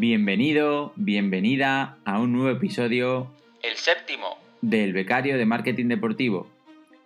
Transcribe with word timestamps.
Bienvenido, 0.00 0.94
bienvenida 0.96 1.98
a 2.06 2.18
un 2.20 2.32
nuevo 2.32 2.48
episodio, 2.48 3.30
El 3.62 3.76
séptimo. 3.76 4.38
del 4.62 4.94
Becario 4.94 5.36
de 5.36 5.44
Marketing 5.44 5.88
Deportivo, 5.88 6.50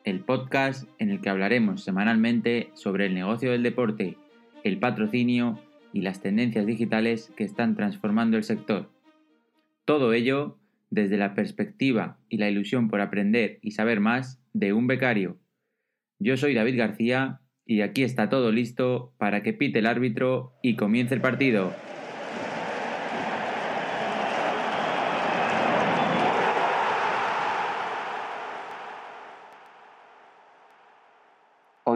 el 0.04 0.20
podcast 0.20 0.88
en 1.00 1.10
el 1.10 1.20
que 1.20 1.28
hablaremos 1.28 1.82
semanalmente 1.82 2.70
sobre 2.74 3.06
el 3.06 3.14
negocio 3.14 3.50
del 3.50 3.64
deporte, 3.64 4.16
el 4.62 4.78
patrocinio 4.78 5.58
y 5.92 6.02
las 6.02 6.22
tendencias 6.22 6.66
digitales 6.66 7.32
que 7.36 7.42
están 7.42 7.74
transformando 7.74 8.36
el 8.36 8.44
sector. 8.44 8.88
Todo 9.84 10.12
ello 10.12 10.56
desde 10.90 11.16
la 11.16 11.34
perspectiva 11.34 12.20
y 12.28 12.36
la 12.36 12.48
ilusión 12.48 12.86
por 12.86 13.00
aprender 13.00 13.58
y 13.60 13.72
saber 13.72 13.98
más 13.98 14.40
de 14.52 14.72
un 14.72 14.86
becario. 14.86 15.36
Yo 16.20 16.36
soy 16.36 16.54
David 16.54 16.78
García 16.78 17.40
y 17.66 17.80
aquí 17.80 18.04
está 18.04 18.28
todo 18.28 18.52
listo 18.52 19.12
para 19.18 19.42
que 19.42 19.52
pite 19.52 19.80
el 19.80 19.86
árbitro 19.86 20.52
y 20.62 20.76
comience 20.76 21.12
el 21.12 21.20
partido. 21.20 21.74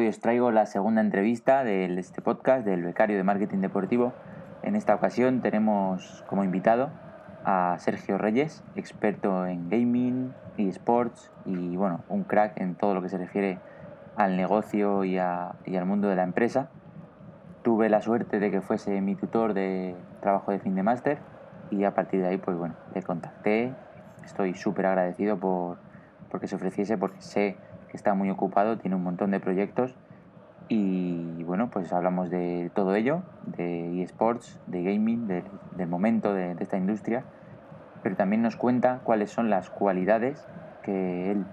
Os 0.09 0.21
traigo 0.21 0.51
la 0.51 0.65
segunda 0.65 1.03
entrevista 1.03 1.65
de 1.65 1.85
este 1.99 2.23
podcast 2.23 2.65
del 2.65 2.83
becario 2.83 3.19
de 3.19 3.25
marketing 3.25 3.59
deportivo. 3.59 4.15
En 4.63 4.75
esta 4.75 4.95
ocasión 4.95 5.43
tenemos 5.43 6.25
como 6.27 6.45
invitado 6.45 6.89
a 7.45 7.77
Sergio 7.79 8.17
Reyes, 8.17 8.63
experto 8.75 9.45
en 9.47 9.69
gaming, 9.69 10.33
y 10.57 10.69
sports 10.71 11.31
y 11.45 11.77
bueno, 11.77 12.01
un 12.09 12.25
crack 12.25 12.59
en 12.59 12.75
todo 12.75 12.95
lo 12.95 13.03
que 13.03 13.11
se 13.11 13.19
refiere 13.19 13.59
al 14.17 14.39
negocio 14.39 15.05
y, 15.05 15.19
a- 15.19 15.55
y 15.67 15.77
al 15.77 15.85
mundo 15.85 16.09
de 16.09 16.17
la 16.17 16.23
empresa. 16.23 16.71
Tuve 17.63 17.91
la 17.91 18.01
suerte 18.01 18.41
de 18.41 18.51
que 18.51 18.63
fuese 18.63 19.03
mi 19.03 19.15
tutor 19.15 19.53
de 19.53 19.95
trabajo 20.23 20.53
de 20.53 20.59
fin 20.59 20.75
de 20.75 20.83
máster 20.83 21.19
y 21.69 21.85
a 21.85 21.93
partir 21.93 22.23
de 22.23 22.29
ahí 22.29 22.39
pues 22.39 22.57
bueno, 22.57 22.75
le 22.95 23.03
contacté. 23.03 23.75
Estoy 24.25 24.55
súper 24.55 24.87
agradecido 24.87 25.39
por 25.39 25.77
porque 26.31 26.49
se 26.49 26.57
ofreciese 26.57 26.97
porque 26.97 27.21
sé 27.21 27.57
que 27.91 27.97
está 27.97 28.15
muy 28.15 28.31
ocupado, 28.31 28.77
tiene 28.79 28.97
un 28.97 29.03
montón 29.03 29.31
de 29.31 29.41
proyectos 29.41 29.95
y 30.69 31.43
bueno, 31.45 31.71
pues 31.71 31.93
hablamos 31.93 32.31
de 32.31 32.71
todo 32.75 32.95
ello, 32.95 33.23
de 33.43 34.03
eSports, 34.03 34.59
de 34.67 34.83
gaming, 34.83 35.27
de- 35.27 35.45
del 35.73 35.89
momento 35.89 36.35
de, 36.35 36.55
de 36.55 36.63
esta 36.63 36.77
industria, 36.77 37.25
pero 38.03 38.17
también 38.17 38.43
nos 38.43 38.57
cuenta 38.57 39.01
cuáles 39.03 39.31
son 39.31 39.49
las 39.51 39.71
cualidades 39.71 40.47
que 40.83 41.31
él 41.31 41.45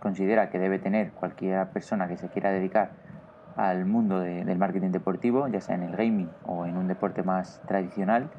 considera 0.00 0.50
que 0.50 0.58
debe 0.58 0.78
tener 0.78 1.12
cualquier 1.12 1.66
persona 1.68 2.08
que 2.08 2.16
se 2.16 2.28
quiera 2.28 2.50
dedicar 2.50 2.90
al 3.56 3.84
mundo 3.84 4.20
de- 4.20 4.44
del 4.44 4.58
marketing 4.58 4.90
deportivo, 4.90 5.48
ya 5.48 5.60
sea 5.60 5.74
en 5.74 5.82
el 5.82 5.96
gaming 5.96 6.30
o 6.44 6.66
en 6.66 6.76
un 6.76 6.86
deporte 6.88 7.22
más 7.22 7.60
tradicional. 7.66 8.30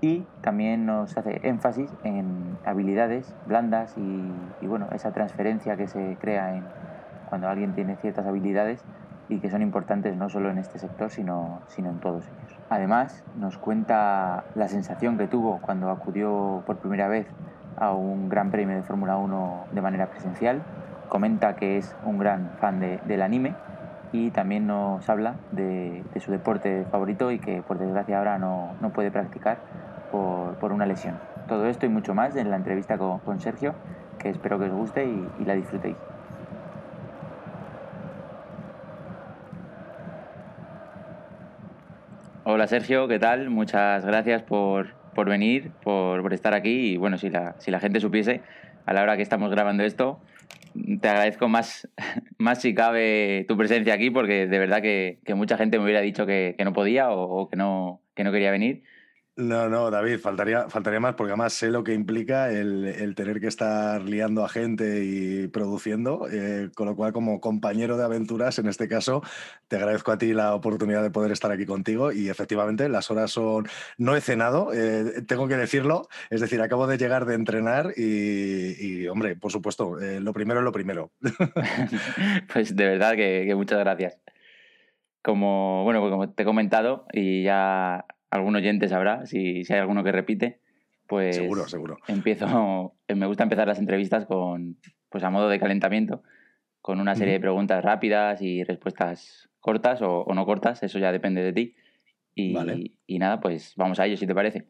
Y 0.00 0.26
también 0.42 0.86
nos 0.86 1.16
hace 1.18 1.40
énfasis 1.42 1.90
en 2.04 2.56
habilidades 2.64 3.34
blandas 3.46 3.96
y, 3.96 4.32
y, 4.60 4.66
bueno, 4.66 4.88
esa 4.92 5.10
transferencia 5.10 5.76
que 5.76 5.88
se 5.88 6.16
crea 6.20 6.56
en 6.56 6.62
cuando 7.26 7.48
alguien 7.48 7.74
tiene 7.74 7.96
ciertas 7.96 8.24
habilidades 8.26 8.80
y 9.28 9.40
que 9.40 9.50
son 9.50 9.60
importantes 9.60 10.16
no 10.16 10.28
solo 10.30 10.50
en 10.50 10.58
este 10.58 10.78
sector, 10.78 11.10
sino, 11.10 11.60
sino 11.66 11.90
en 11.90 11.98
todos 11.98 12.24
ellos. 12.24 12.60
Además, 12.70 13.24
nos 13.40 13.58
cuenta 13.58 14.44
la 14.54 14.68
sensación 14.68 15.18
que 15.18 15.26
tuvo 15.26 15.58
cuando 15.60 15.90
acudió 15.90 16.62
por 16.64 16.76
primera 16.76 17.08
vez 17.08 17.26
a 17.76 17.92
un 17.92 18.28
gran 18.28 18.50
premio 18.50 18.76
de 18.76 18.82
Fórmula 18.82 19.16
1 19.16 19.66
de 19.72 19.82
manera 19.82 20.06
presencial. 20.06 20.62
Comenta 21.08 21.56
que 21.56 21.76
es 21.76 21.94
un 22.04 22.18
gran 22.18 22.50
fan 22.60 22.80
de- 22.80 22.98
del 23.06 23.22
anime 23.22 23.54
y 24.12 24.30
también 24.30 24.66
nos 24.66 25.08
habla 25.10 25.34
de, 25.52 26.02
de 26.14 26.20
su 26.20 26.30
deporte 26.30 26.84
favorito 26.90 27.30
y 27.30 27.38
que 27.38 27.62
por 27.62 27.78
desgracia 27.78 28.18
ahora 28.18 28.38
no, 28.38 28.74
no 28.80 28.90
puede 28.90 29.10
practicar 29.10 29.58
por, 30.08 30.58
por 30.58 30.72
una 30.72 30.86
lesión. 30.86 31.26
Todo 31.46 31.66
esto 31.68 31.86
y 31.86 31.88
mucho 31.88 32.14
más 32.14 32.36
en 32.36 32.50
la 32.50 32.56
entrevista 32.56 32.98
con, 32.98 33.20
con 33.20 33.40
Sergio, 33.40 33.80
que 34.18 34.28
espero 34.30 34.58
que 34.58 34.66
os 34.66 34.72
guste 34.72 35.06
y- 35.08 35.32
y 35.36 35.44
la 35.44 35.54
disfrutéis. 35.54 36.00
Hola 42.42 42.66
Sergio, 42.66 43.08
¿qué 43.08 43.18
tal? 43.18 43.50
Muchas 43.50 44.04
gracias 44.06 44.42
por, 44.42 44.98
por 45.12 45.28
venir, 45.28 45.76
por, 45.80 46.22
por 46.22 46.32
estar 46.32 46.54
aquí 46.54 46.92
y 46.94 46.96
bueno, 46.96 47.18
si 47.18 47.28
la, 47.30 47.56
si 47.58 47.70
la 47.70 47.78
gente 47.80 48.00
supiese 48.00 48.42
a 48.86 48.92
la 48.94 49.02
hora 49.02 49.16
que 49.16 49.22
estamos 49.22 49.50
grabando 49.50 49.84
esto, 49.84 50.22
te 51.00 51.08
agradezco 51.08 51.48
más, 51.48 51.88
más 52.38 52.60
si 52.62 52.74
cabe 52.74 53.44
tu 53.48 53.56
presencia 53.56 53.92
aquí 53.94 54.10
porque 54.10 54.46
de 54.46 54.58
verdad 54.58 54.80
que, 54.82 55.20
que 55.24 55.34
mucha 55.34 55.58
gente 55.58 55.78
me 55.78 55.84
hubiera 55.84 56.00
dicho 56.00 56.24
que, 56.26 56.54
que 56.56 56.64
no 56.64 56.72
podía 56.72 57.10
o, 57.10 57.22
o 57.42 57.48
que, 57.50 57.56
no, 57.56 58.02
que 58.14 58.24
no 58.24 58.32
quería 58.32 58.50
venir. 58.50 58.82
No, 59.38 59.68
no, 59.68 59.88
David, 59.88 60.18
faltaría, 60.18 60.68
faltaría 60.68 60.98
más 60.98 61.14
porque 61.14 61.30
además 61.30 61.52
sé 61.52 61.68
lo 61.68 61.84
que 61.84 61.94
implica 61.94 62.50
el, 62.50 63.14
tener 63.14 63.38
que 63.38 63.46
estar 63.46 64.02
liando 64.02 64.44
a 64.44 64.48
gente 64.48 65.04
y 65.04 65.46
produciendo, 65.46 66.26
eh, 66.28 66.70
con 66.74 66.88
lo 66.88 66.96
cual 66.96 67.12
como 67.12 67.40
compañero 67.40 67.96
de 67.96 68.02
aventuras, 68.02 68.58
en 68.58 68.66
este 68.66 68.88
caso, 68.88 69.22
te 69.68 69.76
agradezco 69.76 70.10
a 70.10 70.18
ti 70.18 70.32
la 70.32 70.56
oportunidad 70.56 71.04
de 71.04 71.12
poder 71.12 71.30
estar 71.30 71.52
aquí 71.52 71.66
contigo 71.66 72.10
y 72.10 72.28
efectivamente 72.28 72.88
las 72.88 73.12
horas 73.12 73.30
son... 73.30 73.68
No 73.96 74.16
he 74.16 74.20
cenado, 74.20 74.72
eh, 74.74 75.22
tengo 75.28 75.46
que 75.46 75.56
decirlo, 75.56 76.08
es 76.30 76.40
decir, 76.40 76.60
acabo 76.60 76.88
de 76.88 76.98
llegar 76.98 77.24
de 77.24 77.36
entrenar 77.36 77.92
y, 77.96 78.74
y, 78.84 79.06
hombre, 79.06 79.36
por 79.36 79.52
supuesto, 79.52 80.00
eh, 80.00 80.18
lo 80.18 80.32
primero 80.32 80.58
es 80.58 80.64
lo 80.64 80.72
primero. 80.72 81.12
pues 82.52 82.74
de 82.74 82.84
verdad 82.88 83.12
que, 83.12 83.44
que 83.46 83.54
muchas 83.54 83.78
gracias. 83.78 84.18
Como, 85.22 85.84
bueno, 85.84 86.00
pues 86.00 86.10
como 86.10 86.28
te 86.28 86.42
he 86.42 86.46
comentado 86.46 87.06
y 87.12 87.44
ya 87.44 88.04
algún 88.30 88.56
oyente 88.56 88.88
sabrá, 88.88 89.26
si, 89.26 89.64
si 89.64 89.72
hay 89.72 89.80
alguno 89.80 90.04
que 90.04 90.12
repite, 90.12 90.60
pues 91.06 91.36
seguro, 91.36 91.68
seguro. 91.68 91.96
empiezo, 92.06 92.94
me 93.08 93.26
gusta 93.26 93.42
empezar 93.42 93.66
las 93.66 93.78
entrevistas 93.78 94.26
con, 94.26 94.76
pues 95.08 95.24
a 95.24 95.30
modo 95.30 95.48
de 95.48 95.58
calentamiento, 95.58 96.22
con 96.80 97.00
una 97.00 97.14
serie 97.14 97.34
de 97.34 97.40
preguntas 97.40 97.82
rápidas 97.82 98.40
y 98.42 98.64
respuestas 98.64 99.48
cortas 99.60 100.02
o, 100.02 100.20
o 100.20 100.34
no 100.34 100.44
cortas, 100.46 100.82
eso 100.82 100.98
ya 100.98 101.12
depende 101.12 101.42
de 101.42 101.52
ti. 101.52 101.74
Y, 102.34 102.52
Vale. 102.52 102.92
y 103.06 103.18
nada, 103.18 103.40
pues 103.40 103.72
vamos 103.76 103.98
a 103.98 104.06
ello, 104.06 104.16
si 104.16 104.26
te 104.26 104.34
parece. 104.34 104.68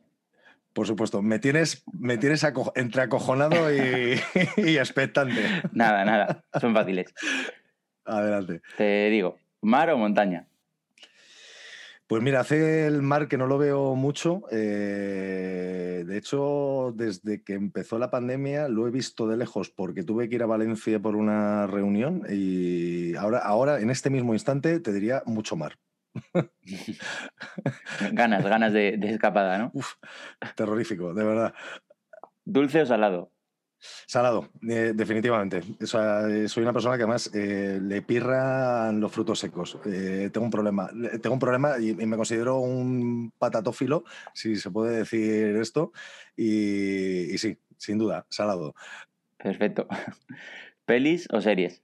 Por 0.73 0.87
supuesto, 0.87 1.23
me 1.23 1.39
tienes, 1.39 1.85
me 1.93 2.19
tienes 2.19 2.47
entre 2.77 3.03
acojonado 3.03 3.75
y, 3.75 4.15
y 4.57 4.79
expectante. 4.79 5.43
Nada, 5.73 6.05
nada, 6.05 6.45
son 6.61 6.73
fáciles. 6.73 7.13
Adelante. 8.05 8.63
Te 8.77 9.11
digo, 9.11 9.39
¿mar 9.61 9.91
o 9.91 9.99
montaña? 9.99 10.47
Pues 12.09 12.23
mira, 12.23 12.41
hace 12.41 12.87
el 12.87 13.03
mar 13.03 13.29
que 13.29 13.37
no 13.37 13.47
lo 13.47 13.59
veo 13.59 13.95
mucho. 13.95 14.41
eh, 14.51 16.05
de 16.07 16.17
hecho, 16.17 16.95
desde 16.97 17.43
que 17.43 17.53
empezó 17.53 17.99
la 17.99 18.11
pandemia 18.11 18.67
lo 18.69 18.89
he 18.89 18.91
visto 18.91 19.29
de 19.29 19.37
lejos 19.37 19.69
porque 19.69 20.05
tuve 20.05 20.27
que 20.27 20.37
ir 20.37 20.43
a 20.43 20.47
Valencia 20.47 20.99
por 21.01 21.17
una 21.17 21.67
reunión 21.67 22.23
y 22.31 23.15
ahora, 23.17 23.41
ahora 23.41 23.81
en 23.81 23.91
este 23.91 24.09
mismo 24.09 24.33
instante, 24.33 24.81
te 24.81 24.91
diría 24.91 25.23
mucho 25.27 25.55
mar. 25.55 25.79
Ganas, 28.13 28.45
ganas 28.45 28.73
de, 28.73 28.97
de 28.97 29.11
escapada, 29.11 29.59
¿no? 29.59 29.71
Uf, 29.75 29.93
terrorífico, 30.57 31.13
de 31.13 31.25
verdad. 31.25 31.55
¿Dulce 32.47 32.81
o 32.81 32.87
salado? 32.87 33.33
Salado, 33.81 34.49
eh, 34.69 34.93
definitivamente. 34.95 35.63
O 35.83 35.87
sea, 35.87 36.29
eh, 36.29 36.49
soy 36.49 36.63
una 36.65 36.73
persona 36.73 36.97
que 36.97 37.05
además 37.05 37.31
eh, 37.35 37.79
le 37.81 38.03
pirran 38.03 38.99
los 39.01 39.13
frutos 39.13 39.39
secos. 39.39 39.79
Eh, 39.87 40.31
tengo 40.33 40.45
un 40.47 40.51
problema. 40.51 40.91
Le- 40.93 41.19
Tengo 41.19 41.35
un 41.35 41.41
problema 41.41 41.79
y, 41.79 41.91
y 41.91 42.07
me 42.07 42.17
considero 42.17 42.57
un 42.59 43.33
patatófilo, 43.39 44.05
si 44.35 44.57
se 44.57 44.71
puede 44.71 44.99
decir 44.99 45.57
esto. 45.57 45.93
Y, 46.37 47.33
y 47.35 47.39
sí, 47.39 47.59
sin 47.77 47.99
duda, 47.99 48.27
salado. 48.29 48.75
Perfecto. 49.37 49.87
¿Pelis 50.85 51.29
o 51.33 51.41
series? 51.41 51.83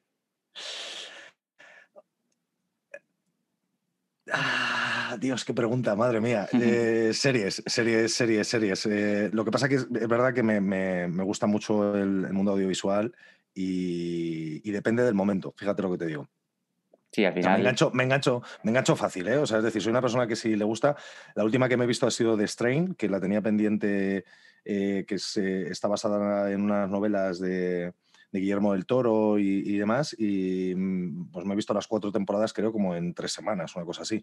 Ah, 4.32 4.74
Dios, 5.19 5.44
qué 5.44 5.55
pregunta, 5.55 5.94
madre 5.96 6.20
mía. 6.20 6.49
Eh, 6.52 7.11
series, 7.14 7.62
series, 7.66 8.14
series, 8.14 8.46
series. 8.49 8.87
Eh, 8.87 9.31
lo 9.32 9.44
que 9.44 9.50
pasa 9.50 9.69
que 9.69 9.76
es, 9.76 9.82
es 9.82 10.08
verdad 10.08 10.32
que 10.34 10.43
me, 10.43 10.61
me- 10.61 11.08
me 11.08 11.22
gusta 11.25 11.46
mucho 11.46 11.94
el, 11.94 12.25
el 12.25 12.32
mundo 12.32 12.52
audiovisual 12.52 13.14
y, 13.52 14.61
y 14.69 14.72
depende 14.72 15.02
del 15.02 15.14
momento, 15.14 15.55
fíjate 15.56 15.82
lo 15.82 15.90
que 15.93 15.99
te 15.99 16.06
digo. 16.06 16.28
Sí, 17.12 17.25
al 17.25 17.32
O 17.32 17.34
sea, 17.34 17.43
final. 17.43 17.52
me, 17.55 17.61
engancho, 17.61 17.90
me, 17.93 18.02
engancho, 18.05 18.43
me 18.64 18.70
engancho 18.70 18.96
fácil, 18.96 19.28
¿eh? 19.28 19.37
O 19.38 19.46
sea, 19.46 19.58
es 19.58 19.64
decir, 19.64 19.81
soy 19.82 19.90
una 19.90 20.00
persona 20.00 20.26
que 20.26 20.37
si 20.37 20.56
le 20.56 20.64
gusta. 20.64 20.96
La 21.34 21.44
última 21.44 21.69
que 21.69 21.76
me 21.76 21.84
he 21.84 21.87
visto 21.88 22.06
ha 22.06 22.11
sido 22.11 22.37
The 22.37 22.49
Strain, 22.49 22.94
que 22.94 23.08
la 23.08 23.20
tenía 23.20 23.40
pendiente, 23.40 24.25
eh, 24.64 25.05
que 25.06 25.19
se- 25.19 25.69
está 25.70 25.87
basada 25.88 26.50
en 26.50 26.62
unas 26.62 26.90
novelas 26.90 27.38
de, 27.38 27.93
de 28.32 28.40
Guillermo 28.40 28.72
del 28.72 28.87
Toro 28.87 29.38
y, 29.38 29.62
y 29.64 29.78
demás. 29.78 30.16
Y 30.19 30.75
mm, 30.75 31.31
pues 31.31 31.46
me 31.46 31.52
he 31.52 31.56
visto 31.56 31.72
las 31.72 31.87
cuatro 31.87 32.11
temporadas, 32.11 32.52
creo, 32.52 32.72
como 32.72 32.96
en 32.96 33.14
tres 33.14 33.32
semanas, 33.32 33.76
una 33.76 33.84
cosa 33.84 34.02
así. 34.02 34.20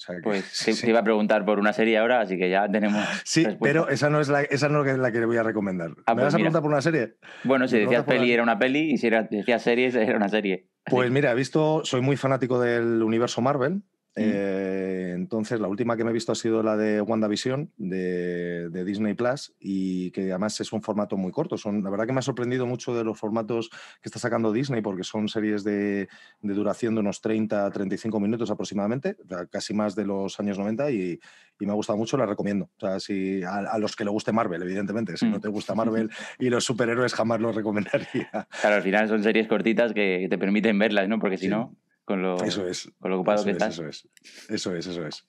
O 0.00 0.02
sea, 0.02 0.16
que- 0.16 0.22
Pues 0.22 0.44
sí, 0.52 0.64
te, 0.66 0.72
sí. 0.72 0.80
te 0.84 0.90
iba 0.90 1.00
a 1.00 1.04
preguntar 1.04 1.44
por 1.44 1.58
una 1.58 1.74
serie 1.74 1.98
ahora, 1.98 2.20
así 2.22 2.38
que 2.38 2.48
ya 2.48 2.66
tenemos. 2.70 3.04
Sí, 3.24 3.44
respuesta. 3.44 3.58
pero 3.62 3.88
esa 3.90 4.08
no 4.08 4.18
es 4.20 4.28
la, 4.28 4.40
esa 4.42 4.70
no 4.70 4.82
es 4.84 4.96
la 4.98 5.12
que 5.12 5.18
le 5.20 5.26
voy 5.26 5.36
a 5.36 5.42
recomendar. 5.42 5.90
Ah, 6.06 6.14
¿Me 6.14 6.22
pues 6.22 6.24
vas 6.24 6.34
a 6.34 6.36
preguntar 6.38 6.62
por 6.62 6.70
una 6.70 6.80
serie? 6.80 7.16
Bueno, 7.44 7.68
si 7.68 7.78
decías 7.78 8.04
peli 8.04 8.32
era 8.32 8.42
una 8.42 8.58
peli 8.58 8.92
y 8.92 8.96
si 8.96 9.08
era- 9.08 9.24
decías 9.30 9.62
series 9.62 9.94
era 9.96 10.16
una 10.16 10.30
serie. 10.30 10.68
Pues 10.86 11.10
mira, 11.10 11.32
he 11.32 11.34
visto, 11.34 11.82
soy 11.84 12.00
muy 12.00 12.16
fanático 12.16 12.58
del 12.60 13.02
universo 13.02 13.42
Marvel 13.42 13.82
Eh, 14.16 15.12
entonces, 15.14 15.60
la 15.60 15.68
última 15.68 15.96
que 15.96 16.04
me 16.04 16.10
he 16.10 16.12
visto 16.12 16.32
ha 16.32 16.34
sido 16.34 16.62
la 16.62 16.76
de 16.76 17.00
WandaVision 17.00 17.70
de, 17.76 18.68
de 18.68 18.84
Disney 18.84 19.14
Plus 19.14 19.54
y 19.60 20.10
que 20.10 20.30
además 20.30 20.60
es 20.60 20.72
un 20.72 20.82
formato 20.82 21.16
muy 21.16 21.30
corto. 21.32 21.56
Son, 21.56 21.82
la 21.82 21.90
verdad 21.90 22.06
que 22.06 22.12
me 22.12 22.18
ha 22.18 22.22
sorprendido 22.22 22.66
mucho 22.66 22.94
de 22.94 23.04
los 23.04 23.18
formatos 23.18 23.70
que 23.70 24.08
está 24.08 24.18
sacando 24.18 24.52
Disney 24.52 24.82
porque 24.82 25.04
son 25.04 25.28
series 25.28 25.62
de, 25.64 26.08
de 26.42 26.54
duración 26.54 26.94
de 26.94 27.00
unos 27.00 27.20
30 27.20 27.70
35 27.70 28.20
minutos 28.20 28.50
aproximadamente, 28.50 29.16
casi 29.50 29.74
más 29.74 29.94
de 29.94 30.04
los 30.04 30.38
años 30.40 30.58
90 30.58 30.90
y, 30.90 31.20
y 31.60 31.66
me 31.66 31.72
ha 31.72 31.74
gustado 31.74 31.96
mucho, 31.96 32.16
la 32.16 32.26
recomiendo. 32.26 32.70
O 32.76 32.80
sea, 32.80 33.00
si, 33.00 33.42
a, 33.42 33.78
los 33.78 33.94
que 33.94 34.04
le 34.04 34.10
guste 34.10 34.32
Marvel, 34.32 34.62
evidentemente. 34.62 35.16
Si 35.16 35.26
no 35.26 35.38
mm. 35.38 35.40
te 35.40 35.48
gusta 35.48 35.74
Marvel 35.74 36.10
y 36.38 36.48
los 36.48 36.64
superhéroes, 36.64 37.14
jamás 37.14 37.40
los 37.40 37.54
recomendaría. 37.60 38.48
Claro, 38.60 38.76
al 38.76 38.82
final 38.82 39.08
son 39.08 39.22
series 39.22 39.46
cortitas 39.46 39.92
que 39.92 40.26
te 40.28 40.38
permiten 40.38 40.78
verlas, 40.78 41.08
¿no? 41.08 41.18
Porque 41.18 41.38
si 41.38 41.48
no 41.48 41.76
con 42.10 42.22
lo, 42.22 42.42
eso 42.42 42.66
es, 42.66 42.90
con 42.98 43.12
lo 43.12 43.18
ocupado 43.18 43.44
que 43.44 43.52
estás. 43.52 43.74
Eso 43.74 43.86
es, 43.86 44.08
eso 44.48 44.74
es, 44.74 44.84
eso 44.84 45.06
es. 45.06 45.28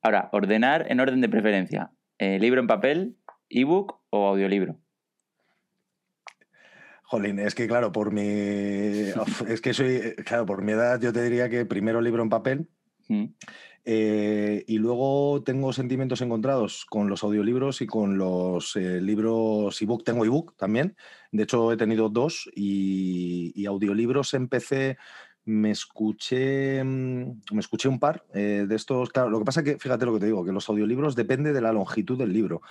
Ahora, 0.00 0.28
ordenar 0.30 0.86
en 0.88 1.00
orden 1.00 1.20
de 1.20 1.28
preferencia. 1.28 1.90
Eh, 2.18 2.38
¿Libro 2.38 2.60
en 2.60 2.68
papel, 2.68 3.16
ebook 3.48 4.00
o 4.10 4.28
audiolibro? 4.28 4.78
Jolín, 7.02 7.40
es 7.40 7.56
que 7.56 7.66
claro, 7.66 7.90
por 7.90 8.12
mi. 8.12 8.22
es 9.48 9.60
que 9.60 9.74
soy. 9.74 10.14
Claro, 10.24 10.46
por 10.46 10.62
mi 10.62 10.70
edad 10.70 11.00
yo 11.00 11.12
te 11.12 11.20
diría 11.24 11.48
que 11.48 11.66
primero 11.66 12.00
libro 12.00 12.22
en 12.22 12.28
papel. 12.28 12.68
Mm. 13.08 13.24
Eh, 13.84 14.62
y 14.68 14.78
luego 14.78 15.42
tengo 15.42 15.72
sentimientos 15.72 16.20
encontrados 16.20 16.84
con 16.84 17.08
los 17.08 17.24
audiolibros 17.24 17.80
y 17.80 17.88
con 17.88 18.18
los 18.18 18.76
eh, 18.76 19.00
libros 19.00 19.82
ebook. 19.82 20.04
Tengo 20.04 20.24
ebook 20.24 20.56
también. 20.56 20.94
De 21.32 21.42
hecho, 21.42 21.72
he 21.72 21.76
tenido 21.76 22.08
dos 22.08 22.48
y, 22.54 23.52
y 23.60 23.66
audiolibros 23.66 24.32
empecé 24.34 24.96
me 25.50 25.70
escuché, 25.70 26.82
mm, 26.82 27.42
me 27.52 27.60
escuché 27.60 27.88
un 27.88 27.98
par 27.98 28.24
eh, 28.32 28.64
de 28.68 28.76
estos. 28.76 29.10
Claro, 29.10 29.30
lo 29.30 29.38
que 29.40 29.44
pasa 29.44 29.60
es 29.60 29.64
que, 29.64 29.78
fíjate 29.78 30.06
lo 30.06 30.14
que 30.14 30.20
te 30.20 30.26
digo, 30.26 30.44
que 30.44 30.52
los 30.52 30.68
audiolibros 30.68 31.16
depende 31.16 31.52
de 31.52 31.60
la 31.60 31.72
longitud 31.72 32.16
del 32.16 32.32
libro. 32.32 32.62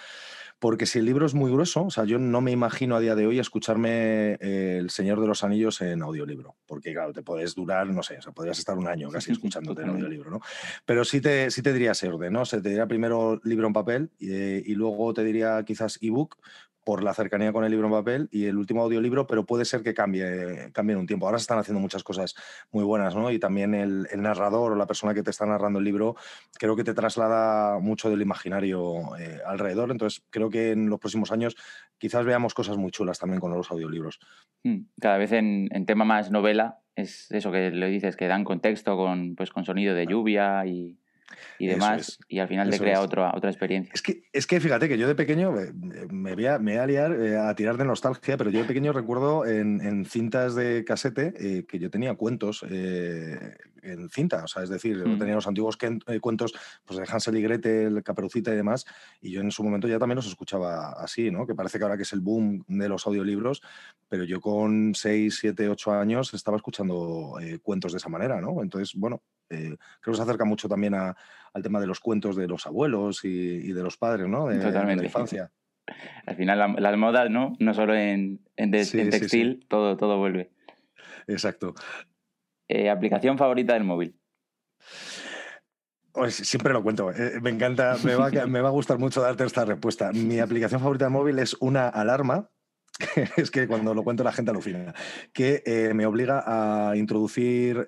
Porque 0.60 0.86
si 0.86 1.00
el 1.00 1.06
libro 1.06 1.26
es 1.26 1.34
muy 1.34 1.50
grueso, 1.50 1.86
o 1.86 1.90
sea, 1.90 2.04
yo 2.04 2.20
no 2.20 2.42
me 2.42 2.52
imagino 2.52 2.98
a 2.98 3.00
día 3.00 3.16
de 3.16 3.26
hoy 3.26 3.40
escucharme 3.40 4.34
eh, 4.42 4.78
El 4.80 4.90
Señor 4.90 5.22
de 5.22 5.28
los 5.28 5.46
Anillos 5.46 5.80
en 5.80 6.02
audiolibro. 6.02 6.58
Porque, 6.66 6.92
claro, 6.92 7.14
te 7.14 7.24
puedes 7.24 7.56
durar, 7.56 7.88
no 7.88 8.04
sé, 8.04 8.18
o 8.18 8.22
sea, 8.22 8.34
podrías 8.34 8.60
estar 8.60 8.78
un 8.78 8.88
año 8.90 9.10
casi 9.10 9.32
escuchándote 9.32 9.84
en 9.84 9.90
audiolibro, 9.90 10.30
¿no? 10.30 10.42
Pero 10.86 11.06
sí 11.06 11.22
te, 11.22 11.50
sí 11.50 11.62
te 11.62 11.72
diría 11.72 11.92
ese 11.92 12.10
orden, 12.10 12.34
¿no? 12.34 12.44
Se 12.44 12.62
te 12.62 12.70
diría 12.70 12.88
primero 12.88 13.40
libro 13.46 13.68
en 13.68 13.74
papel 13.74 14.12
y, 14.20 14.34
eh, 14.34 14.64
y 14.66 14.76
luego 14.76 15.14
te 15.14 15.24
diría 15.24 15.64
quizás 15.64 15.98
ebook, 16.02 16.36
por 16.84 17.04
la 17.04 17.14
cercanía 17.14 17.52
con 17.52 17.64
el 17.64 17.72
libro 17.72 17.88
en 17.88 17.94
papel 17.94 18.30
y 18.32 18.46
el 18.46 18.58
último 18.58 18.84
audiolibro, 18.84 19.28
pero 19.28 19.46
puede 19.46 19.66
ser 19.66 19.84
que 19.84 19.94
cambie, 19.94 20.72
cambie 20.74 20.94
en 20.94 21.00
un 21.00 21.08
tiempo. 21.08 21.26
Ahora 21.26 21.38
se 21.38 21.44
están 21.44 21.60
haciendo 21.60 21.80
muchas 21.80 22.04
cosas 22.04 22.36
muy 22.72 22.84
buenas, 22.84 23.16
¿no? 23.16 23.32
Y 23.32 23.40
también 23.40 23.74
el, 23.74 24.08
narrador 24.16 24.72
o 24.72 24.76
la 24.76 24.88
persona 24.88 25.14
que 25.14 25.24
te 25.24 25.30
está 25.32 25.46
narrando 25.46 25.80
el 25.80 25.86
libro 25.86 26.16
creo 26.58 26.76
que 26.76 26.84
te 26.84 26.94
traslada 26.94 27.80
mucho 27.80 28.10
del 28.10 28.22
imaginario 28.22 29.16
eh, 29.18 29.40
alrededor. 29.46 29.92
Entonces, 29.92 30.24
creo 30.30 30.50
que 30.50 30.72
en 30.72 30.90
los 30.90 31.00
próximos 31.00 31.32
años 31.32 31.56
quizás 31.98 32.26
veamos 32.26 32.54
cosas 32.54 32.78
muy 32.78 32.92
chulas 32.92 33.20
también 33.20 33.40
con 33.40 33.54
los 33.54 33.70
audiolibros. 33.72 34.20
Hmm. 34.64 34.82
Cada 35.00 35.18
vez 35.18 35.32
en, 35.32 35.70
tema 35.86 36.06
más 36.06 36.32
novela 36.32 36.80
es 36.96 37.32
eso 37.32 37.52
que 37.52 37.72
le 37.72 37.88
dices, 37.88 38.16
que 38.16 38.28
dan 38.28 38.44
contexto 38.44 38.98
con, 38.98 39.36
pues, 39.36 39.52
con 39.52 39.66
sonido 39.66 39.96
de 39.96 40.06
lluvia 40.06 40.66
y 40.66 40.98
y 41.58 41.68
demás, 41.68 42.20
y 42.28 42.40
al 42.40 42.48
final 42.48 42.70
te 42.70 42.80
crea 42.80 43.02
otra, 43.02 43.32
otra 43.36 43.50
experiencia. 43.50 43.92
Es 43.94 44.02
que, 44.02 44.24
es 44.32 44.48
que 44.48 44.60
fíjate 44.60 44.88
que 44.88 44.98
yo 44.98 45.08
de 45.08 45.16
pequeño 45.16 45.54
me, 46.10 46.36
voy, 46.36 46.46
a, 46.46 46.60
me 46.60 46.80
a 46.80 46.88
liar 46.88 47.12
eh, 47.12 47.38
a 47.38 47.54
tirar 47.56 47.78
de 47.78 47.86
nostalgia, 47.86 48.38
pero 48.38 48.50
yo 48.50 48.60
de 48.60 48.66
pequeño 48.66 48.94
recuerdo 48.94 49.46
en, 49.46 49.82
en 49.82 50.06
cintas 50.06 50.56
de 50.56 50.84
casete 50.86 51.34
eh, 51.40 51.66
que 51.68 51.80
yo 51.80 51.90
tenía 51.90 52.16
cuentos 52.16 52.66
eh, 52.70 53.56
en 53.84 54.10
cinta, 54.10 54.44
o 54.44 54.48
sea, 54.48 54.64
es 54.64 54.70
decir, 54.70 54.98
mm. 54.98 55.18
tenía 55.18 55.36
los 55.36 55.48
antiguos 55.48 55.78
cuentos 56.22 56.54
pues, 56.86 57.00
de 57.00 57.06
Hansel 57.12 57.38
y 57.38 57.42
Gretel, 57.42 58.04
Caperucita 58.04 58.52
y 58.54 58.56
demás, 58.56 58.86
y 59.22 59.32
yo 59.32 59.42
en 59.42 59.52
su 59.52 59.64
momento 59.64 59.88
ya 59.88 60.00
también 60.00 60.18
los 60.18 60.28
escuchaba 60.28 60.92
así, 60.94 61.32
¿no? 61.32 61.46
Que 61.46 61.56
parece 61.56 61.78
que 61.78 61.84
ahora 61.84 61.98
que 61.98 62.04
es 62.04 62.14
el 62.14 62.22
boom 62.22 62.64
de 62.68 62.90
los 62.90 63.06
audiolibros, 63.08 63.62
pero 64.08 64.24
yo 64.24 64.42
con 64.42 64.94
6, 64.96 65.38
7, 65.40 65.70
8 65.70 65.92
años 65.94 66.34
estaba 66.34 66.58
escuchando 66.58 67.36
cuentos 67.62 67.92
de 67.94 67.98
esa 67.98 68.10
manera, 68.10 68.42
¿no? 68.42 68.62
Entonces, 68.62 68.94
bueno, 68.96 69.22
creo 69.48 69.78
que 70.04 70.16
se 70.16 70.22
acerca 70.22 70.46
mucho 70.46 70.68
también 70.68 70.94
a, 70.94 71.16
al 71.54 71.64
tema 71.64 71.80
de 71.80 71.88
los 71.88 72.00
cuentos 72.00 72.36
de 72.36 72.48
los 72.48 72.66
abuelos 72.66 73.24
y, 73.24 73.72
de 73.72 73.84
los 73.84 73.98
padres, 73.98 74.28
¿no? 74.28 74.48
De, 74.48 74.60
Totalmente. 74.60 75.04
la 75.04 75.08
infancia. 75.08 75.52
Al 76.26 76.36
final, 76.36 76.76
las 76.78 76.98
modas, 76.98 77.30
¿no? 77.30 77.54
No 77.60 77.74
solo 77.74 77.96
en, 77.96 78.42
en, 78.56 78.72
textil, 78.72 79.66
Todo, 79.68 79.98
todo 79.98 80.18
vuelve. 80.18 80.52
Exacto. 81.28 81.74
Eh, 82.70 82.90
¿Aplicación 82.90 83.38
favorita 83.38 83.74
del 83.74 83.84
móvil? 83.84 84.16
Siempre 86.30 86.72
lo 86.72 86.84
cuento. 86.84 87.12
Eh, 87.12 87.40
me 87.42 87.50
encanta, 87.50 87.98
me 88.04 88.16
va, 88.16 88.68
a 88.68 88.72
gustar 88.72 89.00
mucho 89.00 89.22
darte 89.22 89.44
esta 89.44 89.66
respuesta. 89.66 90.12
Mi 90.12 90.40
aplicación 90.40 90.80
favorita 90.80 91.06
del 91.06 91.14
móvil 91.14 91.40
es 91.40 91.56
una 91.60 91.90
alarma 91.90 92.50
es 93.38 93.50
que 93.50 93.68
cuando 93.68 93.94
lo 93.94 94.04
cuento 94.04 94.24
la 94.26 94.34
gente 94.34 94.52
alucina, 94.52 94.94
que 95.32 95.64
eh, 95.66 95.94
me 95.94 96.06
obliga 96.06 96.44
a 96.46 96.98
introducir, 96.98 97.88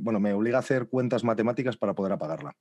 bueno, 0.00 0.20
me 0.20 0.34
obliga 0.34 0.58
a 0.58 0.60
hacer 0.60 0.88
cuentas 0.88 1.24
matemáticas 1.24 1.76
para 1.76 1.94
poder 1.94 2.12
apagarla. 2.12 2.54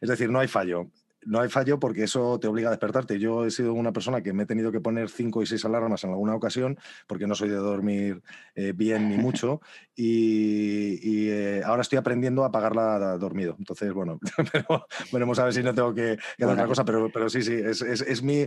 Es 0.00 0.08
decir, 0.08 0.30
no 0.30 0.38
hay 0.38 0.46
fallo 0.46 0.88
no 1.26 1.40
hay 1.40 1.48
fallo 1.48 1.78
porque 1.78 2.04
eso 2.04 2.38
te 2.40 2.46
obliga 2.46 2.68
a 2.68 2.72
despertarte. 2.72 3.18
Yo 3.18 3.44
he 3.44 3.50
sido 3.50 3.74
una 3.74 3.92
persona 3.92 4.22
que 4.22 4.32
me 4.32 4.44
he 4.44 4.46
tenido 4.46 4.72
que 4.72 4.80
poner 4.80 5.08
cinco 5.08 5.42
y 5.42 5.46
seis 5.46 5.64
alarmas 5.64 6.04
en 6.04 6.10
alguna 6.10 6.34
ocasión 6.34 6.78
porque 7.06 7.26
no 7.26 7.34
soy 7.34 7.48
de 7.48 7.56
dormir 7.56 8.22
eh, 8.54 8.72
bien 8.74 9.08
ni 9.08 9.16
mucho 9.16 9.60
y, 9.96 11.28
eh, 11.30 11.62
ahora 11.64 11.82
estoy 11.82 11.98
aprendiendo 11.98 12.44
a 12.44 12.48
apagarla 12.48 13.18
dormido. 13.18 13.56
Entonces, 13.58 13.92
bueno, 13.92 14.18
pero 14.52 14.86
veremos 15.12 15.38
a 15.38 15.44
ver 15.44 15.52
si 15.52 15.62
no 15.62 15.74
tengo 15.74 15.94
que, 15.94 16.12
hacer 16.12 16.46
otra 16.46 16.66
cosa, 16.66 16.84
pero, 16.84 17.10
pero 17.12 17.28
sí, 17.28 17.42
sí, 17.42 17.54
es, 17.54 18.22
mi, 18.22 18.46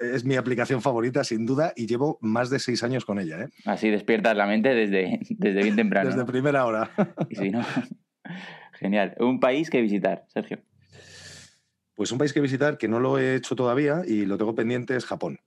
es 0.00 0.24
mi 0.24 0.36
aplicación 0.36 0.82
favorita 0.82 1.24
sin 1.24 1.46
duda 1.46 1.72
y 1.76 1.86
llevo 1.86 2.18
más 2.20 2.50
de 2.50 2.58
seis 2.58 2.82
años 2.82 3.04
con 3.04 3.18
ella. 3.18 3.42
¿eh? 3.42 3.48
Así 3.64 3.90
despiertas 3.90 4.36
la 4.36 4.46
mente 4.46 4.74
desde, 4.74 5.20
desde 5.30 5.62
bien 5.62 5.76
temprano. 5.76 6.10
Desde 6.10 6.24
primera 6.24 6.66
hora. 6.66 6.90
Genial. 8.74 9.14
Un 9.18 9.40
país 9.40 9.70
que 9.70 9.80
visitar, 9.80 10.24
Sergio. 10.28 10.60
Pues 11.98 12.12
un 12.12 12.18
país 12.18 12.32
que 12.32 12.40
visitar 12.40 12.78
que 12.78 12.86
no 12.86 13.00
lo 13.00 13.18
he 13.18 13.34
hecho 13.34 13.56
todavía 13.56 14.02
y 14.06 14.24
lo 14.24 14.38
tengo 14.38 14.54
pendiente 14.54 14.94
es 14.94 15.04
Japón. 15.04 15.40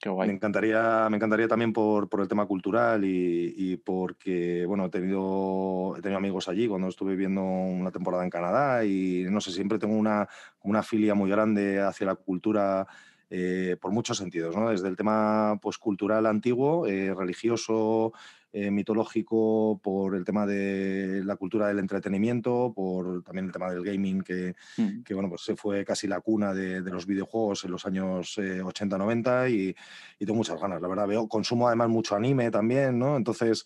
Qué 0.00 0.08
guay. 0.08 0.26
Me 0.26 0.34
encantaría, 0.34 1.06
me 1.08 1.18
encantaría 1.18 1.46
también 1.46 1.72
por, 1.72 2.08
el 2.20 2.26
tema 2.26 2.46
cultural 2.46 3.04
y, 3.04 3.76
porque, 3.76 4.66
bueno, 4.66 4.86
he 4.86 4.88
tenido, 4.88 5.94
he 5.96 6.02
tenido 6.02 6.18
amigos 6.18 6.48
allí 6.48 6.66
cuando 6.66 6.88
estuve 6.88 7.12
viviendo 7.12 7.42
una 7.42 7.92
temporada 7.92 8.24
en 8.24 8.30
Canadá 8.30 8.84
y, 8.84 9.24
no 9.30 9.40
sé, 9.40 9.52
siempre 9.52 9.78
tengo 9.78 9.94
una, 9.94 10.28
una 10.64 10.82
filia 10.82 11.14
muy 11.14 11.30
grande 11.30 11.80
hacia 11.80 12.08
la 12.08 12.16
cultura 12.16 12.88
eh, 13.30 13.76
por 13.80 13.92
muchos 13.92 14.18
sentidos, 14.18 14.56
¿no? 14.56 14.68
Desde 14.70 14.88
el 14.88 14.96
tema 14.96 15.60
pues, 15.62 15.78
cultural 15.78 16.26
antiguo, 16.26 16.88
eh, 16.88 17.14
religioso, 17.14 18.12
eh, 18.52 18.70
mitológico, 18.70 19.80
por 19.82 20.14
el 20.14 20.24
tema 20.24 20.46
de 20.46 21.22
la 21.24 21.36
cultura 21.36 21.68
del 21.68 21.78
entretenimiento, 21.78 22.72
por 22.74 23.22
también 23.22 23.46
el 23.46 23.52
tema 23.52 23.70
del 23.70 23.82
gaming, 23.82 24.22
que, 24.22 24.54
mm. 24.76 25.02
que 25.02 25.14
bueno, 25.14 25.28
pues 25.28 25.42
se 25.42 25.56
fue 25.56 25.84
casi 25.84 26.06
la 26.06 26.20
cuna 26.20 26.52
de, 26.52 26.80
los 26.82 27.06
videojuegos 27.06 27.64
en 27.64 27.70
los 27.70 27.86
años 27.86 28.36
80-90 28.38 29.50
y, 29.50 29.74
y, 30.18 30.26
tengo 30.26 30.36
muchas 30.36 30.60
ganas, 30.60 30.82
la 30.82 30.88
verdad. 30.88 31.06
Veo, 31.06 31.28
consumo 31.28 31.66
además 31.66 31.88
mucho 31.88 32.14
anime 32.14 32.50
también, 32.50 32.98
¿no? 32.98 33.16
Entonces, 33.16 33.64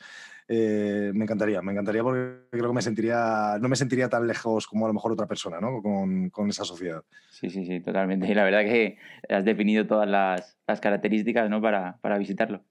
eh, 0.49 1.11
me 1.13 1.25
encantaría, 1.25 1.61
me 1.61 1.73
encantaría 1.73 2.05
porque 2.05 2.47
creo 2.51 2.69
que 2.69 2.75
me 2.75 2.83
sentiría, 2.83 3.59
no 3.61 3.69
me 3.69 3.75
sentiría 3.75 4.09
tan 4.09 4.27
lejos 4.27 4.69
como 4.69 4.87
a 4.87 4.89
lo 4.89 4.95
mejor 4.95 5.13
otra 5.13 5.27
persona, 5.27 5.61
¿no? 5.61 5.83
Con, 5.83 6.31
con 6.31 6.49
esa 6.49 6.65
sociedad. 6.65 7.03
Sí, 7.31 7.51
sí, 7.51 7.67
sí, 7.67 7.81
totalmente. 7.81 8.29
Y 8.29 8.35
la 8.35 8.45
verdad 8.45 8.61
que 8.61 8.97
has 9.29 9.45
definido 9.45 9.87
todas 9.87 10.09
las, 10.09 10.57
las 10.67 10.81
características, 10.81 11.51
¿no? 11.51 11.61
Para, 11.61 11.99
para 12.01 12.19
visitarlo. 12.19 12.63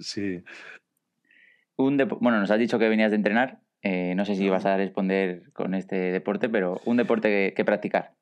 Sí. 0.00 0.42
Un 1.82 1.96
bueno, 2.20 2.40
nos 2.40 2.50
has 2.50 2.58
dicho 2.58 2.78
que 2.78 2.88
venías 2.88 3.10
de 3.10 3.16
entrenar. 3.16 3.60
Eh, 3.82 4.14
no 4.14 4.24
sé 4.24 4.36
si 4.36 4.48
vas 4.48 4.64
a 4.64 4.76
responder 4.76 5.50
con 5.52 5.74
este 5.74 5.96
deporte, 5.96 6.48
pero 6.48 6.80
un 6.84 6.96
deporte 6.96 7.52
que 7.54 7.64
practicar. 7.64 8.14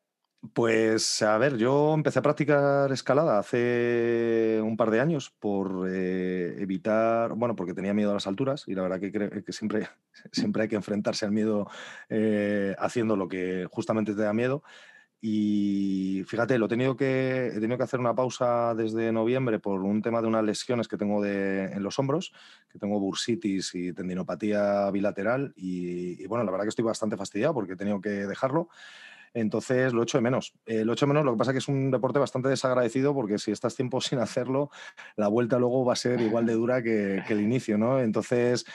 Pues 0.55 1.21
a 1.21 1.37
ver, 1.37 1.59
yo 1.59 1.93
empecé 1.93 2.19
a 2.19 2.23
practicar 2.23 2.91
escalada 2.93 3.39
hace 3.39 4.59
un 4.63 4.79
par 4.79 4.91
de 4.91 4.99
años 4.99 5.29
por 5.39 5.87
eh, 5.93 6.55
evitar, 6.59 7.35
bueno, 7.35 7.55
porque 7.55 7.75
tenía 7.75 7.93
miedo 7.93 8.11
a 8.11 8.15
las 8.15 8.27
alturas 8.27 8.65
y 8.67 8.75
la 8.75 8.81
verdad 8.81 9.01
que, 9.01 9.13
que 9.45 9.53
siempre, 9.53 9.89
siempre 10.33 10.63
hay 10.63 10.69
que 10.69 10.77
enfrentarse 10.77 11.27
al 11.27 11.33
miedo 11.33 11.69
eh, 12.09 12.75
haciendo 12.79 13.17
lo 13.17 13.29
que 13.29 13.67
justamente 13.71 14.15
te 14.15 14.23
da 14.23 14.33
miedo. 14.33 14.63
Y 15.21 16.25
fíjate, 16.27 16.59
lo 16.59 16.67
he 16.67 16.69
tenido, 16.69 16.97
que, 16.97 17.49
he 17.49 17.61
tenido 17.61 17.77
que 17.77 17.85
hacer 17.85 18.01
una 18.01 18.15
pausa 18.15 18.75
desde 18.75 19.13
noviembre 19.13 19.59
por 19.59 19.83
un 19.83 20.01
tema 20.01 20.23
de 20.23 20.29
unas 20.29 20.45
lesiones 20.45 20.89
que 20.89 20.97
tengo 20.97 21.23
de, 21.23 21.65
en 21.67 21.83
los 21.83 21.99
hombros, 21.99 22.33
que 22.71 22.79
tengo 22.79 22.99
bursitis 22.99 23.75
y 23.75 23.93
tendinopatía 23.93 24.91
bilateral. 24.91 25.53
Y, 25.57 26.23
y 26.23 26.27
bueno, 26.27 26.45
la 26.45 26.51
verdad 26.51 26.65
que 26.65 26.71
estoy 26.71 26.85
bastante 26.85 27.17
fastidiado 27.17 27.53
porque 27.53 27.75
he 27.75 27.77
tenido 27.77 28.01
que 28.01 28.09
dejarlo. 28.09 28.69
Entonces 29.35 29.93
lo 29.93 30.03
echo 30.03 30.19
de 30.19 30.23
menos. 30.23 30.55
Eh, 30.67 30.85
lo 30.85 30.93
echo 30.93 31.07
de 31.07 31.13
menos, 31.13 31.25
lo 31.25 31.33
que 31.33 31.39
pasa 31.39 31.51
es 31.53 31.55
que 31.55 31.59
es 31.59 31.69
un 31.69 31.91
deporte 31.91 32.19
bastante 32.19 32.49
desagradecido 32.49 33.15
porque 33.15 33.39
si 33.39 33.53
estás 33.53 33.77
tiempo 33.77 34.01
sin 34.01 34.19
hacerlo, 34.19 34.71
la 35.17 35.29
vuelta 35.29 35.59
luego 35.59 35.85
va 35.85 35.93
a 35.93 35.97
ser 35.97 36.21
igual 36.21 36.47
de 36.47 36.55
dura 36.55 36.83
que, 36.83 37.23
el 37.29 37.41
inicio, 37.41 37.79
¿no? 37.79 38.01
Entonces, 38.01 38.67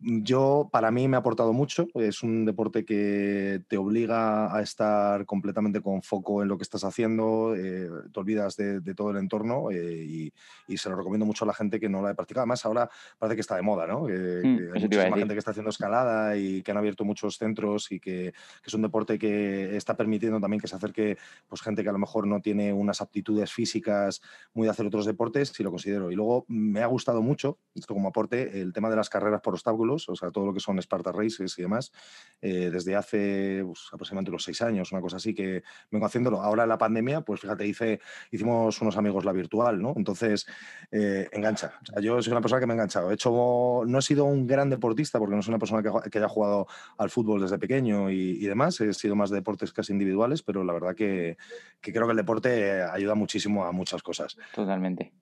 yo, 0.00 0.68
para 0.70 0.92
mí 0.92 1.08
me 1.08 1.16
ha 1.16 1.20
aportado 1.20 1.52
mucho. 1.52 1.88
Es 1.94 2.22
un 2.22 2.44
deporte 2.44 2.84
que 2.84 3.62
te 3.66 3.76
obliga 3.76 4.54
a 4.54 4.62
estar 4.62 5.26
completamente 5.26 5.80
con 5.80 6.02
foco 6.02 6.40
en 6.42 6.48
lo 6.48 6.56
que 6.56 6.62
estás 6.62 6.84
haciendo, 6.84 7.54
eh, 7.56 7.88
te 8.12 8.20
olvidas 8.20 8.56
de, 8.56 8.80
todo 8.94 9.10
el 9.10 9.16
entorno 9.16 9.70
eh, 9.70 10.30
y, 10.68 10.76
se 10.76 10.88
lo 10.88 10.94
recomiendo 10.96 11.26
mucho 11.26 11.44
a 11.44 11.48
la 11.48 11.54
gente 11.54 11.80
que 11.80 11.88
no 11.88 12.00
la 12.00 12.10
ha 12.10 12.14
practicado. 12.14 12.42
Además, 12.42 12.64
ahora 12.64 12.88
parece 13.18 13.34
que 13.34 13.40
está 13.40 13.56
de 13.56 13.62
moda, 13.62 13.88
¿no? 13.88 14.02
Mm, 14.02 14.74
hay 14.74 14.82
muchísima 14.82 15.16
gente 15.16 15.34
que 15.34 15.38
está 15.38 15.50
haciendo 15.50 15.70
escalada 15.70 16.36
y 16.36 16.62
que 16.62 16.70
han 16.70 16.76
abierto 16.76 17.04
muchos 17.04 17.36
centros 17.36 17.90
y 17.90 17.98
que, 17.98 18.32
es 18.64 18.74
un 18.74 18.82
deporte 18.82 19.18
que 19.18 19.76
está 19.76 19.96
permitiendo 19.96 20.40
también 20.40 20.60
que 20.60 20.68
se 20.68 20.76
acerque 20.76 21.18
pues, 21.48 21.60
gente 21.60 21.82
que 21.82 21.88
a 21.88 21.92
lo 21.92 21.98
mejor 21.98 22.28
no 22.28 22.40
tiene 22.40 22.72
unas 22.72 23.00
aptitudes 23.00 23.52
físicas 23.52 24.22
muy 24.54 24.66
de 24.66 24.70
hacer 24.70 24.86
otros 24.86 25.06
deportes, 25.06 25.48
si 25.48 25.64
lo 25.64 25.70
considero. 25.70 26.12
Y 26.12 26.14
luego 26.14 26.44
me 26.46 26.82
ha 26.82 26.86
gustado 26.86 27.20
mucho, 27.20 27.58
esto 27.74 27.94
como 27.94 28.10
aporte, 28.10 28.60
el 28.60 28.72
tema 28.72 28.88
de 28.90 28.96
las 28.96 29.10
carreras 29.10 29.40
por 29.40 29.54
obstáculos 29.54 29.87
o 29.88 30.16
sea, 30.16 30.30
todo 30.30 30.46
lo 30.46 30.52
que 30.52 30.60
son 30.60 30.78
Sparta 30.78 31.12
Races 31.12 31.58
y 31.58 31.62
demás, 31.62 31.92
eh, 32.40 32.70
desde 32.70 32.96
hace 32.96 33.64
aproximadamente 33.92 34.30
unos 34.30 34.44
seis 34.44 34.60
años, 34.62 34.92
una 34.92 35.00
cosa 35.00 35.16
así 35.16 35.34
que 35.34 35.62
vengo 35.90 36.06
haciéndolo. 36.06 36.42
Ahora 36.42 36.66
la 36.66 36.78
pandemia, 36.78 37.22
pues 37.22 37.40
fíjate, 37.40 37.66
hice, 37.66 38.00
hicimos 38.30 38.80
unos 38.80 38.96
amigos 38.96 39.24
la 39.24 39.32
virtual, 39.32 39.80
¿no? 39.80 39.94
Entonces, 39.96 40.46
eh, 40.90 41.28
engancha. 41.32 41.72
Yo 42.00 42.20
soy 42.22 42.32
una 42.32 42.40
persona 42.40 42.60
que 42.60 42.66
me 42.66 42.72
ha 42.72 42.76
enganchado. 42.76 43.10
He 43.10 43.14
hecho, 43.14 43.82
no 43.86 43.98
he 43.98 44.02
sido 44.02 44.24
un 44.24 44.46
gran 44.46 44.70
deportista 44.70 45.18
porque 45.18 45.36
no 45.36 45.42
soy 45.42 45.52
una 45.52 45.58
persona 45.58 45.82
que, 45.82 46.18
haya 46.18 46.28
jugado 46.28 46.66
al 46.98 47.10
fútbol 47.10 47.40
desde 47.40 47.58
pequeño 47.58 48.10
y, 48.10 48.46
demás. 48.46 48.80
He 48.80 48.92
sido 48.94 49.14
más 49.14 49.30
de 49.30 49.36
deportes 49.36 49.72
casi 49.72 49.92
individuales, 49.92 50.42
pero 50.42 50.64
la 50.64 50.72
verdad 50.72 50.94
que, 50.94 51.36
que 51.80 51.92
creo 51.92 52.06
que 52.06 52.12
el 52.12 52.16
deporte 52.16 52.82
ayuda 52.82 53.14
muchísimo 53.14 53.64
a 53.64 53.72
muchas 53.72 54.02
cosas. 54.02 54.36
Totalmente. 54.54 55.12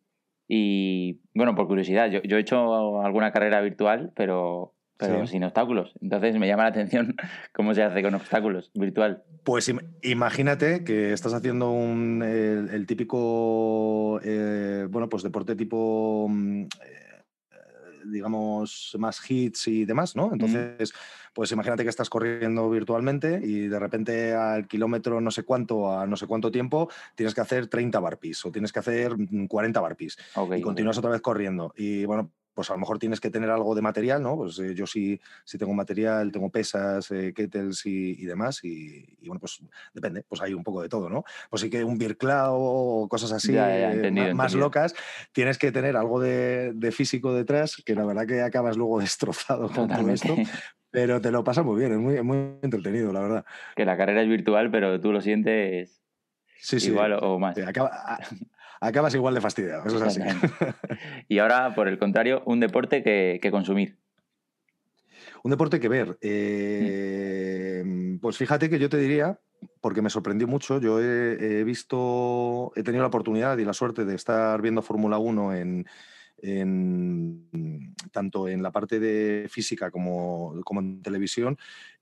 Y 0.49 1.21
bueno, 1.35 1.55
por 1.55 1.67
curiosidad, 1.67 2.11
yo, 2.11 2.23
yo 2.23 2.37
he 2.37 2.41
hecho 2.41 3.03
alguna 3.03 3.33
carrera 3.33 3.61
virtual, 3.61 4.13
pero, 4.15 4.75
pero 4.97 5.27
sin 5.27 5.45
obstáculos. 5.45 5.93
Entonces 6.01 6.39
me 6.39 6.47
llama 6.47 6.65
la 6.65 6.71
atención 6.71 7.15
cómo 7.53 7.75
se 7.75 7.83
hace 7.83 8.03
con 8.03 8.15
obstáculos 8.15 8.71
virtual. 8.75 9.23
Pues 9.45 9.73
imagínate 10.03 10.85
que 10.85 11.13
estás 11.13 11.35
haciendo 11.35 11.71
un, 11.71 12.23
el, 12.23 12.87
típico, 12.87 14.21
eh, 14.25 14.87
bueno, 14.89 15.09
pues 15.09 15.23
deporte 15.23 15.57
tipo, 15.57 16.27
mm, 16.29 16.63
eh, 16.63 17.06
digamos, 18.11 18.97
más 18.99 19.21
hits 19.31 19.69
y 19.69 19.85
demás, 19.85 20.17
¿no? 20.17 20.33
Entonces 20.33 20.93
pues 21.37 21.53
imagínate 21.53 21.83
que 21.83 21.91
estás 21.91 22.09
corriendo 22.09 22.71
virtualmente 22.71 23.39
y 23.43 23.69
de 23.69 23.79
repente 23.79 24.33
al 24.33 24.67
kilómetro 24.67 25.21
no 25.21 25.31
sé 25.31 25.43
cuánto, 25.43 25.93
a 25.93 26.07
no 26.07 26.17
sé 26.17 26.27
cuánto 26.27 26.51
tiempo, 26.51 26.89
tienes 27.15 27.35
que 27.35 27.43
hacer 27.43 27.67
30 27.67 28.01
barpis 28.01 28.47
o 28.47 28.51
tienes 28.51 28.73
que 28.73 28.79
hacer 28.79 29.15
40 29.47 29.79
barpis 29.79 30.17
y 30.57 30.63
continúas 30.63 30.97
otra 30.97 31.11
vez 31.11 31.21
corriendo. 31.21 31.75
Y 31.77 32.07
bueno, 32.07 32.33
pues 32.57 32.71
a 32.71 32.73
lo 32.73 32.81
mejor 32.81 32.99
tienes 32.99 33.21
que 33.21 33.29
tener 33.29 33.51
algo 33.51 33.75
de 33.75 33.83
material, 33.83 34.23
¿no? 34.23 34.35
Pues 34.35 34.59
eh, 34.61 34.75
yo 34.75 34.87
sí, 34.87 35.21
sí 35.45 35.59
tengo 35.59 35.75
material, 35.75 36.33
tengo 36.33 36.49
pesas, 36.49 37.11
eh, 37.11 37.35
kettles 37.35 37.85
y, 37.85 38.25
demás, 38.25 38.65
y, 38.65 39.05
bueno, 39.27 39.39
pues 39.39 39.61
depende, 39.93 40.25
pues 40.27 40.41
hay 40.41 40.55
un 40.55 40.65
poco 40.65 40.81
de 40.81 40.89
todo, 40.89 41.11
¿no? 41.11 41.23
Pues 41.51 41.61
sí 41.61 41.69
que 41.69 41.85
un 41.85 41.99
birclao 41.99 42.57
o 42.57 43.09
cosas 43.11 43.33
así 43.33 43.53
eh, 43.55 44.33
más, 44.35 44.55
locas, 44.55 44.95
tienes 45.33 45.59
que 45.59 45.71
tener 45.71 45.99
algo 45.99 46.19
de, 46.19 46.91
físico 46.93 47.35
detrás, 47.35 47.77
que 47.85 47.95
la 47.95 48.07
verdad 48.07 48.27
que 48.27 48.41
acabas 48.41 48.79
luego 48.79 49.01
destrozado 49.01 49.69
con 49.71 49.87
todo 49.87 50.09
esto, 50.09 50.35
pero 50.91 51.21
te 51.21 51.31
lo 51.31 51.45
pasa 51.45 51.63
muy 51.63 51.79
bien, 51.79 51.93
es 51.93 51.99
muy, 51.99 52.23
muy 52.23 52.39
entretenido, 52.63 53.13
la 53.13 53.21
verdad. 53.21 53.45
Que 53.75 53.85
la 53.85 53.99
carrera 53.99 54.23
es 54.23 54.29
virtual, 54.29 54.71
pero 54.71 54.99
tú 54.99 55.13
lo 55.13 55.21
sientes 55.21 56.03
igual 56.73 57.19
o 57.21 57.39
más. 57.39 57.55
acabas 58.81 59.15
igual 59.15 59.35
de 59.35 59.41
fastidiado, 59.41 59.87
eso 59.87 59.97
es 59.97 60.03
así. 60.03 60.21
y 61.29 61.39
ahora, 61.39 61.75
por 61.75 61.89
el 61.89 61.99
contrario, 61.99 62.43
un 62.47 62.61
deporte 62.61 63.03
que, 63.03 63.49
consumir. 63.51 63.99
Un 65.43 65.51
deporte 65.51 65.81
que 65.81 65.89
ver. 65.89 66.19
Eh, 66.21 67.85
pues 68.21 68.37
fíjate 68.37 68.69
que 68.69 68.79
yo 68.79 68.89
te 68.89 68.99
diría, 68.99 69.39
porque 69.81 70.03
me 70.03 70.11
sorprendió 70.11 70.47
mucho, 70.47 70.81
yo 70.81 71.01
he, 71.01 71.65
visto, 71.65 72.73
he 72.75 72.83
tenido 72.83 73.03
la 73.03 73.09
oportunidad 73.09 73.57
y 73.59 73.65
la 73.65 73.73
suerte 73.73 74.05
de 74.05 74.15
estar 74.15 74.61
viendo 74.61 74.83
Fórmula 74.83 75.19
1 75.19 75.55
en, 75.55 75.87
tanto 78.13 78.49
en 78.49 78.63
la 78.63 78.73
parte 78.73 79.01
de 79.01 79.49
física 79.49 79.91
como, 79.91 80.61
como, 80.65 80.81
en 80.81 81.03
televisión 81.03 81.57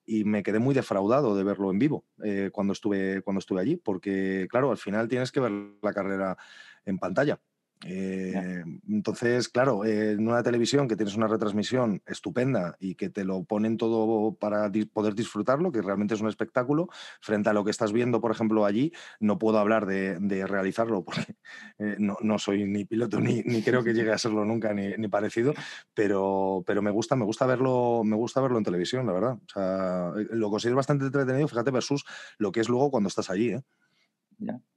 y 0.07 0.25
me 0.25 0.43
quedé 0.43 0.59
muy 0.59 0.75
defraudado 0.75 1.37
de 1.37 1.45
verlo 1.45 1.71
en 1.71 1.79
vivo 1.79 2.05
eh, 2.23 2.51
cuando, 2.53 2.73
estuve, 2.73 3.23
cuando 3.23 3.39
estuve 3.39 3.61
allí, 3.61 3.77
porque 3.77 4.47
claro, 4.51 4.71
al 4.71 4.79
final 4.79 5.09
tienes 5.09 5.33
que 5.33 5.41
ver 5.41 5.53
la 5.83 5.93
carrera 5.93 6.37
en 6.85 6.99
pantalla. 6.99 7.41
Eh, 7.87 8.65
entonces, 8.89 9.49
claro, 9.49 9.85
en 9.85 10.27
una 10.27 10.43
televisión 10.43 10.89
que 10.89 10.97
tienes 10.97 11.17
una 11.17 11.27
retransmisión 11.27 12.03
estupenda 12.07 12.77
y 12.81 12.95
que 12.95 13.11
te 13.11 13.25
lo 13.25 13.45
ponen 13.45 13.77
todo 13.77 14.35
para 14.35 14.71
poder 14.93 15.15
disfrutarlo, 15.15 15.71
que 15.71 15.83
realmente 15.83 16.15
es 16.15 16.21
un 16.21 16.29
espectáculo, 16.29 16.89
frente 17.21 17.51
a 17.51 17.53
lo 17.53 17.65
que 17.65 17.71
estás 17.71 17.93
viendo, 17.93 18.21
por 18.21 18.31
ejemplo, 18.31 18.65
allí, 18.65 18.93
no 19.21 19.39
puedo 19.39 19.59
hablar 19.59 19.87
de, 19.87 20.45
realizarlo 20.47 21.05
porque 21.05 21.37
eh, 21.79 21.97
no, 21.99 22.39
soy 22.39 22.65
ni 22.65 22.85
piloto 22.85 23.21
ni, 23.21 23.43
creo 23.63 23.85
que 23.85 23.95
llegue 23.95 24.13
a 24.13 24.19
serlo 24.19 24.45
nunca 24.45 24.73
ni, 24.73 25.09
parecido, 25.09 25.55
pero, 25.93 26.65
pero 26.67 26.83
me 26.83 26.91
gusta, 26.91 27.17
me 27.17 27.25
gusta 27.25 27.47
verlo, 27.47 28.03
me 28.05 28.17
gusta 28.17 28.41
verlo 28.41 28.59
en 28.59 28.65
televisión, 28.65 29.07
la 29.07 29.13
verdad. 29.13 29.33
O 29.35 29.49
sea, 29.53 30.13
eh, 30.19 30.27
lo 30.31 30.51
considero 30.51 30.77
bastante 30.77 31.05
entretenido, 31.05 31.49
fíjate, 31.49 31.71
versus 31.71 32.05
lo 32.39 32.51
que 32.51 32.61
es 32.61 32.69
luego 32.69 32.91
cuando 32.91 33.09
estás 33.09 33.31
allí. 33.31 33.55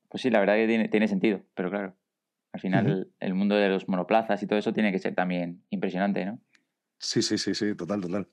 Pues 0.10 0.22
sí, 0.22 0.30
la 0.30 0.39
verdad 0.39 0.56
que 0.56 0.68
tiene, 0.68 0.89
tiene 0.89 1.08
sentido, 1.08 1.42
pero 1.56 1.70
claro. 1.70 1.96
Al 2.54 2.60
final, 2.60 3.10
el 3.20 3.34
mundo 3.34 3.56
de 3.56 3.70
los 3.70 3.88
monoplazas 3.88 4.42
y 4.42 4.48
todo 4.48 4.58
eso 4.58 4.74
tiene 4.74 4.92
que 4.92 5.00
ser 5.00 5.13
también 5.13 5.63
impresionante, 5.70 6.25
¿no? 6.25 6.39
Sí, 6.98 7.22
sí, 7.22 7.38
sí, 7.38 7.54
sí, 7.54 7.75
total, 7.75 8.01
total. 8.01 8.27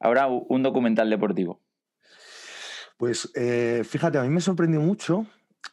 Ahora, 0.00 0.26
un 0.26 0.62
documental 0.62 1.08
deportivo. 1.08 1.60
Pues 2.96 3.30
eh, 3.34 3.82
fíjate, 3.84 4.18
a 4.18 4.22
mí 4.22 4.28
me 4.28 4.40
sorprendió 4.40 4.80
mucho. 4.80 5.26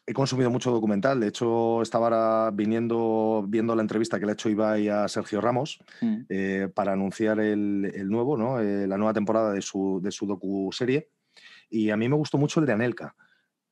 He 0.06 0.12
consumido 0.12 0.50
mucho 0.50 0.70
documental. 0.70 1.18
De 1.18 1.28
hecho, 1.28 1.82
estaba 1.82 2.06
ahora 2.06 2.50
viniendo, 2.52 3.44
viendo 3.48 3.74
la 3.74 3.82
entrevista 3.82 4.20
que 4.20 4.26
le 4.26 4.32
ha 4.32 4.34
hecho 4.34 4.48
Ibai 4.48 4.88
a 4.88 5.08
Sergio 5.08 5.40
Ramos 5.40 5.80
mm. 6.00 6.16
eh, 6.28 6.68
para 6.72 6.92
anunciar 6.92 7.40
el, 7.40 8.08
nuevo, 8.08 8.36
¿no? 8.36 8.60
Eh, 8.60 8.86
la 8.86 8.96
nueva 8.96 9.12
temporada 9.12 9.52
de 9.52 9.62
su, 9.62 10.00
de 10.02 10.12
su 10.12 10.26
docu-serie. 10.26 11.10
Y 11.68 11.90
a 11.90 11.96
mí 11.96 12.08
me 12.08 12.16
gustó 12.16 12.38
mucho 12.38 12.60
el 12.60 12.66
de 12.66 12.72
Anelka. 12.72 13.14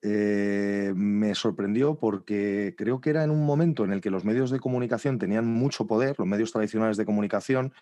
Eh, 0.02 0.92
me 0.94 1.34
sorprendió 1.34 1.98
porque 1.98 2.74
creo 2.78 3.00
que 3.00 3.10
era 3.10 3.24
en 3.24 3.30
un 3.30 3.44
momento 3.44 3.84
en 3.84 3.92
el 3.92 4.00
que 4.00 4.10
los 4.10 4.24
medios 4.24 4.50
de 4.50 4.60
comunicación 4.60 5.18
tenían 5.18 5.46
mucho 5.46 5.86
poder, 5.88 6.14
los 6.18 6.28
medios 6.28 6.52
tradicionales 6.52 6.96
de 6.96 7.04
comunicación, 7.04 7.72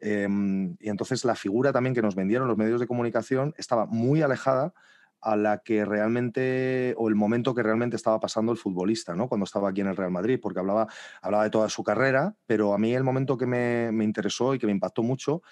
em, 0.00 0.76
y 0.80 0.90
entonces 0.90 1.24
la 1.24 1.34
figura 1.34 1.72
también 1.72 1.94
que 1.94 2.02
nos 2.02 2.14
vendieron 2.14 2.48
los 2.48 2.56
medios 2.56 2.80
de 2.80 2.86
comunicación 2.86 3.54
estaba 3.56 3.86
muy 3.86 4.22
alejada 4.22 4.74
a 5.20 5.36
la 5.36 5.58
que 5.58 5.84
realmente, 5.86 6.94
o 6.98 7.08
el 7.08 7.14
momento 7.14 7.54
que 7.54 7.62
realmente 7.62 7.96
estaba 7.96 8.20
pasando 8.20 8.52
el 8.52 8.58
futbolista, 8.58 9.16
¿no? 9.16 9.26
Cuando 9.26 9.44
estaba 9.44 9.70
aquí 9.70 9.80
en 9.80 9.86
el 9.88 9.96
Real 9.96 10.10
Madrid, 10.10 10.38
porque 10.40 10.60
hablaba, 10.60 10.86
hablaba 11.22 11.44
de 11.44 11.50
toda 11.50 11.70
su 11.70 11.82
carrera, 11.82 12.36
pero 12.46 12.74
a 12.74 12.78
mí 12.78 12.94
el 12.94 13.04
momento 13.04 13.38
que 13.38 13.46
me, 13.46 13.90
me 13.90 14.04
interesó 14.04 14.54
y 14.54 14.58
que 14.58 14.66
me 14.66 14.72
impactó 14.72 15.02
mucho 15.02 15.42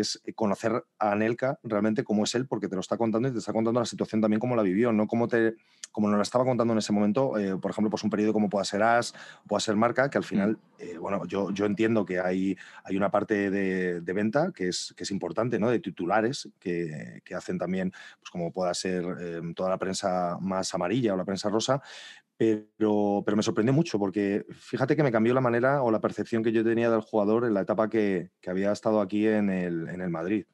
es 0.00 0.22
conocer 0.34 0.84
a 0.98 1.12
Anelka 1.12 1.58
realmente 1.62 2.04
cómo 2.04 2.24
es 2.24 2.34
él, 2.34 2.46
porque 2.46 2.68
te 2.68 2.74
lo 2.74 2.80
está 2.80 2.96
contando 2.96 3.28
y 3.28 3.32
te 3.32 3.38
está 3.38 3.52
contando 3.52 3.80
la 3.80 3.86
situación 3.86 4.20
también 4.20 4.40
como 4.40 4.56
la 4.56 4.62
vivió, 4.62 4.92
no 4.92 5.06
como, 5.06 5.28
te, 5.28 5.56
como 5.90 6.08
nos 6.08 6.16
la 6.16 6.22
estaba 6.22 6.44
contando 6.44 6.72
en 6.72 6.78
ese 6.78 6.92
momento, 6.92 7.38
eh, 7.38 7.56
por 7.56 7.70
ejemplo, 7.70 7.90
pues 7.90 8.02
un 8.04 8.10
periodo 8.10 8.32
como 8.32 8.48
pueda 8.48 8.64
ser 8.64 8.82
As, 8.82 9.14
pueda 9.46 9.60
ser 9.60 9.76
Marca, 9.76 10.10
que 10.10 10.18
al 10.18 10.24
final, 10.24 10.52
mm. 10.52 10.56
eh, 10.78 10.98
bueno, 10.98 11.26
yo, 11.26 11.50
yo 11.50 11.66
entiendo 11.66 12.04
que 12.04 12.20
hay, 12.20 12.56
hay 12.84 12.96
una 12.96 13.10
parte 13.10 13.50
de, 13.50 14.00
de, 14.00 14.12
venta 14.12 14.52
que 14.52 14.68
es, 14.68 14.94
que 14.96 15.04
es 15.04 15.10
importante, 15.10 15.58
¿no? 15.58 15.70
De 15.70 15.80
titulares 15.80 16.48
que, 16.58 17.22
que 17.24 17.34
hacen 17.34 17.58
también, 17.58 17.90
pues 18.20 18.30
como 18.30 18.52
pueda 18.52 18.74
ser 18.74 19.04
Em, 19.22 19.54
toda 19.54 19.70
la 19.70 19.78
prensa 19.78 20.36
más 20.40 20.74
amarilla 20.74 21.14
o 21.14 21.16
la 21.16 21.24
prensa 21.24 21.48
rosa, 21.48 21.80
pero, 22.36 23.22
pero 23.24 23.36
me 23.36 23.42
sorprendió 23.42 23.72
mucho 23.72 23.98
porque 23.98 24.44
fíjate 24.50 24.96
que 24.96 25.02
me 25.02 25.12
cambió 25.12 25.34
la 25.34 25.40
manera 25.40 25.82
o 25.82 25.90
la 25.90 26.00
percepción 26.00 26.42
que 26.42 26.52
yo 26.52 26.64
tenía 26.64 26.90
del 26.90 27.00
jugador 27.00 27.44
en 27.44 27.54
la 27.54 27.62
etapa 27.62 27.88
que, 27.88 28.30
que 28.40 28.50
había 28.50 28.72
estado 28.72 29.00
aquí 29.00 29.26
en 29.26 29.50
el, 29.50 29.88
en 29.88 30.00
el 30.00 30.10
Madrid 30.10 30.46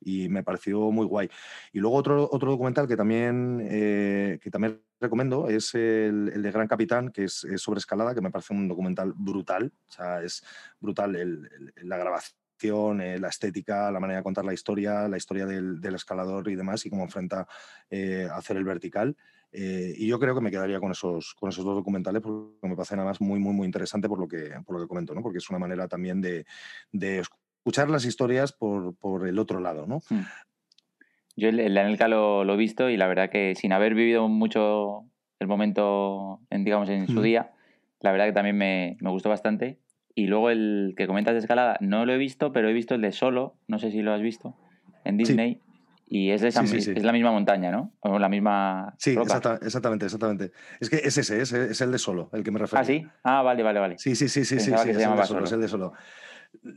y 0.00 0.28
me 0.28 0.42
pareció 0.42 0.90
muy 0.90 1.06
guay. 1.06 1.28
Y 1.72 1.80
luego 1.80 1.96
otro, 1.96 2.28
otro 2.30 2.52
documental 2.52 2.86
que 2.86 2.96
también, 2.96 3.66
eh, 3.68 4.38
que 4.40 4.50
también 4.50 4.82
recomiendo 5.00 5.48
es 5.48 5.74
el, 5.74 6.30
el, 6.32 6.42
de 6.42 6.50
Gran 6.52 6.68
Capitán, 6.68 7.10
que 7.10 7.24
es, 7.24 7.46
sobre 7.56 7.78
escalada, 7.78 8.14
que 8.14 8.20
me 8.20 8.30
parece 8.30 8.54
un 8.54 8.68
documental 8.68 9.12
brutal, 9.14 9.72
o 9.88 9.92
sea, 9.92 10.22
es 10.22 10.44
brutal 10.80 11.16
el, 11.16 11.48
la 11.82 11.96
grabación 11.96 12.46
eh, 12.62 13.18
la 13.18 13.28
estética, 13.28 13.90
la 13.90 14.00
manera 14.00 14.20
de 14.20 14.24
contar 14.24 14.44
la 14.44 14.54
historia, 14.54 15.08
la 15.08 15.16
historia 15.16 15.44
del, 15.44 15.94
escalador 15.94 16.48
y 16.48 16.56
demás, 16.56 16.86
y 16.86 16.90
cómo 16.90 17.04
enfrenta 17.04 17.46
eh, 17.90 18.28
hacer 18.32 18.56
el 18.56 18.64
vertical. 18.64 19.16
Eh, 19.52 19.94
y 19.96 20.06
yo 20.06 20.18
creo 20.18 20.34
que 20.34 20.40
me 20.40 20.50
quedaría 20.50 20.80
con 20.80 20.90
esos, 20.90 21.34
con 21.34 21.48
esos 21.48 21.64
dos 21.64 21.76
documentales 21.76 22.20
porque 22.22 22.68
me 22.68 22.76
parecen 22.76 22.98
además 22.98 23.20
muy, 23.20 23.38
muy, 23.38 23.54
muy 23.54 23.66
interesante 23.66 24.08
por 24.08 24.18
lo 24.18 24.28
que, 24.28 24.50
por 24.66 24.76
lo 24.76 24.82
que 24.82 24.88
comento, 24.88 25.14
¿no? 25.14 25.22
porque 25.22 25.38
es 25.38 25.48
una 25.48 25.58
manera 25.58 25.88
también 25.88 26.20
de, 26.20 26.44
de 26.92 27.20
escuchar 27.20 27.88
las 27.88 28.04
historias 28.04 28.52
por, 28.52 28.94
por, 28.96 29.26
el 29.26 29.38
otro 29.38 29.60
lado. 29.60 29.86
¿no? 29.86 30.02
Hmm. 30.10 30.24
Yo 31.36 31.48
el, 31.48 31.60
el 31.60 31.78
Anelka 31.78 32.08
lo, 32.08 32.44
lo, 32.44 32.54
he 32.54 32.56
visto 32.56 32.90
y 32.90 32.96
la 32.96 33.06
verdad 33.06 33.30
que 33.30 33.54
sin 33.54 33.72
haber 33.72 33.94
vivido 33.94 34.28
mucho 34.28 35.04
el 35.38 35.46
momento, 35.46 36.40
en, 36.50 36.64
digamos, 36.64 36.88
en 36.88 37.06
su 37.06 37.22
día, 37.22 37.52
la 38.00 38.12
verdad 38.12 38.26
que 38.26 38.32
también 38.32 38.56
me, 38.56 38.96
me 39.00 39.10
gustó 39.10 39.28
bastante 39.28 39.78
Y 40.14 40.26
luego 40.26 40.50
el 40.50 40.94
que 40.96 41.06
comentas 41.06 41.34
de 41.34 41.40
escalada, 41.40 41.76
no 41.80 42.06
lo 42.06 42.12
he 42.12 42.18
visto, 42.18 42.52
pero 42.52 42.68
he 42.68 42.72
visto 42.72 42.94
el 42.94 43.02
de 43.02 43.12
Solo, 43.12 43.56
no 43.68 43.78
sé 43.78 43.90
si 43.90 44.02
lo 44.02 44.12
has 44.12 44.22
visto, 44.22 44.56
en 45.04 45.16
Disney. 45.16 45.60
Y 46.08 46.30
es, 46.30 46.42
es 46.42 46.54
la 47.02 47.12
misma 47.12 47.32
montaña, 47.32 47.72
¿no? 47.72 47.92
O 48.00 48.18
la 48.18 48.28
misma. 48.28 48.94
Sí, 48.96 49.16
exactamente, 49.20 50.04
exactamente. 50.06 50.52
Es 50.78 50.88
que 50.88 50.96
es 50.96 51.18
ese, 51.18 51.42
es, 51.42 51.80
el 51.80 51.90
de 51.90 51.98
Solo, 51.98 52.30
el 52.32 52.44
que 52.44 52.52
me 52.52 52.60
refiero. 52.60 52.80
Ah, 52.80 52.84
sí. 52.84 53.04
Ah, 53.24 53.42
vale, 53.42 53.64
vale, 53.64 53.80
vale. 53.80 53.98
Sí, 53.98 54.14
sí, 54.14 54.28
sí, 54.28 54.44
sí, 54.44 54.60
sí, 54.60 54.72
es, 54.72 54.86
el 54.86 54.96
de 54.96 55.24
solo, 55.24 55.44
es 55.44 55.52
el 55.52 55.60
de 55.60 55.68
Solo. 55.68 55.92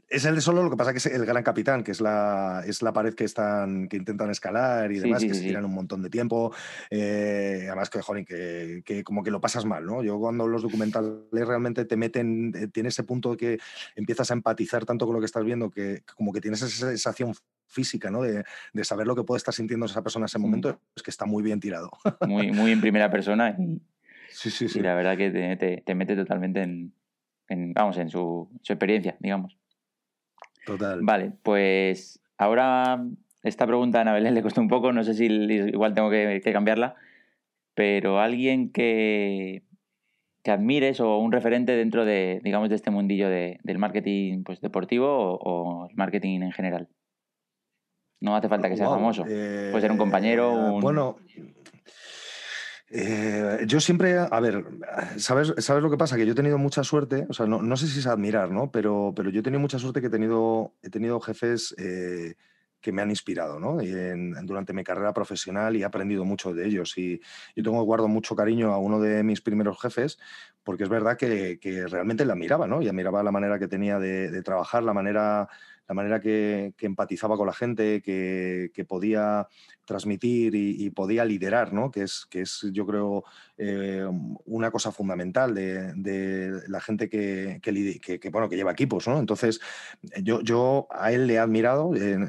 Es 0.07 0.25
el 0.25 0.35
de 0.35 0.41
solo, 0.41 0.63
lo 0.63 0.69
que 0.69 0.77
pasa 0.77 0.91
que 0.91 0.97
es 0.97 1.05
el 1.05 1.25
gran 1.25 1.43
capitán, 1.43 1.83
que 1.83 1.91
es 1.91 2.01
la, 2.01 2.63
es 2.65 2.81
la 2.81 2.93
pared 2.93 3.13
que 3.13 3.23
están, 3.23 3.87
que 3.87 3.97
intentan 3.97 4.29
escalar 4.29 4.91
y 4.91 4.99
demás, 4.99 5.23
que 5.23 5.33
se 5.33 5.41
tiran 5.41 5.65
un 5.65 5.73
montón 5.73 6.01
de 6.01 6.09
tiempo. 6.09 6.53
Eh, 6.89 7.65
además 7.67 7.89
que, 7.89 8.01
joder, 8.01 8.25
que, 8.25 8.81
que, 8.85 9.03
como 9.03 9.23
que 9.23 9.31
lo 9.31 9.41
pasas 9.41 9.65
mal, 9.65 9.85
¿no? 9.85 10.03
Yo 10.03 10.19
cuando 10.19 10.47
los 10.47 10.61
documentales 10.61 11.19
realmente 11.31 11.85
te 11.85 11.97
meten, 11.97 12.53
eh, 12.55 12.67
tiene 12.67 12.89
ese 12.89 13.03
punto 13.03 13.35
que 13.37 13.59
empiezas 13.95 14.31
a 14.31 14.33
empatizar 14.33 14.85
tanto 14.85 15.05
con 15.05 15.15
lo 15.15 15.19
que 15.19 15.25
estás 15.25 15.43
viendo, 15.43 15.69
que 15.69 16.03
como 16.15 16.33
que 16.33 16.41
tienes 16.41 16.61
esa 16.61 16.87
sensación 16.87 17.33
física, 17.69 18.09
¿no? 18.09 18.23
De, 18.23 18.43
de 18.73 18.83
saber 18.83 19.07
lo 19.07 19.15
que 19.15 19.23
puede 19.23 19.37
estar 19.37 19.53
sintiendo 19.53 19.85
esa 19.85 20.01
persona 20.01 20.23
en 20.23 20.27
ese 20.27 20.39
momento, 20.39 20.81
es 20.95 21.03
que 21.03 21.11
está 21.11 21.25
muy 21.25 21.43
bien 21.43 21.59
tirado. 21.59 21.91
Muy, 22.27 22.51
muy 22.51 22.71
en 22.71 22.81
primera 22.81 23.09
persona 23.09 23.55
y, 23.57 23.81
sí, 24.31 24.49
sí, 24.49 24.67
sí. 24.67 24.79
y 24.79 24.81
la 24.81 24.95
verdad 24.95 25.17
que 25.17 25.31
te, 25.31 25.83
te, 25.85 25.95
mete 25.95 26.15
totalmente 26.15 26.61
en, 26.61 26.93
en, 27.47 27.73
vamos, 27.73 27.97
en 27.97 28.09
su, 28.09 28.49
su 28.61 28.73
experiencia, 28.73 29.15
digamos. 29.19 29.57
Total. 30.65 30.99
Vale, 31.01 31.31
pues 31.43 32.21
ahora 32.37 33.03
esta 33.43 33.65
pregunta 33.65 33.99
a 33.99 34.01
Ana 34.01 34.13
Belén 34.13 34.33
le 34.35 34.41
costó 34.41 34.61
un 34.61 34.67
poco, 34.67 34.91
no 34.91 35.03
sé 35.03 35.13
si 35.13 35.25
igual 35.25 35.93
tengo 35.93 36.09
que, 36.09 36.41
cambiarla, 36.51 36.95
pero 37.73 38.19
alguien 38.19 38.71
que, 38.71 39.63
que, 40.43 40.51
admires 40.51 40.99
o 40.99 41.17
un 41.17 41.31
referente 41.31 41.73
dentro 41.75 42.05
de, 42.05 42.41
digamos, 42.43 42.69
de 42.69 42.75
este 42.75 42.91
mundillo 42.91 43.29
de, 43.29 43.59
del 43.63 43.77
marketing 43.77 44.43
pues, 44.43 44.61
deportivo 44.61 45.07
o, 45.41 45.87
el 45.89 45.95
marketing 45.95 46.41
en 46.41 46.51
general. 46.51 46.87
No 48.21 48.35
hace 48.35 48.49
falta 48.49 48.67
que 48.67 48.75
sea 48.75 48.89
famoso. 48.89 49.23
Puede 49.23 49.79
ser 49.79 49.93
un 49.93 49.97
compañero. 49.97 50.51
Eh, 50.51 50.71
un... 50.71 50.81
Bueno, 50.81 51.15
eh, 52.91 53.65
yo 53.67 53.79
siempre, 53.79 54.17
a 54.17 54.39
ver, 54.39 54.65
¿sabes, 55.17 55.53
¿sabes 55.59 55.83
lo 55.83 55.91
que 55.91 55.97
pasa? 55.97 56.17
Que 56.17 56.25
yo 56.25 56.31
he 56.31 56.35
tenido 56.35 56.57
mucha 56.57 56.83
suerte, 56.83 57.27
o 57.29 57.33
sea, 57.33 57.45
no, 57.45 57.61
no 57.61 57.77
sé 57.77 57.87
si 57.87 57.99
es 57.99 58.07
admirar, 58.07 58.51
¿no? 58.51 58.71
Pero, 58.71 59.13
pero 59.15 59.29
yo 59.29 59.41
he 59.41 59.43
tenido 59.43 59.59
mucha 59.59 59.77
suerte 59.77 60.01
que 60.01 60.07
he 60.07 60.11
tenido, 60.11 60.73
he 60.81 60.89
tenido 60.89 61.19
jefes 61.19 61.75
eh, 61.77 62.35
que 62.81 62.91
me 62.91 63.01
han 63.01 63.09
inspirado, 63.09 63.59
¿no? 63.59 63.77
Durante 64.43 64.73
mi 64.73 64.83
carrera 64.83 65.13
profesional 65.13 65.75
y 65.75 65.81
he 65.81 65.85
aprendido 65.85 66.25
mucho 66.25 66.53
de 66.53 66.65
ellos. 66.65 66.97
Y 66.97 67.19
yo 67.55 67.63
tengo, 67.63 67.83
guardo 67.83 68.07
mucho 68.07 68.35
cariño 68.35 68.73
a 68.73 68.77
uno 68.77 68.99
de 68.99 69.21
mis 69.23 69.41
primeros 69.41 69.79
jefes, 69.79 70.17
porque 70.63 70.83
es 70.83 70.89
verdad 70.89 71.17
que, 71.17 71.59
que 71.59 71.85
realmente 71.87 72.25
la 72.25 72.33
admiraba, 72.33 72.67
¿no? 72.67 72.81
Y 72.81 72.87
admiraba 72.87 73.21
la 73.21 73.31
manera 73.31 73.59
que 73.59 73.67
tenía 73.67 73.99
de 73.99 74.41
trabajar, 74.41 74.83
la 74.83 74.93
manera 74.93 75.49
la 75.89 75.95
manera 75.95 76.21
que, 76.21 76.73
empatizaba 76.81 77.35
con 77.35 77.47
la 77.47 77.53
gente, 77.53 78.01
que, 78.01 78.85
podía 78.87 79.47
transmitir 79.85 80.53
y, 80.53 80.91
podía 80.91 81.25
liderar, 81.25 81.73
¿no? 81.73 81.89
que, 81.89 82.03
es, 82.03 82.27
que 82.29 82.41
es, 82.41 82.67
yo 82.71 82.85
creo, 82.85 83.23
eh, 83.57 84.07
una 84.45 84.69
cosa 84.69 84.91
fundamental 84.91 85.55
de, 85.55 86.61
la 86.67 86.79
gente 86.79 87.09
que, 87.09 87.59
bueno, 88.31 88.47
que 88.47 88.55
lleva 88.55 88.71
equipos. 88.71 89.07
¿no? 89.07 89.17
Entonces, 89.17 89.59
yo, 90.21 90.41
yo 90.41 90.87
a 90.91 91.11
él 91.11 91.25
le 91.25 91.33
he 91.33 91.39
admirado, 91.39 91.95
eh, 91.95 92.19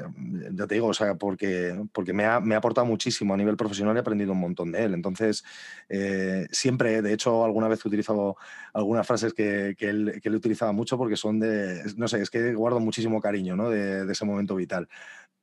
ya 0.53 0.65
te 0.65 0.73
digo, 0.73 0.87
o 0.87 0.93
sea, 0.95 1.13
porque, 1.13 1.79
porque 1.93 2.13
me, 2.13 2.25
ha, 2.25 2.39
me 2.39 2.55
ha 2.55 2.57
aportado 2.57 2.87
muchísimo 2.87 3.35
a 3.35 3.37
nivel 3.37 3.57
profesional 3.57 3.95
y 3.95 3.97
he 3.97 4.01
aprendido 4.01 4.31
un 4.31 4.39
montón 4.39 4.71
de 4.71 4.85
él. 4.85 4.95
Entonces, 4.95 5.43
eh, 5.87 6.47
siempre, 6.51 7.03
de 7.03 7.13
hecho, 7.13 7.45
alguna 7.45 7.67
vez 7.67 7.85
he 7.85 7.87
utilizado 7.87 8.37
algunas 8.73 9.05
frases 9.05 9.35
que, 9.35 9.75
él, 9.77 10.19
que 10.19 10.29
él 10.29 10.35
utilizaba 10.35 10.71
mucho 10.71 10.97
porque 10.97 11.15
son 11.15 11.39
de, 11.39 11.83
no 11.95 12.07
sé, 12.07 12.23
es 12.23 12.31
que 12.31 12.55
guardo 12.55 12.79
muchísimo 12.79 13.21
cariño 13.21 13.50
de, 13.69 14.11
ese 14.11 14.25
momento 14.25 14.55
vital. 14.55 14.87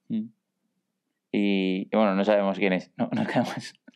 Mm. 0.09 0.27
Y, 1.33 1.89
bueno, 1.95 2.15
no 2.15 2.25
sabemos 2.25 2.59
quién 2.59 2.73
es, 2.73 2.91
no, 2.97 3.11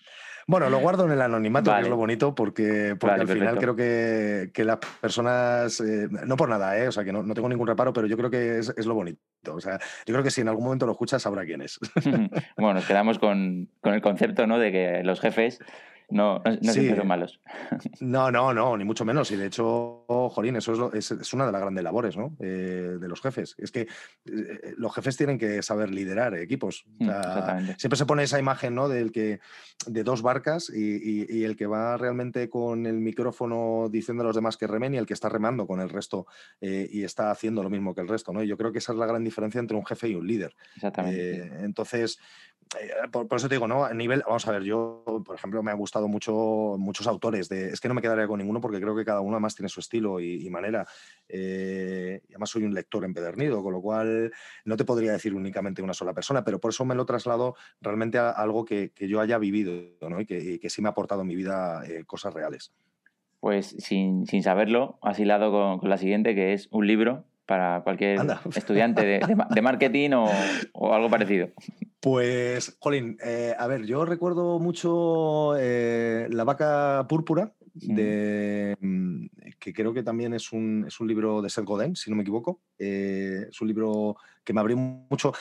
Bueno, 0.47 0.69
lo 0.71 0.80
guardo 0.80 1.04
en 1.06 1.13
el 1.13 1.23
anonimato, 1.23 1.73
que 1.73 1.82
es 1.82 1.89
lo 1.89 1.97
bonito, 1.97 2.34
porque, 2.34 2.97
porque 2.99 3.21
al 3.21 3.28
final 3.28 3.58
creo 3.58 3.76
que, 3.76 4.50
que, 4.52 4.65
las 4.65 4.78
personas, 5.00 5.80
eh, 5.80 6.08
no 6.10 6.36
por 6.36 6.49
nada, 6.49 6.76
eh, 6.78 6.89
o 6.89 6.93
sea, 6.93 7.04
que 7.04 7.13
no, 7.13 7.23
no, 7.23 7.32
tengo 7.32 7.49
ningún 7.49 7.69
reparo, 7.69 7.93
pero 7.93 8.08
yo 8.08 8.17
creo 8.17 8.28
que 8.28 8.58
es, 8.58 8.75
es, 8.76 8.86
lo 8.86 8.95
bonito. 8.95 9.21
O 9.54 9.60
sea, 9.60 9.78
yo 10.04 10.13
creo 10.13 10.23
que 10.23 10.30
si 10.30 10.41
en 10.41 10.49
algún 10.49 10.65
momento 10.65 10.84
lo 10.84 10.93
escuchas, 10.93 11.23
sabrá 11.23 11.45
quién 11.45 11.63
es. 11.63 11.78
bueno, 12.56 12.75
nos 12.75 12.86
quedamos 12.86 13.19
con, 13.19 13.69
con 13.80 13.95
el 13.95 14.02
concepto 14.02 14.47
¿no? 14.47 14.58
de 14.58 14.73
que 14.73 15.02
los 15.04 15.21
jefes 15.21 15.60
no, 16.12 16.42
no, 16.44 16.72
son 16.72 17.06
malos. 17.06 17.40
No, 18.00 18.30
no, 18.30 18.52
no, 18.52 18.76
ni 18.76 18.84
mucho 18.84 19.04
menos. 19.04 19.30
Y 19.30 19.36
de 19.36 19.46
hecho, 19.46 20.04
Jorín, 20.08 20.56
eso 20.56 20.92
es, 20.92 21.10
es, 21.10 21.32
una 21.32 21.46
de 21.46 21.52
las 21.52 21.60
grandes 21.60 21.82
labores 21.82 22.16
¿no? 22.16 22.36
Eh, 22.40 22.98
de 23.00 23.08
los 23.08 23.20
jefes. 23.20 23.54
Es 23.58 23.70
que 23.70 23.82
eh, 24.26 24.75
los 24.76 24.94
jefes 24.94 25.16
tienen 25.16 25.38
que 25.38 25.62
saber 25.62 25.90
liderar 25.90 26.34
equipos. 26.34 26.84
Mm, 26.98 27.10
siempre 27.78 27.96
se 27.96 28.06
pone 28.06 28.25
esa 28.25 28.38
imagen 28.38 28.75
¿no? 28.75 28.88
del 28.88 29.10
que, 29.10 29.40
de 29.86 30.04
dos 30.04 30.22
barcas 30.22 30.70
y, 30.70 31.42
el 31.44 31.56
que 31.56 31.66
va 31.66 31.96
realmente 31.96 32.48
con 32.48 32.86
el 32.86 33.00
micrófono 33.00 33.88
diciendo 33.90 34.22
a 34.22 34.26
los 34.26 34.36
demás 34.36 34.56
que 34.56 34.66
remen 34.66 34.94
y 34.94 34.98
el 34.98 35.06
que 35.06 35.14
está 35.14 35.28
remando 35.28 35.66
con 35.66 35.80
el 35.80 35.88
resto 35.88 36.26
eh, 36.60 36.88
y 36.92 37.04
está 37.04 37.30
haciendo 37.30 37.62
lo 37.62 37.70
mismo 37.70 37.94
que 37.94 38.02
el 38.02 38.08
resto. 38.08 38.32
¿no? 38.32 38.42
Y 38.42 38.48
yo 38.48 38.56
creo 38.56 38.70
que 38.70 38.78
esa 38.78 38.92
es 38.92 38.98
la 38.98 39.06
gran 39.06 39.25
diferencia 39.25 39.60
entre 39.60 39.76
un 39.76 39.86
jefe 39.86 40.08
y 40.08 40.14
un 40.14 40.26
líder. 40.26 40.54
Exactamente. 40.76 41.64
entonces, 41.64 42.18
eh, 42.80 43.08
por, 43.11 43.26
eso 43.37 43.49
te 43.49 43.54
digo, 43.56 43.69
¿no? 43.69 43.85
A 43.85 43.93
nivel, 43.93 44.23
vamos 44.26 44.47
a 44.47 44.52
ver, 44.52 44.63
yo, 44.63 45.02
por 45.25 45.37
ejemplo, 45.37 45.63
me 45.63 45.71
ha 45.71 45.75
gustado 45.75 46.08
mucho 46.08 46.76
muchos 46.78 47.06
autores. 47.06 47.50
Es 47.50 47.80
que 47.80 47.89
no 47.89 47.95
me 47.95 48.02
quedaría 48.02 48.26
con 48.26 48.39
ninguno 48.39 48.61
porque 48.61 48.80
creo 48.80 48.97
que 48.97 49.04
cada 49.04 49.21
uno 49.21 49.37
además 49.37 49.54
tiene 49.54 49.69
su 49.69 49.80
estilo 49.80 50.21
y, 50.21 50.49
manera. 50.50 50.87
Eh, 51.28 52.21
y 52.28 52.32
además 52.32 52.50
soy 52.50 52.65
un 52.65 52.75
lector 52.75 53.04
empedernido, 53.04 53.63
con 53.63 53.73
lo 53.73 53.80
cual 53.80 54.32
no 54.65 54.76
te 54.76 54.85
podría 54.85 55.13
decir 55.13 55.35
únicamente 55.35 55.82
una 55.82 55.95
sola 55.95 56.15
persona, 56.15 56.45
pero 56.45 56.61
por 56.61 56.71
eso 56.71 56.85
me 56.85 56.95
lo 56.95 57.06
traslado 57.06 57.56
realmente 57.80 58.19
a 58.19 58.30
algo 58.30 58.65
que, 58.65 58.93
yo 58.97 59.21
haya 59.21 59.39
vivido 59.39 59.73
¿no? 60.08 60.21
y, 60.21 60.26
que, 60.26 60.61
que, 60.61 60.71
sí 60.71 60.80
me 60.80 60.89
ha 60.89 60.93
aportado 60.93 61.23
en 61.23 61.26
mi 61.26 61.37
vida 61.37 61.82
eh, 61.87 62.04
cosas 62.04 62.32
reales. 62.32 62.73
Pues 63.41 63.75
sin, 63.78 64.26
sin 64.26 64.43
saberlo, 64.43 64.99
has 65.02 65.19
hilado 65.19 65.50
con, 65.50 65.78
con 65.80 65.91
la 65.91 65.99
siguiente, 65.99 66.35
que 66.35 66.52
es 66.52 66.69
un 66.71 66.87
libro 66.87 67.25
para 67.52 67.82
cualquier 67.82 68.19
estudiante 68.56 69.04
de, 69.04 69.62
marketing 69.62 70.12
o, 70.73 70.95
algo 70.95 71.10
parecido. 71.10 71.50
Pues, 72.00 72.78
Jolín, 72.80 73.19
eh, 73.23 73.54
a 73.58 73.67
ver, 73.67 73.84
yo 73.84 74.06
recuerdo 74.06 74.58
mucho 74.58 75.54
eh, 75.58 76.28
La 76.30 76.45
vaca 76.45 77.04
púrpura, 77.10 77.52
de, 77.75 78.75
mm, 78.80 79.26
que 79.58 79.75
creo 79.75 79.93
que 79.93 80.02
también 80.02 80.32
es 80.32 80.50
un, 80.50 80.86
es 80.88 80.99
un 80.99 81.08
libro 81.08 81.43
de 81.43 81.50
Seth 81.50 81.67
Godin, 81.67 81.95
si 81.95 82.08
no 82.08 82.17
me 82.17 82.23
equivoco. 82.23 82.62
Eh, 82.78 83.49
es 83.50 83.60
un 83.60 83.69
libro 83.69 84.17
que 84.43 84.54
me 84.54 84.60
abrió 84.60 84.78
mucho. 84.78 85.34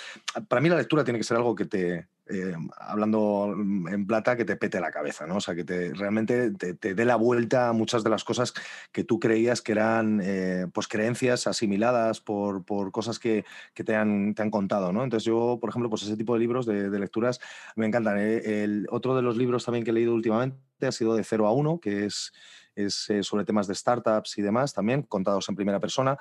Para 0.50 0.62
mí 0.62 0.68
la 0.68 0.76
lectura 0.76 1.06
tiene 1.06 1.18
que 1.18 1.24
ser 1.24 1.38
algo 1.38 1.56
que 1.56 1.64
te, 1.64 2.08
eh, 2.32 2.56
hablando 2.78 3.54
en 3.56 4.08
plata, 4.08 4.38
que 4.38 4.46
te 4.46 4.56
pete 4.56 4.80
la 4.80 4.92
cabeza, 4.92 5.28
¿no? 5.28 5.38
O 5.38 5.42
sea, 5.42 5.56
que 5.56 5.64
te, 5.64 5.94
realmente 5.94 6.52
te, 6.52 6.94
dé 6.94 7.06
la 7.06 7.16
vuelta 7.16 7.70
a 7.70 7.74
muchas 7.74 8.04
de 8.04 8.10
las 8.10 8.24
cosas 8.24 8.54
que 8.92 9.04
tú 9.04 9.20
creías 9.20 9.62
que 9.62 9.74
eran 9.74 10.22
eh, 10.24 10.68
pues 10.74 10.88
creencias 10.88 11.48
asimiladas 11.48 12.22
por, 12.22 12.64
por 12.64 12.92
cosas 12.92 13.20
que, 13.20 13.46
que 13.74 13.84
te, 13.84 13.96
han, 13.96 14.34
te, 14.34 14.42
han, 14.42 14.52
contado, 14.52 14.94
¿no? 14.94 15.04
Entonces 15.04 15.26
yo, 15.26 15.58
por 15.60 15.70
ejemplo, 15.70 15.90
pues 15.90 16.04
ese 16.04 16.18
tipo 16.18 16.34
de 16.34 16.40
libros, 16.40 16.66
de, 16.66 17.00
lecturas, 17.00 17.40
me 17.76 17.86
encantan. 17.86 18.18
¿eh? 18.20 18.64
El, 18.64 18.88
otro 18.90 19.16
de 19.16 19.22
los 19.22 19.38
libros 19.38 19.66
también 19.66 19.84
que 19.84 19.92
he 19.92 19.94
leído 19.94 20.14
últimamente 20.14 20.58
ha 20.88 20.92
sido 20.92 21.16
de 21.16 21.24
0 21.24 21.48
a 21.48 21.52
1, 21.54 21.80
que 21.80 22.06
es 22.06 22.32
es 22.76 23.10
eh, 23.10 23.24
sobre 23.24 23.46
temas 23.46 23.68
de 23.68 23.76
startups 23.76 24.38
y 24.38 24.42
demás, 24.42 24.74
también 24.74 25.04
contados 25.04 25.48
en 25.50 25.56
primera 25.56 25.80
persona. 25.80 26.18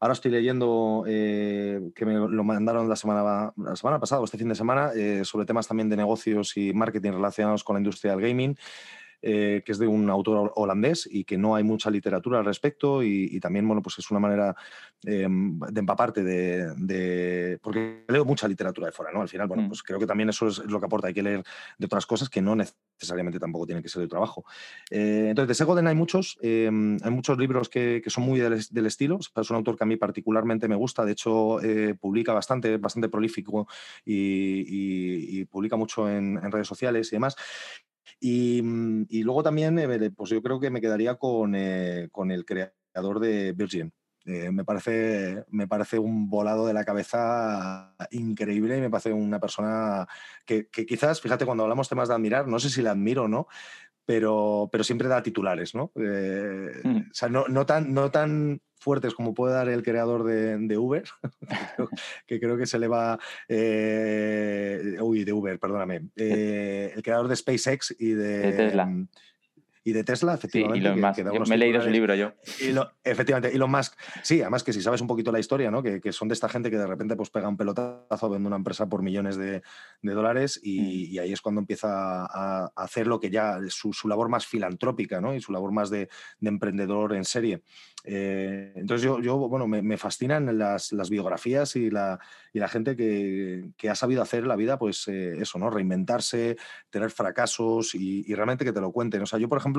Ahora 0.00 0.12
estoy 0.12 0.30
leyendo, 0.30 1.04
eh, 1.06 1.80
que 1.94 2.04
me 2.04 2.14
lo 2.14 2.44
mandaron 2.44 2.88
la 2.88 2.96
semana, 2.96 3.52
la 3.56 3.76
semana 3.76 3.98
pasada 3.98 4.20
o 4.20 4.24
este 4.24 4.38
fin 4.38 4.48
de 4.48 4.54
semana, 4.54 4.90
eh, 4.94 5.24
sobre 5.24 5.46
temas 5.46 5.66
también 5.66 5.88
de 5.88 5.96
negocios 5.96 6.56
y 6.56 6.72
marketing 6.72 7.12
relacionados 7.12 7.64
con 7.64 7.74
la 7.74 7.80
industria 7.80 8.14
del 8.14 8.20
gaming. 8.20 8.56
Eh, 9.26 9.62
que 9.64 9.72
es 9.72 9.78
de 9.78 9.86
un 9.86 10.10
autor 10.10 10.52
holandés 10.54 11.08
y 11.10 11.24
que 11.24 11.38
no 11.38 11.56
hay 11.56 11.64
mucha 11.64 11.88
literatura 11.88 12.40
al 12.40 12.44
respecto 12.44 13.02
y, 13.02 13.40
también, 13.40 13.66
bueno, 13.66 13.80
pues 13.80 13.98
es 13.98 14.10
una 14.10 14.20
manera 14.20 14.54
eh, 15.02 15.26
de 15.26 15.80
empaparte 15.80 16.22
de, 16.22 17.58
Porque 17.62 18.04
leo 18.06 18.26
mucha 18.26 18.46
literatura 18.46 18.88
de 18.88 18.92
fuera, 18.92 19.12
¿no? 19.12 19.22
Al 19.22 19.28
final, 19.30 19.48
bueno, 19.48 19.62
mm. 19.62 19.68
pues 19.68 19.82
creo 19.82 19.98
que 19.98 20.06
también 20.06 20.28
eso 20.28 20.48
es 20.48 20.58
lo 20.66 20.78
que 20.78 20.84
aporta, 20.84 21.08
hay 21.08 21.14
que 21.14 21.22
leer 21.22 21.42
de 21.78 21.86
otras 21.86 22.04
cosas 22.04 22.28
que 22.28 22.42
no 22.42 22.54
necesariamente 22.54 23.40
tampoco 23.40 23.64
tienen 23.64 23.82
que 23.82 23.88
ser 23.88 24.02
de 24.02 24.08
trabajo. 24.08 24.44
Eh, 24.90 25.28
entonces, 25.30 25.48
de 25.48 25.54
Segoden 25.54 25.86
hay 25.86 25.94
muchos, 25.94 26.36
hay 26.42 26.70
muchos 26.70 27.38
libros 27.38 27.70
que, 27.70 28.02
son 28.08 28.24
muy 28.24 28.40
del, 28.40 28.86
estilo, 28.86 29.18
es 29.18 29.50
un 29.50 29.56
autor 29.56 29.78
que 29.78 29.84
a 29.84 29.86
mí 29.86 29.96
particularmente 29.96 30.68
me 30.68 30.76
gusta, 30.76 31.02
de 31.02 31.12
hecho 31.12 31.60
publica 31.98 32.34
bastante, 32.34 32.76
bastante 32.76 33.08
prolífico 33.08 33.68
y, 34.04 35.46
publica 35.46 35.76
mucho 35.76 36.10
en, 36.10 36.38
en 36.42 36.52
redes 36.52 36.68
sociales 36.68 37.10
y 37.10 37.16
demás. 37.16 37.36
Mm, 38.20 39.02
y, 39.08 39.22
luego 39.22 39.42
también, 39.42 39.78
eh, 39.78 40.10
pues 40.10 40.30
yo 40.30 40.42
creo 40.42 40.60
que 40.60 40.70
me 40.70 40.80
quedaría 40.80 41.16
con, 41.16 41.54
eh, 41.54 42.08
con 42.12 42.30
el 42.30 42.44
creador 42.44 43.20
de 43.20 43.52
Virgin. 43.52 43.92
Eh, 44.26 44.50
me, 44.50 44.64
parece, 44.64 45.44
me 45.48 45.68
parece 45.68 45.98
un 45.98 46.30
volado 46.30 46.66
de 46.66 46.72
la 46.72 46.84
cabeza 46.84 47.94
increíble 48.10 48.78
y 48.78 48.80
me 48.80 48.88
parece 48.88 49.12
una 49.12 49.38
persona 49.38 50.06
que, 50.46 50.68
que, 50.68 50.86
quizás, 50.86 51.20
fíjate, 51.20 51.44
cuando 51.44 51.64
hablamos 51.64 51.90
temas 51.90 52.08
de 52.08 52.14
admirar, 52.14 52.48
no 52.48 52.58
sé 52.58 52.70
si 52.70 52.80
la 52.80 52.92
admiro 52.92 53.24
o 53.24 53.28
no, 53.28 53.48
pero, 54.06 54.68
pero 54.70 54.84
siempre 54.84 55.08
da 55.08 55.22
titulares, 55.22 55.74
¿no? 55.74 55.92
Eh, 55.96 56.80
mm. 56.82 56.96
O 57.10 57.14
sea, 57.14 57.28
no, 57.28 57.46
no, 57.48 57.66
tan, 57.66 57.92
no 57.92 58.10
tan 58.10 58.60
fuertes 58.78 59.14
como 59.14 59.34
puede 59.34 59.54
dar 59.54 59.68
el 59.68 59.82
creador 59.82 60.24
de, 60.24 60.78
Uber, 60.78 61.04
que 62.26 62.38
creo 62.38 62.56
que 62.56 62.66
se 62.66 62.78
le 62.78 62.86
va... 62.86 63.18
Eh, 63.48 64.96
uy, 65.00 65.24
de 65.24 65.32
Uber, 65.32 65.58
perdóname. 65.58 66.08
Eh, 66.16 66.92
el 66.94 67.02
creador 67.02 67.28
de 67.28 67.36
SpaceX 67.36 67.94
y 67.98 68.10
de... 68.10 68.52
Tesla. 68.52 68.88
Y 69.86 69.92
de 69.92 70.02
Tesla, 70.02 70.34
efectivamente. 70.34 71.22
me 71.22 71.54
he 71.54 71.58
leído 71.58 71.82
su 71.82 71.90
libro 71.90 72.14
yo. 72.14 72.32
Y 72.58 72.72
lo, 72.72 72.90
efectivamente, 73.04 73.54
Elon 73.54 73.70
Musk, 73.70 73.94
sí, 74.22 74.40
además 74.40 74.64
que 74.64 74.72
si 74.72 74.80
sabes 74.80 75.02
un 75.02 75.06
poquito 75.06 75.30
la 75.30 75.38
historia, 75.38 75.70
¿no? 75.70 75.82
Que, 75.82 76.00
son 76.10 76.28
de 76.28 76.34
esta 76.34 76.48
gente 76.48 76.70
que 76.70 76.78
de 76.78 76.86
repente 76.86 77.16
pues 77.16 77.28
pega 77.28 77.48
un 77.48 77.56
pelotazo, 77.58 78.30
vende 78.30 78.46
una 78.46 78.56
empresa 78.56 78.88
por 78.88 79.02
millones 79.02 79.36
de, 79.36 79.62
dólares 80.02 80.58
mm. 80.62 80.66
y, 80.66 81.18
ahí 81.18 81.32
es 81.32 81.42
cuando 81.42 81.60
empieza 81.60 82.24
a, 82.24 82.72
hacer 82.74 83.06
lo 83.06 83.20
que 83.20 83.30
ya 83.30 83.58
es 83.58 83.74
su, 83.74 83.92
labor 84.08 84.30
más 84.30 84.46
filantrópica, 84.46 85.20
¿no? 85.20 85.34
Y 85.34 85.40
su 85.42 85.52
labor 85.52 85.70
más 85.70 85.90
de, 85.90 86.08
de 86.40 86.48
emprendedor 86.48 87.14
en 87.14 87.24
serie. 87.24 87.62
Eh, 88.06 88.72
entonces 88.76 89.02
yo, 89.02 89.18
yo, 89.20 89.36
bueno, 89.48 89.66
me, 89.66 89.96
fascinan 89.96 90.58
las, 90.58 90.90
biografías 91.08 91.74
y 91.76 91.90
la, 91.90 92.20
y 92.52 92.58
la 92.58 92.68
gente 92.68 92.96
que, 92.96 93.88
ha 93.88 93.94
sabido 93.94 94.22
hacer 94.22 94.46
la 94.46 94.56
vida, 94.56 94.78
pues 94.78 95.08
eh, 95.08 95.38
eso, 95.40 95.58
¿no? 95.58 95.70
Reinventarse, 95.70 96.56
tener 96.90 97.10
fracasos 97.10 97.94
y, 97.94 98.34
realmente 98.34 98.64
que 98.64 98.72
te 98.72 98.80
lo 98.80 98.92
cuenten. 98.92 99.22
O 99.22 99.26
sea, 99.26 99.38
yo, 99.38 99.48
por 99.48 99.58
ejemplo, 99.58 99.73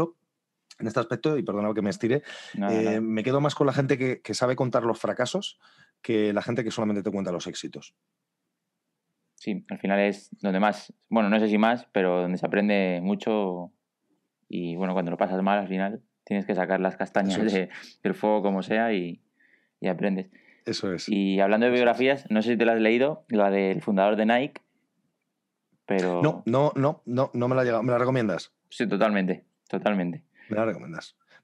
en 0.79 0.87
este 0.87 0.99
aspecto, 0.99 1.37
y 1.37 1.43
perdona 1.43 1.73
que 1.73 1.81
me 1.81 1.89
estire, 1.89 2.23
eh, 2.69 2.99
me 2.99 3.23
quedo 3.23 3.39
más 3.39 3.55
con 3.55 3.67
la 3.67 3.73
gente 3.73 3.97
que, 3.97 4.21
que, 4.21 4.33
sabe 4.33 4.55
contar 4.55 4.83
los 4.83 4.99
fracasos 4.99 5.57
que 6.01 6.33
la 6.33 6.41
gente 6.41 6.63
que 6.63 6.71
solamente 6.71 7.01
te 7.01 7.11
cuenta 7.11 7.31
los 7.31 7.47
éxitos. 7.47 7.95
Sí, 9.35 9.65
al 9.69 9.79
final 9.79 9.99
es 9.99 10.29
donde 10.41 10.59
más, 10.59 10.93
bueno, 11.09 11.29
no 11.29 11.39
sé 11.39 11.47
si 11.47 11.57
más, 11.57 11.87
pero 11.91 12.21
donde 12.21 12.37
se 12.37 12.45
aprende 12.45 12.99
mucho 13.01 13.71
y 14.49 14.75
bueno, 14.75 14.93
cuando 14.93 15.11
lo 15.11 15.17
pasas 15.17 15.41
mal 15.41 15.59
al 15.59 15.67
final 15.67 16.03
Tienes 16.25 16.47
que 16.47 16.55
sacar 16.55 16.79
las 16.79 16.97
castañas 16.97 17.39
del 18.01 18.15
fuego 18.15 18.41
como 18.41 18.63
sea 18.63 18.91
y, 18.93 19.21
aprendes. 19.87 20.27
Eso 20.65 20.91
es. 20.91 21.07
Y 21.07 21.39
hablando 21.39 21.67
de 21.67 21.71
biografías, 21.71 22.25
no 22.31 22.41
sé 22.41 22.53
si 22.53 22.57
te 22.57 22.65
la 22.65 22.73
has 22.73 22.81
leído, 22.81 23.25
la 23.29 23.51
del 23.51 23.83
fundador 23.83 24.15
de 24.15 24.25
Nike, 24.25 24.61
pero... 25.85 26.23
No, 26.23 26.41
no, 26.47 26.73
no, 26.75 27.03
no, 27.05 27.29
no 27.31 27.47
me 27.47 27.55
la, 27.55 27.63
llegado. 27.63 27.83
¿Me 27.83 27.91
la 27.91 27.99
recomiendas? 27.99 28.51
Sí, 28.69 28.87
totalmente, 28.87 29.45
totalmente. 29.67 30.23
Me 30.49 30.57
la 30.57 30.65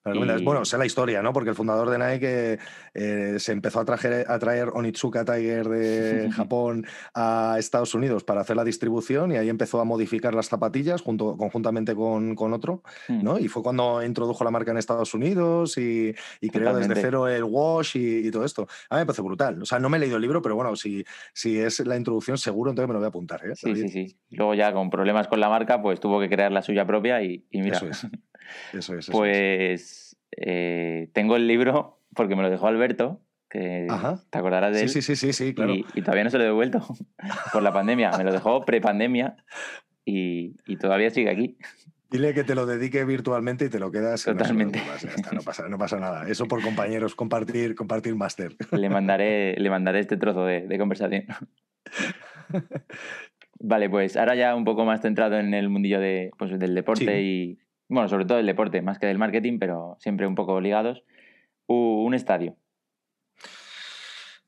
recomiendas. 0.04 0.44
Bueno, 0.44 0.66
sé 0.66 0.78
la 0.78 0.86
historia, 0.86 1.22
¿no? 1.22 1.34
Porque 1.34 1.50
el 1.50 1.56
fundador 1.56 1.90
de 1.90 1.98
Nike 1.98 2.60
eh, 2.94 3.36
se 3.40 3.52
empezó 3.52 3.80
a, 3.80 3.86
traer, 3.86 4.30
a 4.30 4.40
traer 4.40 4.70
Onitsuka 4.74 5.26
Tiger 5.26 5.70
de 5.70 6.30
Japón 6.36 6.86
a 7.14 7.56
Estados 7.60 7.94
Unidos 7.94 8.24
para 8.24 8.42
hacer 8.42 8.56
la 8.56 8.64
distribución 8.64 9.32
y 9.32 9.38
ahí 9.38 9.50
empezó 9.50 9.80
a 9.80 9.86
modificar 9.86 10.34
las 10.34 10.48
zapatillas 10.48 11.02
junto, 11.02 11.38
conjuntamente 11.38 11.96
con, 11.96 12.36
otro, 12.54 12.84
mm. 13.08 13.24
¿no? 13.24 13.40
Y 13.40 13.48
fue 13.48 13.64
cuando 13.64 14.04
introdujo 14.04 14.44
la 14.44 14.52
marca 14.52 14.72
en 14.72 14.78
Estados 14.78 15.14
Unidos 15.14 15.78
y, 15.78 16.14
creó 16.52 16.76
desde 16.76 16.96
cero 16.96 17.28
el 17.28 17.44
wash 17.44 17.96
y, 17.96 18.32
todo 18.32 18.46
esto. 18.46 18.68
A 18.90 18.96
mí 18.96 19.02
me 19.02 19.06
parece 19.06 19.22
brutal. 19.22 19.62
O 19.62 19.66
sea, 19.66 19.80
no 19.80 19.90
me 19.90 19.98
he 19.98 20.00
leído 20.00 20.18
el 20.18 20.22
libro, 20.22 20.42
pero 20.42 20.56
bueno, 20.56 20.76
si, 20.76 21.04
si 21.34 21.60
es 21.60 21.80
la 21.86 21.96
introducción 21.96 22.38
seguro, 22.38 22.72
entonces 22.72 22.88
me 22.88 22.94
lo 22.94 23.00
voy 23.00 23.06
a 23.06 23.10
apuntar. 23.10 23.46
¿eh? 23.46 23.56
Sí, 23.56 23.76
sí, 23.76 23.90
sí. 23.90 24.18
Luego 24.30 24.54
ya 24.54 24.74
con 24.74 24.90
problemas 24.90 25.28
con 25.28 25.40
la 25.40 25.50
marca, 25.50 25.82
pues 25.82 26.00
tuvo 26.00 26.20
que 26.20 26.30
crear 26.30 26.52
la 26.52 26.62
suya 26.62 26.86
propia 26.86 27.22
y, 27.24 27.46
mira. 27.52 27.78
Eso 27.78 27.88
es. 27.88 28.08
Eso 28.74 28.98
es. 28.98 29.10
pues 29.10 30.18
eh, 30.38 31.10
tengo 31.14 31.36
el 31.36 31.48
libro 31.48 32.00
porque 32.16 32.36
me 32.36 32.44
lo 32.44 32.50
dejó 32.50 32.68
Alberto, 32.68 33.22
que 33.50 33.88
te 34.30 34.38
acordarás 34.38 34.74
de 34.74 34.84
él. 34.84 34.90
Sí, 34.90 35.02
sí, 35.02 35.16
sí, 35.16 35.34
sí, 35.34 35.54
claro. 35.54 35.74
Y, 35.74 36.02
todavía 36.02 36.24
no 36.24 36.30
se 36.30 36.38
lo 36.38 36.44
he 36.44 36.48
devuelto 36.48 36.86
por 37.54 37.64
la 37.64 37.74
pandemia. 37.74 38.12
Me 38.18 38.24
lo 38.24 38.32
dejó 38.32 38.66
prepandemia 38.66 39.36
y, 40.06 40.56
y 40.66 40.78
todavía 40.78 41.10
sigue 41.10 41.30
aquí. 41.30 41.58
Dile 42.10 42.34
que 42.34 42.44
te 42.44 42.56
lo 42.56 42.66
dedique 42.66 43.06
virtualmente 43.06 43.66
y 43.66 43.70
te 43.70 43.80
lo 43.80 43.90
quedas. 43.90 44.26
Totalmente. 44.26 44.80
No, 45.32 45.42
pasa, 45.42 45.70
no, 45.70 45.78
pasa, 45.78 45.98
nada. 45.98 46.28
Eso 46.28 46.46
por 46.46 46.62
compañeros, 46.62 47.16
compartir, 47.16 47.74
compartir 47.74 48.16
máster. 48.16 48.58
Le 48.72 48.90
mandaré, 48.90 49.56
le 49.58 49.70
mandaré 49.70 50.02
este 50.02 50.18
trozo 50.18 50.44
de, 50.44 50.68
de 50.68 50.78
conversación. 50.78 51.24
Vale, 53.64 53.90
pues 53.90 54.18
ahora 54.18 54.36
ya 54.36 54.56
un 54.56 54.66
poco 54.66 54.84
más 54.84 55.02
centrado 55.02 55.38
en 55.38 55.54
el 55.54 55.70
mundillo 55.70 56.02
de, 56.02 56.32
pues, 56.38 56.58
del 56.60 56.76
deporte 56.76 57.22
y, 57.22 57.60
bueno, 57.92 58.08
sobre 58.08 58.24
todo 58.24 58.40
el 58.40 58.46
deporte, 58.46 58.82
más 58.82 59.00
que 59.00 59.08
del 59.08 59.18
marketing, 59.18 59.60
pero 59.60 59.98
siempre 60.00 60.26
un 60.26 60.34
poco 60.34 60.62
ligados. 60.62 61.04
un 61.68 62.14
estadio. 62.14 62.56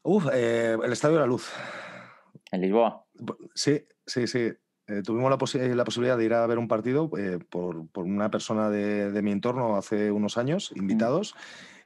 Uf, 0.01 0.27
eh, 0.33 0.77
el 0.81 0.91
Estadio 0.91 1.15
de 1.15 1.21
la 1.21 1.27
Luz. 1.27 1.51
¿En 2.51 2.61
Lisboa? 2.61 3.05
Sí, 3.53 3.85
sí, 4.05 4.27
sí. 4.27 4.51
Eh, 4.87 5.01
tuvimos 5.03 5.29
la, 5.29 5.37
posibilidad 5.37 6.17
de 6.17 6.25
ir 6.25 6.33
a 6.33 6.47
ver 6.47 6.57
un 6.57 6.67
partido 6.69 7.09
eh, 7.17 7.39
por, 7.49 7.85
una 7.95 8.31
persona 8.31 8.69
de, 8.69 9.21
mi 9.21 9.31
entorno 9.31 9.75
hace 9.75 10.11
unos 10.11 10.37
años, 10.37 10.71
mm. 10.73 10.79
invitados, 10.79 11.35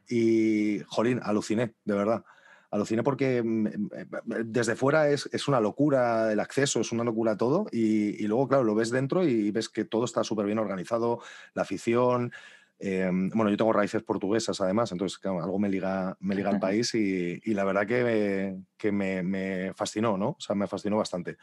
y, 0.08 0.82
jolín, 0.88 1.20
aluciné, 1.24 1.74
de 1.86 1.93
verdad 1.96 2.24
aluciné 2.71 3.03
porque 3.03 3.38
eh, 3.38 4.06
desde 4.45 4.75
fuera 4.75 5.10
es, 5.10 5.47
una 5.47 5.60
locura 5.60 6.32
el 6.32 6.39
acceso, 6.39 6.82
es 6.82 6.91
una 6.91 7.03
locura 7.03 7.38
todo, 7.38 7.67
y, 7.71 8.25
luego, 8.27 8.47
claro, 8.47 8.63
lo 8.63 8.75
ves 8.75 8.91
dentro 8.91 9.23
y 9.23 9.51
ves 9.51 9.69
que 9.69 9.86
todo 9.86 10.06
está 10.06 10.23
súper 10.23 10.45
bien 10.45 10.60
organizado, 10.60 11.19
la 11.53 11.63
afición. 11.63 12.32
Em, 12.80 13.30
bueno, 13.30 13.49
yo 13.49 13.58
tengo 13.58 13.73
raíces 13.73 14.03
portuguesas 14.03 14.62
además, 14.62 14.91
entonces 14.91 15.19
algo 15.23 15.58
me 15.58 15.69
liga, 15.69 16.15
me 16.19 16.36
liga 16.36 16.49
al 16.49 16.60
país 16.60 16.93
y, 16.93 17.39
la 17.53 17.63
verdad 17.63 17.88
que, 17.88 18.58
que 18.77 18.91
me, 18.91 19.23
me, 19.23 19.73
fascinó, 19.73 20.17
¿no? 20.17 20.30
O 20.30 20.39
sea, 20.39 20.56
me 20.56 20.67
fascinó 20.67 20.97
bastante. 20.97 21.38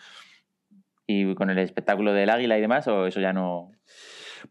¿Y 1.07 1.35
con 1.35 1.51
el 1.51 1.59
espectáculo 1.59 2.13
del 2.13 2.31
águila 2.31 2.57
y 2.57 2.61
demás, 2.61 2.87
o 2.89 3.07
eso 3.07 3.21
ya 3.21 3.33
no...? 3.33 3.73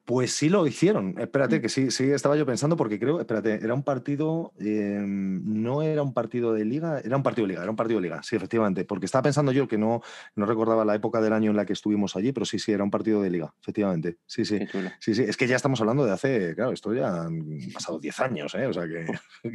Pues 0.05 0.33
sí 0.33 0.49
lo 0.49 0.65
hicieron. 0.67 1.15
Espérate, 1.19 1.59
mm. 1.59 1.61
que 1.61 1.69
sí, 1.69 1.91
sí, 1.91 2.11
estaba 2.11 2.35
yo 2.35 2.45
pensando 2.45 2.75
porque 2.75 2.99
creo, 2.99 3.19
espérate, 3.19 3.53
era 3.63 3.73
un 3.73 3.83
partido, 3.83 4.53
em, 4.59 5.41
no 5.45 5.81
era 5.81 6.01
un 6.01 6.13
partido 6.13 6.53
de 6.53 6.65
liga, 6.65 6.99
era 6.99 7.15
un 7.15 7.23
partido 7.23 7.47
de 7.47 7.53
liga, 7.53 7.61
era 7.61 7.69
un 7.69 7.75
partido 7.75 7.99
de 7.99 8.03
liga, 8.03 8.23
sí, 8.23 8.35
efectivamente, 8.35 8.85
porque 8.85 9.05
estaba 9.05 9.23
pensando 9.23 9.51
yo 9.51 9.67
que 9.67 9.77
no, 9.77 10.01
no 10.35 10.45
recordaba 10.45 10.85
la 10.85 10.95
época 10.95 11.21
del 11.21 11.33
año 11.33 11.51
en 11.51 11.57
la 11.57 11.65
que 11.65 11.73
estuvimos 11.73 12.15
allí, 12.15 12.31
pero 12.31 12.45
sí, 12.45 12.59
sí, 12.59 12.71
era 12.71 12.83
un 12.83 12.91
partido 12.91 13.21
de 13.21 13.29
liga, 13.29 13.53
efectivamente. 13.61 14.17
Sí, 14.25 14.45
sí. 14.45 14.59
Sí, 14.99 15.15
sí, 15.15 15.23
es 15.23 15.37
que 15.37 15.47
ya 15.47 15.55
estamos 15.55 15.79
hablando 15.81 16.05
de 16.05 16.11
hace, 16.11 16.55
claro, 16.55 16.71
esto 16.71 16.93
ya 16.93 17.23
han 17.23 17.59
pasado 17.73 17.99
10 17.99 18.19
años, 18.19 18.55
¿eh? 18.55 18.67
O 18.67 18.73
sea 18.73 18.83
que... 18.87 19.05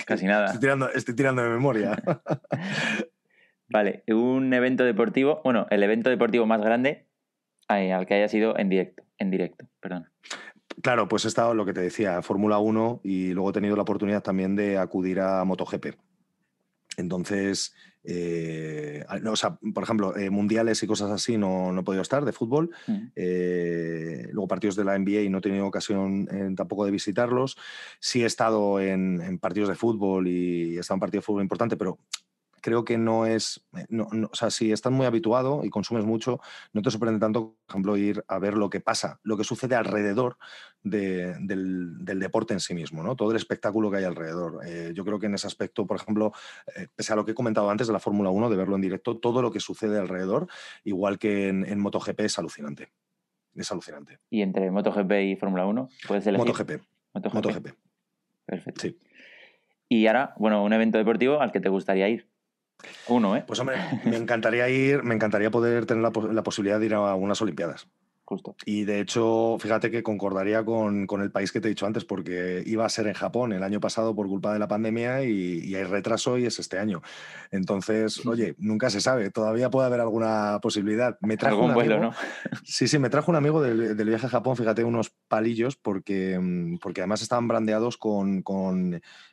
Casi 0.05 0.27
nada. 0.27 0.46
Estoy 0.46 0.61
tirando, 0.61 0.90
estoy 0.90 1.14
tirando 1.14 1.42
de 1.42 1.48
memoria. 1.48 2.03
vale, 3.68 4.05
un 4.09 4.53
evento 4.55 4.85
deportivo, 4.85 5.40
bueno, 5.44 5.66
el 5.70 5.83
evento 5.83 6.11
deportivo 6.11 6.46
más 6.46 6.61
grande 6.61 7.07
eh, 7.68 7.92
al 7.92 8.07
que 8.07 8.14
haya 8.14 8.29
sido 8.29 8.59
en 8.59 8.68
directo 8.68 9.09
en 9.18 9.31
directo, 9.31 9.66
perdón. 9.81 10.09
Claro, 10.83 11.09
pues 11.09 11.25
he 11.25 11.29
estado 11.29 11.55
lo 11.55 11.64
que 11.64 11.73
te 11.73 11.81
decía, 11.81 12.23
Fórmula 12.23 12.59
1 12.59 13.01
y 13.03 13.33
luego 13.33 13.51
he 13.51 13.53
tenido 13.53 13.77
la 13.77 13.83
oportunidad 13.83 14.23
también 14.23 14.55
de 14.55 14.79
acudir 14.79 15.21
a 15.21 15.45
MotoGP. 15.45 15.97
Entonces, 16.97 17.75
eh, 18.05 19.05
o 19.27 19.37
sea, 19.37 19.59
por 19.75 19.83
ejemplo, 19.83 20.17
eh, 20.17 20.31
mundiales 20.31 20.83
y 20.83 20.87
cosas 20.87 21.11
así 21.11 21.37
no, 21.37 21.73
no, 21.73 21.81
he 21.81 21.85
podido 21.85 22.03
estar 22.03 22.25
de 22.25 22.33
fútbol. 22.33 22.71
Mm. 22.87 23.07
Eh, 23.14 24.29
luego 24.33 24.49
partidos 24.49 24.77
de 24.77 24.85
la 24.85 24.99
NBA 24.99 25.23
y 25.23 25.29
no 25.29 25.38
he 25.38 25.43
tenido 25.43 25.67
ocasión 25.67 26.27
tampoco 26.57 26.85
de 26.85 26.91
visitarlos. 26.91 27.57
Sí 28.01 28.23
he 28.23 28.27
estado 28.27 28.81
en, 28.81 29.21
en, 29.21 29.38
partidos 29.38 29.69
de 29.69 29.75
fútbol 29.75 30.27
y 30.27 30.77
he 30.77 30.81
estado 30.81 30.97
en 30.97 31.01
partidos 31.01 31.23
de 31.23 31.27
fútbol 31.27 31.43
importante, 31.43 31.77
pero 31.77 31.99
creo 32.61 32.85
que 32.85 32.99
no 32.99 33.27
es, 33.27 33.66
eh, 33.77 33.87
o 34.01 34.35
sea, 34.35 34.51
si 34.51 34.73
estás 34.73 34.92
muy 34.92 35.07
habituado 35.07 35.62
y 35.64 35.71
consumes 35.71 36.05
mucho, 36.05 36.40
no 36.73 36.83
te 36.83 36.90
sorprende 36.90 37.21
tanto, 37.21 37.57
por 37.66 37.71
ejemplo, 37.71 37.97
ir 37.97 38.25
a 38.29 38.38
ver 38.38 38.55
lo 38.55 38.71
que 38.71 38.81
pasa, 38.81 39.21
lo 39.23 39.37
que 39.37 39.44
sucede 39.44 39.75
alrededor 39.75 40.37
del, 40.83 42.05
deporte 42.05 42.55
en 42.55 42.61
sí 42.61 42.75
mismo, 42.75 43.03
¿no? 43.03 43.16
Todo 43.16 43.31
el 43.31 43.37
espectáculo 43.37 43.90
que 43.90 43.99
hay 43.99 44.05
alrededor. 44.05 44.61
Eh, 44.66 44.92
yo 44.94 45.05
creo 45.05 45.18
que 45.18 45.27
en 45.27 45.35
ese 45.35 45.47
aspecto, 45.47 45.87
por 45.87 45.97
ejemplo, 45.97 46.33
eh, 46.77 46.88
pese 46.94 47.12
a 47.12 47.16
lo 47.16 47.25
que 47.25 47.33
he 47.33 47.35
comentado 47.35 47.71
antes 47.71 47.87
de 47.87 47.92
la 47.92 48.01
Fórmula 48.01 48.31
1, 48.31 48.51
de 48.51 48.57
verlo 48.57 48.77
en 48.77 48.83
directo, 48.83 49.18
todo 49.18 49.42
lo 49.42 49.51
que 49.51 49.61
sucede 49.61 49.99
alrededor, 49.99 50.49
igual 50.85 51.18
que 51.18 51.49
en, 51.49 51.79
MotoGP, 51.79 52.21
es 52.21 52.38
alucinante. 52.38 52.92
Es 53.55 53.73
alucinante. 53.73 54.18
¿Y 54.31 54.42
entre 54.42 54.71
MotoGP 54.71 55.12
y 55.25 55.37
Fórmula 55.37 55.66
1? 55.66 55.88
¿Puedes 56.07 56.27
elegir? 56.27 56.47
MotoGP. 56.47 56.83
MotoGP. 57.14 57.35
MotoGP. 57.35 57.68
Perfecto. 58.47 58.81
Sí. 58.81 58.99
Y 59.88 60.07
ahora, 60.07 60.35
bueno, 60.37 60.62
un 60.62 60.73
evento 60.73 60.99
deportivo 60.99 61.40
al 61.40 61.51
que 61.51 61.61
te 61.61 61.68
gustaría 61.68 62.09
ir. 62.09 62.29
Uno, 63.09 63.37
¿eh? 63.37 63.45
Pues 63.47 63.59
hombre, 63.61 63.77
me 64.05 64.17
encantaría 64.17 64.69
ir, 64.69 65.03
me 65.03 65.14
encantaría 65.14 65.51
poder 65.51 65.87
tener 65.87 66.03
la, 66.03 66.43
posibilidad 66.43 66.79
de 66.79 66.87
ir 66.87 66.95
a 66.95 67.14
unas 67.14 67.41
Olimpiadas. 67.43 67.88
Justo. 68.25 68.57
Y 68.67 68.85
de 68.85 69.01
hecho, 69.01 69.57
fíjate 69.59 69.91
que 69.91 70.03
concordaría 70.03 70.62
con, 70.62 71.07
el 71.11 71.31
país 71.31 71.51
que 71.51 71.62
te 71.62 71.69
he 71.69 71.71
dicho 71.71 71.87
antes, 71.87 72.05
porque 72.05 72.62
iba 72.67 72.85
a 72.85 72.88
ser 72.91 73.07
en 73.07 73.14
Japón 73.14 73.55
el 73.55 73.62
año 73.62 73.81
pasado 73.81 74.14
por 74.14 74.27
culpa 74.27 74.53
de 74.53 74.59
la 74.59 74.69
pandemia 74.69 75.25
y, 75.25 75.75
hay 75.75 75.85
retraso 75.85 76.37
y 76.37 76.45
es 76.45 76.59
este 76.59 76.79
año. 76.79 77.01
Entonces, 77.51 78.27
oye, 78.27 78.55
nunca 78.59 78.91
se 78.91 79.01
sabe, 79.01 79.31
todavía 79.31 79.71
puede 79.71 79.87
haber 79.87 80.01
alguna 80.01 80.59
posibilidad. 80.61 81.17
Me 81.23 81.38
trajo 81.38 81.64
un 81.64 81.73
vuelo, 81.73 81.99
¿no? 82.01 82.12
Sí, 82.64 82.87
sí, 82.87 82.99
me 82.99 83.09
trajo 83.09 83.31
un 83.31 83.37
amigo 83.37 83.62
del, 83.62 83.95
viaje 83.95 84.27
a 84.27 84.31
Japón, 84.31 84.59
fíjate, 84.59 84.85
unos 84.85 85.11
palillos, 85.29 85.77
porque, 85.77 86.38
porque 86.83 87.01
además 87.01 87.23
estaban 87.23 87.49
brandeados 87.49 87.97
con 87.97 88.43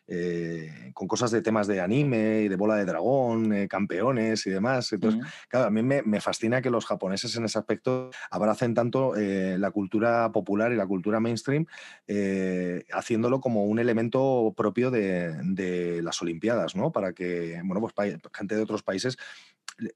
eh, 0.08 0.92
con 0.94 1.08
cosas 1.08 1.32
de 1.32 1.42
temas 1.42 1.68
de 1.68 1.82
anime 1.82 2.42
y 2.42 2.48
de 2.48 2.56
bola 2.56 2.76
de 2.76 2.86
dragón, 2.86 3.68
campeones 3.68 4.46
y 4.46 4.52
demás. 4.52 4.92
Entonces, 4.94 5.22
claro, 5.48 5.68
a 5.68 5.70
mí 5.70 5.82
me, 5.84 6.22
fascina 6.22 6.62
que 6.62 6.70
los 6.70 6.86
japoneses 6.86 7.36
en 7.36 7.46
ese 7.46 7.60
aspecto 7.60 8.10
abracen 8.30 8.74
tanto 8.74 9.16
eh, 9.16 9.58
la 9.58 9.72
cultura 9.72 10.32
popular 10.32 10.72
y 10.72 10.76
la 10.76 10.88
cultura 10.88 11.20
mainstream, 11.20 11.66
eh, 12.08 12.84
haciéndolo 12.92 13.42
como 13.42 13.66
un 13.66 13.80
elemento 13.80 14.54
propio 14.56 14.92
de, 14.92 16.02
las 16.02 16.22
Olimpiadas, 16.22 16.76
¿no? 16.76 16.92
Para 16.92 17.14
que, 17.14 17.60
bueno, 17.64 17.82
pues 17.82 17.94
gente 18.34 18.56
de 18.56 18.62
otros 18.62 18.84
países 18.84 19.18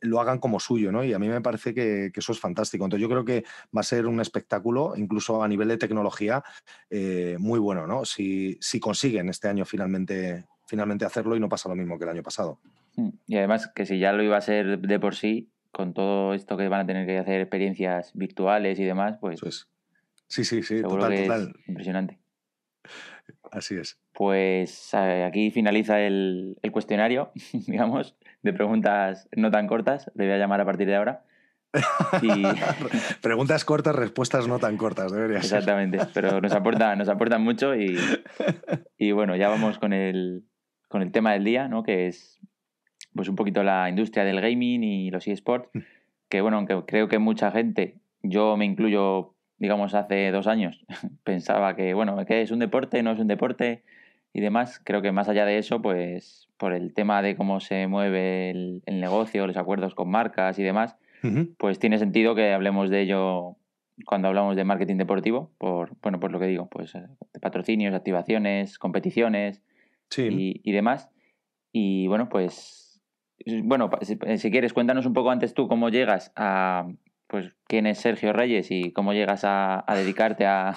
lo 0.01 0.19
hagan 0.19 0.39
como 0.39 0.59
suyo, 0.59 0.91
¿no? 0.91 1.03
Y 1.03 1.13
a 1.13 1.19
mí 1.19 1.27
me 1.27 1.41
parece 1.41 1.73
que, 1.73 2.11
eso 2.13 2.31
es 2.31 2.39
fantástico. 2.39 2.83
Entonces 2.83 3.01
yo 3.01 3.09
creo 3.09 3.25
que 3.25 3.43
va 3.75 3.81
a 3.81 3.83
ser 3.83 4.07
un 4.07 4.19
espectáculo, 4.19 4.93
incluso 4.95 5.43
a 5.43 5.47
nivel 5.47 5.67
de 5.67 5.77
tecnología, 5.77 6.43
muy 7.37 7.59
bueno, 7.59 7.87
¿no? 7.87 8.05
Si, 8.05 8.57
si 8.61 8.79
consiguen 8.79 9.29
este 9.29 9.47
año 9.47 9.65
finalmente, 9.65 10.45
finalmente 10.69 11.05
hacerlo 11.05 11.35
y 11.35 11.39
no 11.39 11.49
pasa 11.49 11.69
lo 11.69 11.75
mismo 11.75 11.97
que 11.97 12.03
el 12.05 12.11
año 12.11 12.23
pasado. 12.23 12.59
Mm, 12.95 13.09
y 13.27 13.37
además 13.37 13.71
que 13.73 13.85
si 13.85 13.99
ya 13.99 14.13
lo 14.13 14.23
iba 14.23 14.37
a 14.37 14.41
ser 14.41 14.79
de 14.79 14.99
por 14.99 15.15
sí, 15.15 15.49
con 15.71 15.93
todo 15.93 16.33
esto 16.33 16.57
que 16.57 16.67
van 16.67 16.81
a 16.81 16.85
tener 16.85 17.05
que 17.05 17.17
hacer 17.17 17.41
experiencias 17.41 18.11
virtuales 18.13 18.79
y 18.79 18.85
demás, 18.85 19.17
pues... 19.19 19.39
Sí, 20.27 20.43
sí, 20.43 20.61
sí, 20.61 20.81
total, 20.81 21.15
total. 21.15 21.53
impresionante. 21.67 22.19
Así 23.59 23.75
es. 23.75 23.99
Pues 24.13 24.93
eh, 24.93 25.25
aquí 25.27 25.51
finaliza 25.51 25.99
el, 25.99 26.57
cuestionario, 26.71 27.31
digamos, 27.67 28.15
de 28.41 28.53
preguntas 28.53 29.27
no 29.35 29.51
tan 29.51 29.67
cortas, 29.67 30.09
le 30.15 30.25
voy 30.25 30.33
a 30.33 30.37
llamar 30.37 30.61
a 30.61 30.65
partir 30.65 30.87
de 30.87 30.95
ahora. 30.95 31.25
Preguntas 33.21 33.65
cortas, 33.65 33.95
respuestas 33.95 34.47
no 34.47 34.59
tan 34.59 34.77
cortas, 34.77 35.11
debería 35.11 35.39
Exactamente, 35.39 35.99
pero 36.13 36.39
nos 36.39 36.53
aportan, 36.53 36.97
nos 36.97 37.09
aportan 37.09 37.43
mucho 37.43 37.75
y, 37.75 37.97
y 38.97 39.11
bueno, 39.11 39.35
ya 39.35 39.49
vamos 39.49 39.77
con 39.77 39.91
el, 39.91 40.45
con 40.87 41.01
el 41.01 41.11
tema 41.11 41.33
del 41.33 41.43
día, 41.43 41.67
¿no? 41.67 41.83
que 41.83 42.07
es 42.07 42.39
pues 43.13 43.27
un 43.27 43.35
poquito 43.35 43.61
la 43.61 43.89
industria 43.89 44.23
del 44.23 44.39
gaming 44.39 44.83
y 44.83 45.11
los 45.11 45.27
eSports, 45.27 45.69
mm. 45.73 45.79
que 46.29 46.39
bueno, 46.39 46.57
aunque 46.57 46.81
creo 46.87 47.09
que 47.09 47.19
mucha 47.19 47.51
gente, 47.51 47.99
yo 48.23 48.55
me 48.55 48.63
incluyo, 48.63 49.35
digamos, 49.59 49.93
hace 49.93 50.31
dos 50.31 50.47
años, 50.47 50.85
pensaba 51.23 51.75
que, 51.75 51.93
bueno, 51.93 52.17
que 52.25 52.41
es 52.41 52.51
un 52.51 52.59
deporte, 52.59 53.03
no 53.03 53.11
es 53.11 53.19
un 53.19 53.27
deporte 53.27 53.83
y 54.33 54.41
demás, 54.41 54.81
creo 54.83 55.01
que 55.01 55.11
más 55.11 55.29
allá 55.29 55.45
de 55.45 55.57
eso, 55.57 55.81
pues 55.81 56.49
por 56.57 56.73
el 56.73 56.93
tema 56.93 57.21
de 57.21 57.35
cómo 57.35 57.59
se 57.59 57.87
mueve 57.87 58.51
el, 58.51 58.81
negocio, 58.87 59.47
los 59.47 59.57
acuerdos 59.57 59.95
con 59.95 60.09
marcas 60.09 60.59
y 60.59 60.63
demás, 60.63 60.97
pues 61.57 61.79
tiene 61.79 61.99
sentido 61.99 62.33
que 62.33 62.53
hablemos 62.53 62.89
de 62.89 63.01
ello 63.01 63.57
cuando 64.05 64.29
hablamos 64.29 64.55
de 64.55 64.63
marketing 64.63 64.95
deportivo, 64.95 65.51
por, 65.57 65.91
bueno, 66.01 66.19
por 66.19 66.31
lo 66.31 66.39
que 66.39 66.47
digo, 66.47 66.69
pues 66.69 66.95
eh, 66.95 67.07
patrocinios, 67.41 67.93
activaciones, 67.93 68.79
competiciones 68.79 69.61
y, 70.17 70.61
y 70.63 70.71
demás. 70.71 71.09
Y 71.73 72.07
bueno, 72.07 72.29
pues 72.29 72.89
bueno, 73.63 73.89
si, 74.01 74.51
quieres, 74.51 74.73
cuéntanos 74.73 75.05
un 75.05 75.13
poco 75.13 75.31
antes 75.31 75.53
tú 75.53 75.67
cómo 75.67 75.89
llegas 75.89 76.31
a, 76.35 76.87
pues, 77.29 77.53
quién 77.67 77.85
es 77.85 77.99
Sergio 77.99 78.33
Reyes 78.33 78.71
y 78.71 78.91
cómo 78.91 79.13
llegas 79.13 79.41
a, 79.43 79.85
dedicarte 79.93 80.45
a, 80.47 80.75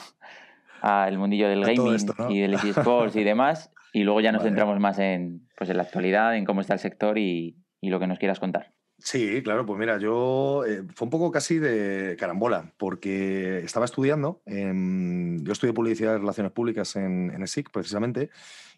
el 1.09 1.17
mundillo 1.17 1.49
del 1.49 1.65
gaming 1.65 1.97
y 2.29 2.41
del 2.41 2.55
eSports 2.55 3.17
y 3.17 3.25
demás. 3.25 3.73
Y 3.95 4.05
luego 4.05 4.21
ya 4.21 4.33
nos 4.33 4.43
centramos 4.43 4.79
más 4.79 4.99
en, 4.99 5.49
pues, 5.57 5.71
en 5.71 5.77
la 5.77 5.85
actualidad, 5.85 6.37
en 6.37 6.45
cómo 6.45 6.61
está 6.61 6.75
el 6.75 6.81
sector 6.81 7.19
y, 7.19 7.57
lo 7.81 7.99
que 7.99 8.07
nos 8.07 8.19
quieras 8.19 8.39
contar. 8.39 8.73
Sí, 8.99 9.43
claro, 9.43 9.67
pues 9.67 9.79
mira, 9.79 9.99
yo 9.99 10.65
eh, 10.65 10.85
fue 10.95 11.07
un 11.07 11.11
poco 11.11 11.33
casi 11.33 11.59
de 11.59 12.17
carambola, 12.17 12.73
porque 12.77 13.59
estaba 13.59 13.85
estudiando, 13.85 14.41
yo 14.47 15.53
estudié 15.53 15.73
publicidad 15.73 16.15
y 16.15 16.19
relaciones 16.19 16.53
públicas 16.53 16.95
en, 16.95 17.33
en 17.35 17.43
ESIC 17.43 17.73
precisamente, 17.73 18.31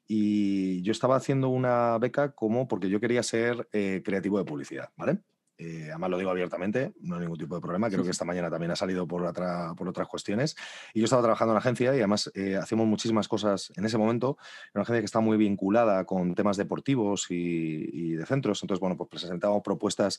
y 0.06 0.82
yo 0.82 0.92
estaba 0.92 1.16
haciendo 1.16 1.48
una 1.48 1.98
beca 1.98 2.32
como 2.32 2.68
porque 2.68 2.88
yo 2.88 3.00
quería 3.00 3.22
ser 3.22 3.68
eh, 3.72 4.02
creativo 4.04 4.38
de 4.38 4.44
publicidad, 4.44 4.90
¿vale? 4.96 5.18
Eh, 5.56 5.86
además 5.90 6.10
lo 6.10 6.18
digo 6.18 6.30
abiertamente, 6.30 6.92
no 7.00 7.14
hay 7.14 7.22
ningún 7.22 7.38
tipo 7.38 7.54
de 7.54 7.60
problema. 7.60 7.88
Creo 7.88 8.02
que 8.02 8.10
esta 8.10 8.24
mañana 8.24 8.50
también 8.50 8.72
ha 8.72 8.76
salido 8.76 9.06
por, 9.06 9.22
otra, 9.24 9.74
por 9.74 9.88
otras 9.88 10.08
cuestiones. 10.08 10.56
Y 10.92 11.00
yo 11.00 11.04
estaba 11.04 11.22
trabajando 11.22 11.52
en 11.52 11.54
la 11.54 11.60
agencia 11.60 11.94
y 11.94 11.98
además 11.98 12.30
eh, 12.34 12.56
hacíamos 12.56 12.86
muchísimas 12.86 13.28
cosas 13.28 13.72
en 13.76 13.84
ese 13.84 13.96
momento. 13.96 14.36
Era 14.40 14.80
una 14.80 14.82
agencia 14.82 15.00
que 15.00 15.06
está 15.06 15.20
muy 15.20 15.36
vinculada 15.36 16.04
con 16.04 16.34
temas 16.34 16.56
deportivos 16.56 17.26
y, 17.30 18.14
de 18.14 18.26
centros. 18.26 18.62
Entonces, 18.62 18.80
bueno, 18.80 18.96
pues 18.96 19.10
presentábamos 19.10 19.62
propuestas 19.62 20.18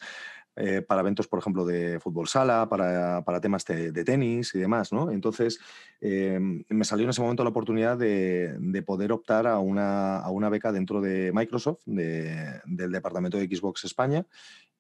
eh, 0.55 0.81
para 0.81 1.01
eventos, 1.01 1.27
por 1.27 1.39
ejemplo, 1.39 1.65
de 1.65 1.99
fútbol 1.99 2.27
sala, 2.27 2.67
para, 2.69 3.23
para 3.23 3.41
temas 3.41 3.65
de, 3.65 4.05
tenis 4.05 4.53
y 4.53 4.59
demás, 4.59 4.93
¿no? 4.93 5.11
Entonces, 5.11 5.59
me 6.01 6.85
salió 6.85 7.05
en 7.05 7.09
ese 7.09 7.21
momento 7.21 7.43
la 7.43 7.49
oportunidad 7.49 7.97
de, 7.97 8.55
de 8.59 8.81
poder 8.83 9.11
optar 9.11 9.47
a 9.47 9.57
una, 9.59 10.19
a 10.19 10.29
una, 10.29 10.49
beca 10.49 10.71
dentro 10.71 11.01
de 11.01 11.31
Microsoft, 11.33 11.79
de, 11.85 12.61
del 12.65 12.91
departamento 12.91 13.37
de 13.37 13.47
Xbox 13.47 13.85
España 13.85 14.25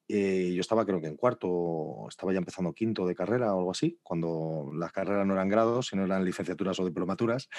eh, 0.07 0.53
yo 0.53 0.61
estaba 0.61 0.85
creo 0.85 1.01
que 1.01 1.07
en 1.07 1.17
cuarto, 1.17 2.05
estaba 2.09 2.31
ya 2.31 2.37
empezando 2.37 2.73
quinto 2.73 3.07
de 3.07 3.15
carrera 3.15 3.53
o 3.55 3.59
algo 3.59 3.71
así, 3.71 3.99
cuando 4.03 4.71
las 4.75 4.91
carreras 4.91 5.25
no 5.25 5.33
eran 5.33 5.49
grados, 5.49 5.87
sino 5.87 6.05
eran 6.05 6.23
licenciaturas 6.23 6.79
o 6.79 6.85
diplomaturas. 6.85 7.49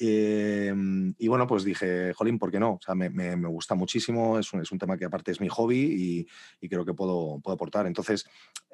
Em, 0.00 1.14
y 1.18 1.28
bueno, 1.28 1.46
pues 1.46 1.64
dije, 1.64 2.12
jolín, 2.14 2.38
¿por 2.38 2.50
qué 2.50 2.60
no? 2.60 2.74
O 2.74 2.80
sea, 2.80 2.94
me, 2.94 3.10
me, 3.10 3.48
gusta 3.48 3.74
muchísimo, 3.74 4.38
es 4.38 4.52
un, 4.52 4.60
es 4.60 4.70
un, 4.70 4.78
tema 4.78 4.96
que 4.96 5.04
aparte 5.06 5.32
es 5.32 5.40
mi 5.40 5.48
hobby 5.48 5.78
y, 5.78 6.26
y 6.60 6.68
creo 6.68 6.84
que 6.84 6.94
puedo, 6.94 7.40
puedo, 7.40 7.54
aportar. 7.54 7.86
Entonces, 7.86 8.24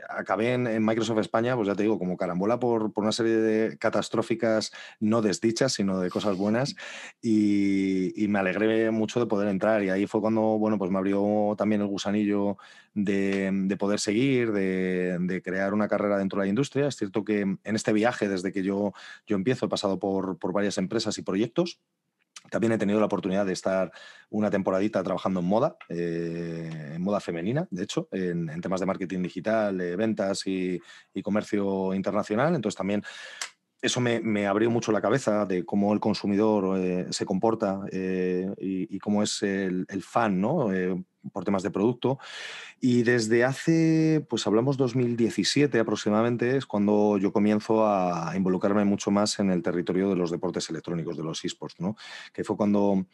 acabé 0.08 0.54
en, 0.54 0.84
Microsoft 0.84 1.18
España, 1.18 1.56
pues 1.56 1.68
ya 1.68 1.74
te 1.74 1.82
digo, 1.82 1.98
como 1.98 2.16
carambola 2.16 2.58
por, 2.58 2.92
por, 2.92 3.04
una 3.04 3.12
serie 3.12 3.36
de 3.36 3.78
catastróficas, 3.78 4.72
no 5.00 5.22
desdichas, 5.22 5.72
sino 5.72 6.00
de 6.00 6.10
cosas 6.10 6.36
buenas. 6.36 6.74
Y, 7.22 8.12
y 8.22 8.28
me 8.28 8.38
alegré 8.38 8.90
mucho 8.90 9.20
de 9.20 9.26
poder 9.26 9.48
entrar. 9.48 9.82
Y 9.82 9.90
ahí 9.90 10.06
fue 10.06 10.20
cuando, 10.20 10.40
bueno, 10.58 10.78
pues 10.78 10.90
me 10.90 10.98
abrió 10.98 11.54
también 11.56 11.80
el 11.80 11.86
gusanillo 11.88 12.56
de, 12.94 13.76
poder 13.78 14.00
seguir, 14.00 14.52
de, 14.52 15.42
crear 15.44 15.74
una 15.74 15.88
carrera 15.88 16.18
dentro 16.18 16.40
de 16.40 16.46
la 16.46 16.48
industria. 16.48 16.86
Es 16.86 16.96
cierto 16.96 17.24
que 17.24 17.40
en 17.40 17.58
este 17.62 17.92
viaje, 17.92 18.28
desde 18.28 18.52
que 18.52 18.62
yo, 18.62 18.92
yo 19.26 19.36
empiezo, 19.36 19.66
he 19.66 19.68
pasado 19.68 19.98
por, 19.98 20.38
varias 20.52 20.78
empresas 20.78 21.18
y 21.18 21.22
proyectos. 21.22 21.80
También 22.54 22.70
he 22.70 22.78
tenido 22.78 23.00
la 23.00 23.06
oportunidad 23.06 23.44
de 23.44 23.52
estar 23.52 23.90
una 24.30 24.48
temporadita 24.48 25.02
trabajando 25.02 25.40
en 25.40 25.46
moda, 25.46 25.76
eh, 25.88 26.92
en 26.94 27.02
moda 27.02 27.18
femenina, 27.18 27.66
de 27.68 27.82
hecho, 27.82 28.06
en, 28.12 28.60
temas 28.60 28.78
de 28.78 28.86
marketing 28.86 29.22
digital, 29.22 29.76
de 29.76 29.96
ventas 29.96 30.46
y, 30.46 30.80
comercio 31.24 31.92
internacional. 31.94 32.54
Entonces 32.54 32.78
también 32.78 33.02
eso 33.82 34.00
me, 34.00 34.46
abrió 34.46 34.70
mucho 34.70 34.92
la 34.92 35.00
cabeza 35.00 35.46
de 35.46 35.64
cómo 35.64 35.92
el 35.92 35.98
consumidor 35.98 36.78
eh, 36.78 37.06
se 37.10 37.26
comporta 37.26 37.80
eh, 37.90 38.48
y, 38.58 38.96
cómo 39.00 39.24
es 39.24 39.42
el 39.42 40.02
fan, 40.04 40.40
¿no? 40.40 40.70
Por 41.32 41.44
temas 41.44 41.62
de 41.62 41.70
producto. 41.70 42.18
Y 42.80 43.02
desde 43.02 43.44
hace, 43.44 44.24
pues 44.28 44.46
hablamos 44.46 44.76
2017 44.76 45.78
aproximadamente, 45.78 46.56
es 46.56 46.66
cuando 46.66 47.16
yo 47.18 47.32
comienzo 47.32 47.86
a 47.86 48.32
involucrarme 48.36 48.84
mucho 48.84 49.10
más 49.10 49.38
en 49.38 49.50
el 49.50 49.62
territorio 49.62 50.10
de 50.10 50.16
los 50.16 50.30
deportes 50.30 50.68
electrónicos, 50.70 51.16
de 51.16 51.22
los 51.22 51.44
esports, 51.44 51.80
¿no? 51.80 51.96
Que 52.32 52.44
fue 52.44 52.56
cuando, 52.56 53.06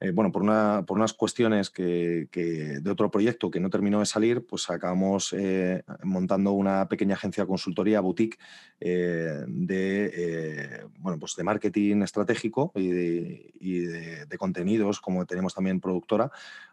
eh, 0.00 0.10
bueno, 0.10 0.32
por, 0.32 0.42
una, 0.42 0.84
por 0.86 0.96
unas 0.96 1.12
cuestiones 1.12 1.70
que, 1.70 2.28
de 2.32 2.90
otro 2.90 3.10
proyecto 3.10 3.50
que 3.50 3.60
no 3.60 3.70
terminó 3.70 4.00
de 4.00 4.06
salir, 4.06 4.44
pues 4.44 4.68
acabamos 4.70 5.32
eh, 5.38 5.84
montando 6.02 6.52
una 6.52 6.88
pequeña 6.88 7.14
agencia 7.14 7.44
de 7.44 7.48
consultoría 7.48 8.00
boutique 8.00 8.38
eh, 8.80 9.44
de, 9.46 10.86
bueno, 10.98 11.18
pues 11.18 11.36
de 11.36 11.44
marketing 11.44 12.02
estratégico 12.02 12.72
y, 12.74 12.88
de, 12.88 14.26
de 14.26 14.38
contenidos, 14.38 15.00
como 15.00 15.26
tenemos 15.26 15.54
también 15.54 15.80
productora 15.80 16.30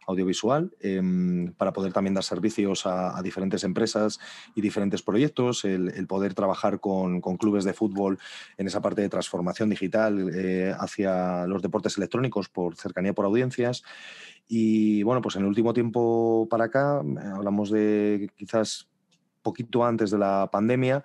audiovisual, 0.10 0.72
Em, 0.82 1.54
para 1.54 1.74
poder 1.74 1.93
también 1.93 2.13
dar 2.13 2.24
servicios 2.24 2.86
a, 2.86 3.22
diferentes 3.22 3.63
empresas 3.63 4.19
y 4.56 4.62
diferentes 4.62 5.02
proyectos, 5.02 5.65
el, 5.65 6.08
poder 6.08 6.34
trabajar 6.34 6.80
con, 6.80 7.22
clubes 7.38 7.63
de 7.63 7.74
fútbol 7.74 8.17
en 8.58 8.67
esa 8.67 8.82
parte 8.82 9.02
de 9.02 9.10
transformación 9.10 9.69
digital 9.69 10.32
eh, 10.34 10.74
hacia 10.78 11.45
los 11.48 11.62
deportes 11.62 11.98
electrónicos 11.98 12.50
por 12.50 12.76
cercanía 12.76 13.13
por 13.13 13.26
audiencias. 13.26 13.84
Y 14.48 15.04
bueno, 15.04 15.22
pues 15.22 15.36
en 15.36 15.43
el 15.43 15.48
último 15.48 15.74
tiempo 15.74 16.48
para 16.50 16.65
acá, 16.65 17.02
eh, 17.02 17.28
hablamos 17.36 17.69
de 17.69 18.30
quizás 18.36 18.88
poquito 19.41 19.86
antes 19.86 20.12
de 20.12 20.17
la 20.17 20.50
pandemia, 20.52 21.04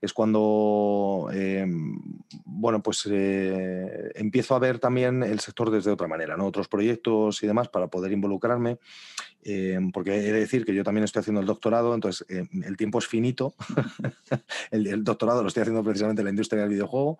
es 0.00 0.12
cuando 0.12 1.28
em, 1.32 1.98
bueno, 2.60 2.82
pues, 2.82 3.08
eh, 3.10 4.12
empiezo 4.14 4.54
a 4.54 4.58
ver 4.58 4.78
también 4.78 5.22
el 5.22 5.40
sector 5.40 5.70
desde 5.70 5.90
otra 5.90 6.08
manera, 6.08 6.36
¿no? 6.36 6.46
otros 6.46 6.68
proyectos 6.68 7.42
y 7.42 7.46
demás 7.46 7.68
para 7.68 7.88
poder 7.88 8.12
involucrarme, 8.12 8.78
em, 9.42 9.90
porque 9.92 10.16
he 10.16 10.32
de 10.32 10.40
decir 10.40 10.64
que 10.64 10.74
yo 10.74 10.84
también 10.84 11.04
estoy 11.04 11.20
haciendo 11.20 11.40
el 11.40 11.46
doctorado, 11.46 11.94
entonces 11.94 12.26
el 12.28 12.76
tiempo 12.76 12.98
es 12.98 13.06
finito, 13.06 13.54
el, 14.70 15.04
doctorado 15.04 15.42
lo 15.42 15.48
estoy 15.48 15.62
haciendo 15.62 15.82
precisamente 15.82 16.20
en 16.20 16.24
la 16.24 16.30
industria 16.30 16.62
del 16.62 16.70
videojuego, 16.70 17.18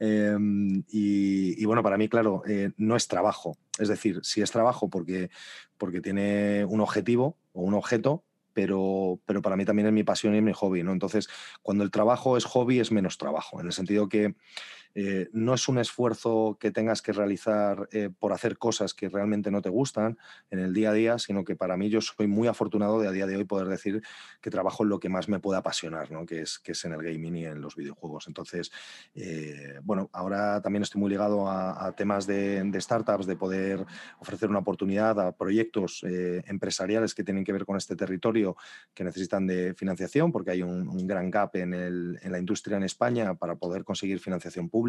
y, 0.00 1.62
y, 1.62 1.64
bueno, 1.64 1.82
para 1.82 1.96
mí, 1.96 2.08
claro, 2.08 2.42
eh, 2.46 2.70
no 2.76 2.96
es 2.96 3.08
trabajo, 3.08 3.56
es 3.78 3.88
decir, 3.88 4.20
si 4.22 4.42
es 4.42 4.50
trabajo 4.50 4.90
porque, 4.90 5.30
porque 5.78 6.00
tiene 6.00 6.64
un 6.66 6.80
objetivo 6.80 7.38
o 7.52 7.62
un 7.62 7.74
objeto, 7.74 8.24
pero, 8.52 9.20
pero 9.26 9.42
para 9.42 9.56
mí 9.56 9.64
también 9.64 9.86
es 9.86 9.92
mi 9.92 10.04
pasión 10.04 10.34
y 10.34 10.40
mi 10.40 10.52
hobby, 10.52 10.82
¿no? 10.82 10.92
Entonces, 10.92 11.28
cuando 11.62 11.84
el 11.84 11.90
trabajo 11.90 12.36
es 12.36 12.44
hobby, 12.44 12.80
es 12.80 12.92
menos 12.92 13.18
trabajo, 13.18 13.60
en 13.60 13.66
el 13.66 13.72
sentido 13.72 14.08
que 14.08 14.34
eh, 14.94 15.28
no 15.32 15.54
es 15.54 15.68
un 15.68 15.78
esfuerzo 15.78 16.56
que 16.60 16.70
tengas 16.70 17.00
que 17.00 17.12
realizar 17.12 17.88
eh, 17.92 18.10
por 18.18 18.32
hacer 18.32 18.58
cosas 18.58 18.92
que 18.94 19.08
realmente 19.08 19.50
no 19.50 19.62
te 19.62 19.70
gustan 19.70 20.18
en 20.50 20.58
el 20.58 20.74
día 20.74 20.90
a 20.90 20.92
día, 20.92 21.18
sino 21.18 21.44
que 21.44 21.56
para 21.56 21.76
mí 21.76 21.88
yo 21.88 22.00
soy 22.00 22.26
muy 22.26 22.48
afortunado 22.48 23.00
de 23.00 23.08
a 23.08 23.12
día 23.12 23.26
de 23.26 23.36
hoy 23.36 23.44
poder 23.44 23.68
decir 23.68 24.02
que 24.40 24.50
trabajo 24.50 24.82
en 24.82 24.90
lo 24.90 25.00
que 25.00 25.08
más 25.08 25.28
me 25.28 25.40
puede 25.40 25.58
apasionar, 25.58 26.10
¿no? 26.10 26.26
que, 26.26 26.42
es, 26.42 26.58
que 26.58 26.72
es 26.72 26.84
en 26.84 26.92
el 26.92 27.02
gaming 27.02 27.36
y 27.36 27.46
en 27.46 27.60
los 27.60 27.76
videojuegos. 27.76 28.26
Entonces, 28.28 28.70
bueno, 29.82 30.10
ahora 30.12 30.60
también 30.60 30.82
estoy 30.82 31.00
muy 31.00 31.10
ligado 31.10 31.48
a, 31.48 31.92
temas 31.96 32.26
de, 32.26 32.70
startups, 32.80 33.26
de 33.26 33.36
poder 33.36 33.84
ofrecer 34.18 34.48
una 34.48 34.58
oportunidad 34.58 35.18
a 35.20 35.32
proyectos 35.32 36.04
empresariales 36.46 37.14
que 37.14 37.24
tienen 37.24 37.44
que 37.44 37.52
ver 37.52 37.64
con 37.64 37.76
este 37.76 37.96
territorio 37.96 38.56
que 38.94 39.04
necesitan 39.04 39.46
de 39.46 39.74
financiación, 39.74 40.32
porque 40.32 40.50
hay 40.50 40.62
un, 40.62 41.06
gran 41.06 41.30
gap 41.30 41.56
en 41.56 42.18
la 42.24 42.38
industria 42.38 42.76
en 42.76 42.84
España 42.84 43.34
para 43.34 43.56
poder 43.56 43.84
conseguir 43.84 44.20
financiación 44.20 44.68
pública, 44.68 44.81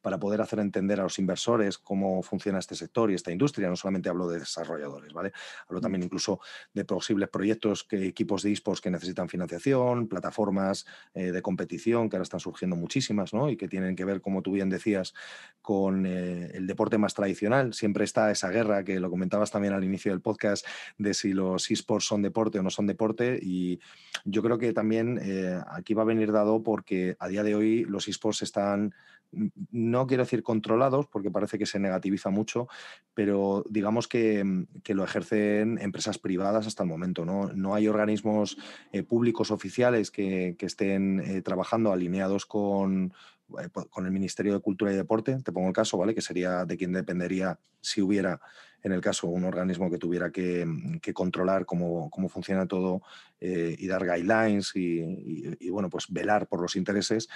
para 0.00 0.18
poder 0.18 0.40
hacer 0.40 0.60
entender 0.60 1.00
a 1.00 1.02
los 1.02 1.18
inversores 1.18 1.78
cómo 1.78 2.22
funciona 2.22 2.58
este 2.58 2.74
sector 2.74 3.10
y 3.10 3.14
esta 3.14 3.32
industria. 3.32 3.68
No 3.68 3.76
solamente 3.76 4.08
hablo 4.08 4.28
de 4.28 4.38
desarrolladores, 4.38 5.12
¿vale? 5.12 5.32
Hablo 5.66 5.80
también 5.80 6.02
incluso 6.04 6.40
de 6.72 6.84
posibles 6.84 7.28
proyectos, 7.28 7.84
que, 7.84 8.06
equipos 8.06 8.42
de 8.42 8.52
esports 8.52 8.80
que 8.80 8.90
necesitan 8.90 9.28
financiación, 9.28 10.08
plataformas 10.08 10.86
eh, 11.14 11.32
de 11.32 11.42
competición 11.42 12.08
que 12.08 12.16
ahora 12.16 12.22
están 12.22 12.40
surgiendo 12.40 12.76
muchísimas, 12.76 13.34
¿no? 13.34 13.50
Y 13.50 13.56
que 13.56 13.68
tienen 13.68 13.96
que 13.96 14.04
ver, 14.04 14.20
como 14.20 14.42
tú 14.42 14.52
bien 14.52 14.68
decías, 14.70 15.14
con 15.60 16.06
eh, 16.06 16.50
el 16.54 16.66
deporte 16.66 16.96
más 16.96 17.14
tradicional. 17.14 17.74
Siempre 17.74 18.04
está 18.04 18.30
esa 18.30 18.50
guerra 18.50 18.84
que 18.84 19.00
lo 19.00 19.10
comentabas 19.10 19.50
también 19.50 19.74
al 19.74 19.84
inicio 19.84 20.12
del 20.12 20.20
podcast 20.20 20.66
de 20.96 21.12
si 21.12 21.32
los 21.32 21.70
esports 21.70 22.06
son 22.06 22.22
deporte 22.22 22.58
o 22.58 22.62
no 22.62 22.70
son 22.70 22.86
deporte. 22.86 23.38
Y 23.42 23.80
yo 24.24 24.42
creo 24.42 24.58
que 24.58 24.72
también 24.72 25.18
eh, 25.20 25.60
aquí 25.70 25.94
va 25.94 26.02
a 26.02 26.06
venir 26.06 26.30
dado 26.32 26.62
porque 26.62 27.16
a 27.18 27.28
día 27.28 27.42
de 27.42 27.54
hoy 27.54 27.84
los 27.84 28.06
esports 28.08 28.42
están 28.42 28.94
no 29.30 30.06
quiero 30.06 30.22
decir 30.22 30.42
controlados, 30.42 31.06
porque 31.06 31.30
parece 31.30 31.58
que 31.58 31.66
se 31.66 31.78
negativiza 31.78 32.30
mucho, 32.30 32.68
pero 33.14 33.64
digamos 33.68 34.08
que, 34.08 34.42
mm, 34.42 34.66
lo 34.88 35.04
ejercen 35.04 35.78
empresas 35.80 36.18
privadas 36.18 36.66
hasta 36.66 36.82
el 36.82 36.88
momento. 36.88 37.24
No, 37.24 37.74
hay 37.74 37.88
organismos 37.88 38.56
eh, 38.92 39.02
públicos 39.02 39.50
oficiales 39.50 40.10
que, 40.10 40.56
estén 40.58 41.20
eh, 41.20 41.42
trabajando 41.42 41.92
alineados 41.92 42.46
con, 42.46 43.12
eh, 43.60 43.68
con 43.90 44.06
el 44.06 44.12
Ministerio 44.12 44.54
de 44.54 44.60
Cultura 44.60 44.92
y 44.92 44.96
Deporte, 44.96 45.38
te 45.42 45.52
pongo 45.52 45.68
el 45.68 45.74
caso, 45.74 45.98
¿vale? 45.98 46.14
Que 46.14 46.22
sería 46.22 46.64
de 46.64 46.76
quien 46.76 46.92
dependería 46.92 47.58
si 47.80 48.02
hubiera 48.02 48.40
en 48.82 48.92
el 48.92 49.00
caso 49.00 49.26
un 49.26 49.44
organismo 49.44 49.90
que 49.90 49.98
tuviera 49.98 50.30
que, 50.30 50.64
mm, 50.64 50.98
controlar 51.12 51.64
cómo, 51.66 52.10
funciona 52.28 52.66
todo 52.66 53.02
eh, 53.40 53.74
y 53.78 53.86
dar 53.86 54.04
guidelines 54.04 54.72
y, 54.74 55.70
bueno, 55.70 55.88
pues 55.88 56.06
velar 56.08 56.46
por 56.46 56.60
los 56.60 56.76
intereses, 56.76 57.28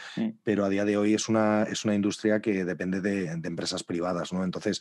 pero 0.42 0.64
a 0.64 0.68
día 0.68 0.84
de 0.84 0.96
hoy 0.96 1.14
es 1.14 1.28
una, 1.28 1.64
es 1.64 1.84
una 1.84 1.94
industria 1.94 2.40
que 2.40 2.64
depende 2.64 3.00
de, 3.00 3.26
empresas 3.42 3.82
privadas, 3.82 4.32
¿no? 4.32 4.44
Entonces, 4.44 4.80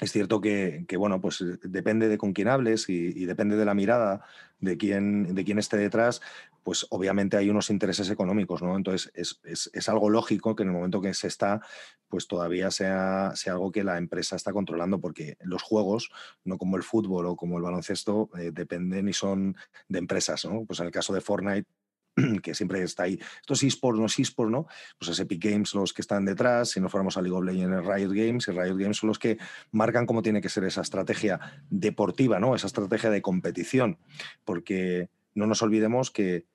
es 0.00 0.10
cierto 0.10 0.40
que, 0.40 0.84
bueno, 0.98 1.20
pues 1.20 1.44
depende 1.62 2.08
de 2.08 2.18
con 2.18 2.32
quién 2.32 2.48
hables 2.48 2.88
y, 2.88 3.24
depende 3.24 3.56
de 3.56 3.64
la 3.64 3.74
mirada 3.74 4.24
de 4.58 4.76
quién, 4.76 5.34
de 5.34 5.44
quién 5.44 5.58
esté 5.58 5.76
detrás, 5.76 6.22
pues 6.62 6.86
obviamente 6.90 7.36
hay 7.36 7.50
unos 7.50 7.70
intereses 7.70 8.08
económicos, 8.10 8.62
¿no? 8.62 8.76
Entonces 8.76 9.10
es, 9.14 9.88
algo 9.88 10.10
lógico 10.10 10.54
que 10.54 10.62
en 10.62 10.70
el 10.70 10.74
momento 10.74 11.00
que 11.00 11.14
se 11.14 11.26
está, 11.26 11.60
pues 12.08 12.26
todavía 12.26 12.70
sea, 12.70 13.32
sea, 13.34 13.54
algo 13.54 13.72
que 13.72 13.84
la 13.84 13.98
empresa 13.98 14.36
está 14.36 14.52
controlando, 14.52 15.00
porque 15.00 15.36
los 15.40 15.62
juegos, 15.62 16.10
no 16.44 16.58
como 16.58 16.76
el 16.76 16.82
fútbol 16.82 17.26
o 17.26 17.36
como 17.36 17.56
el 17.56 17.64
baloncesto, 17.64 18.30
eh, 18.38 18.50
dependen 18.52 19.08
y 19.08 19.12
son 19.12 19.56
de 19.88 19.98
empresas, 19.98 20.44
¿no? 20.44 20.64
Pues 20.64 20.80
en 20.80 20.86
el 20.86 20.92
caso 20.92 21.12
de 21.12 21.20
Fortnite, 21.20 21.68
que 22.42 22.54
siempre 22.54 22.82
está 22.82 23.04
ahí. 23.04 23.18
Estos 23.40 23.62
esports, 23.62 23.98
no 23.98 24.06
es 24.06 24.18
esports, 24.18 24.52
¿no? 24.52 24.66
Pues 24.98 25.10
es 25.10 25.20
Epic 25.20 25.42
Games 25.42 25.74
los 25.74 25.92
que 25.92 26.02
están 26.02 26.24
detrás, 26.24 26.70
si 26.70 26.80
no 26.80 26.88
fuéramos 26.88 27.16
a 27.16 27.22
League 27.22 27.36
of 27.36 27.44
Legends, 27.44 27.86
Riot 27.86 28.10
Games, 28.10 28.48
y 28.48 28.52
Riot 28.52 28.76
Games 28.76 28.98
son 28.98 29.08
los 29.08 29.18
que 29.18 29.38
marcan 29.70 30.06
cómo 30.06 30.22
tiene 30.22 30.40
que 30.40 30.48
ser 30.48 30.64
esa 30.64 30.82
estrategia 30.82 31.40
deportiva, 31.70 32.38
¿no? 32.38 32.54
Esa 32.54 32.66
estrategia 32.66 33.10
de 33.10 33.22
competición, 33.22 33.98
porque 34.44 35.08
no 35.34 35.46
nos 35.46 35.62
olvidemos 35.62 36.10
que 36.10 36.46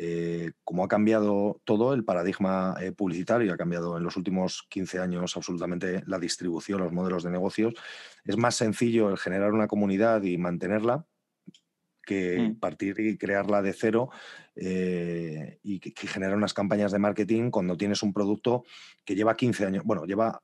eh, 0.00 0.52
como 0.62 0.84
ha 0.84 0.88
cambiado 0.88 1.60
todo 1.64 1.92
el 1.92 2.04
paradigma 2.04 2.76
eh, 2.80 2.92
publicitario, 2.92 3.52
ha 3.52 3.56
cambiado 3.56 3.96
en 3.96 4.04
los 4.04 4.16
últimos 4.16 4.64
15 4.68 5.00
años 5.00 5.36
absolutamente 5.36 6.04
la 6.06 6.20
distribución, 6.20 6.78
los 6.78 6.92
modelos 6.92 7.24
de 7.24 7.32
negocios, 7.32 7.74
es 8.24 8.36
más 8.36 8.54
sencillo 8.54 9.10
el 9.10 9.18
generar 9.18 9.52
una 9.52 9.66
comunidad 9.66 10.22
y 10.22 10.38
mantenerla 10.38 11.04
que 12.06 12.38
mm. 12.38 12.60
partir 12.60 13.00
y 13.00 13.18
crearla 13.18 13.60
de 13.60 13.72
cero 13.72 14.10
eh, 14.54 15.58
y 15.64 15.80
que, 15.80 16.06
generar 16.06 16.36
unas 16.36 16.54
campañas 16.54 16.92
de 16.92 17.00
marketing 17.00 17.50
cuando 17.50 17.76
tienes 17.76 18.00
un 18.04 18.12
producto 18.12 18.62
que 19.04 19.16
lleva 19.16 19.36
15 19.36 19.66
años, 19.66 19.82
bueno, 19.84 20.04
lleva 20.04 20.40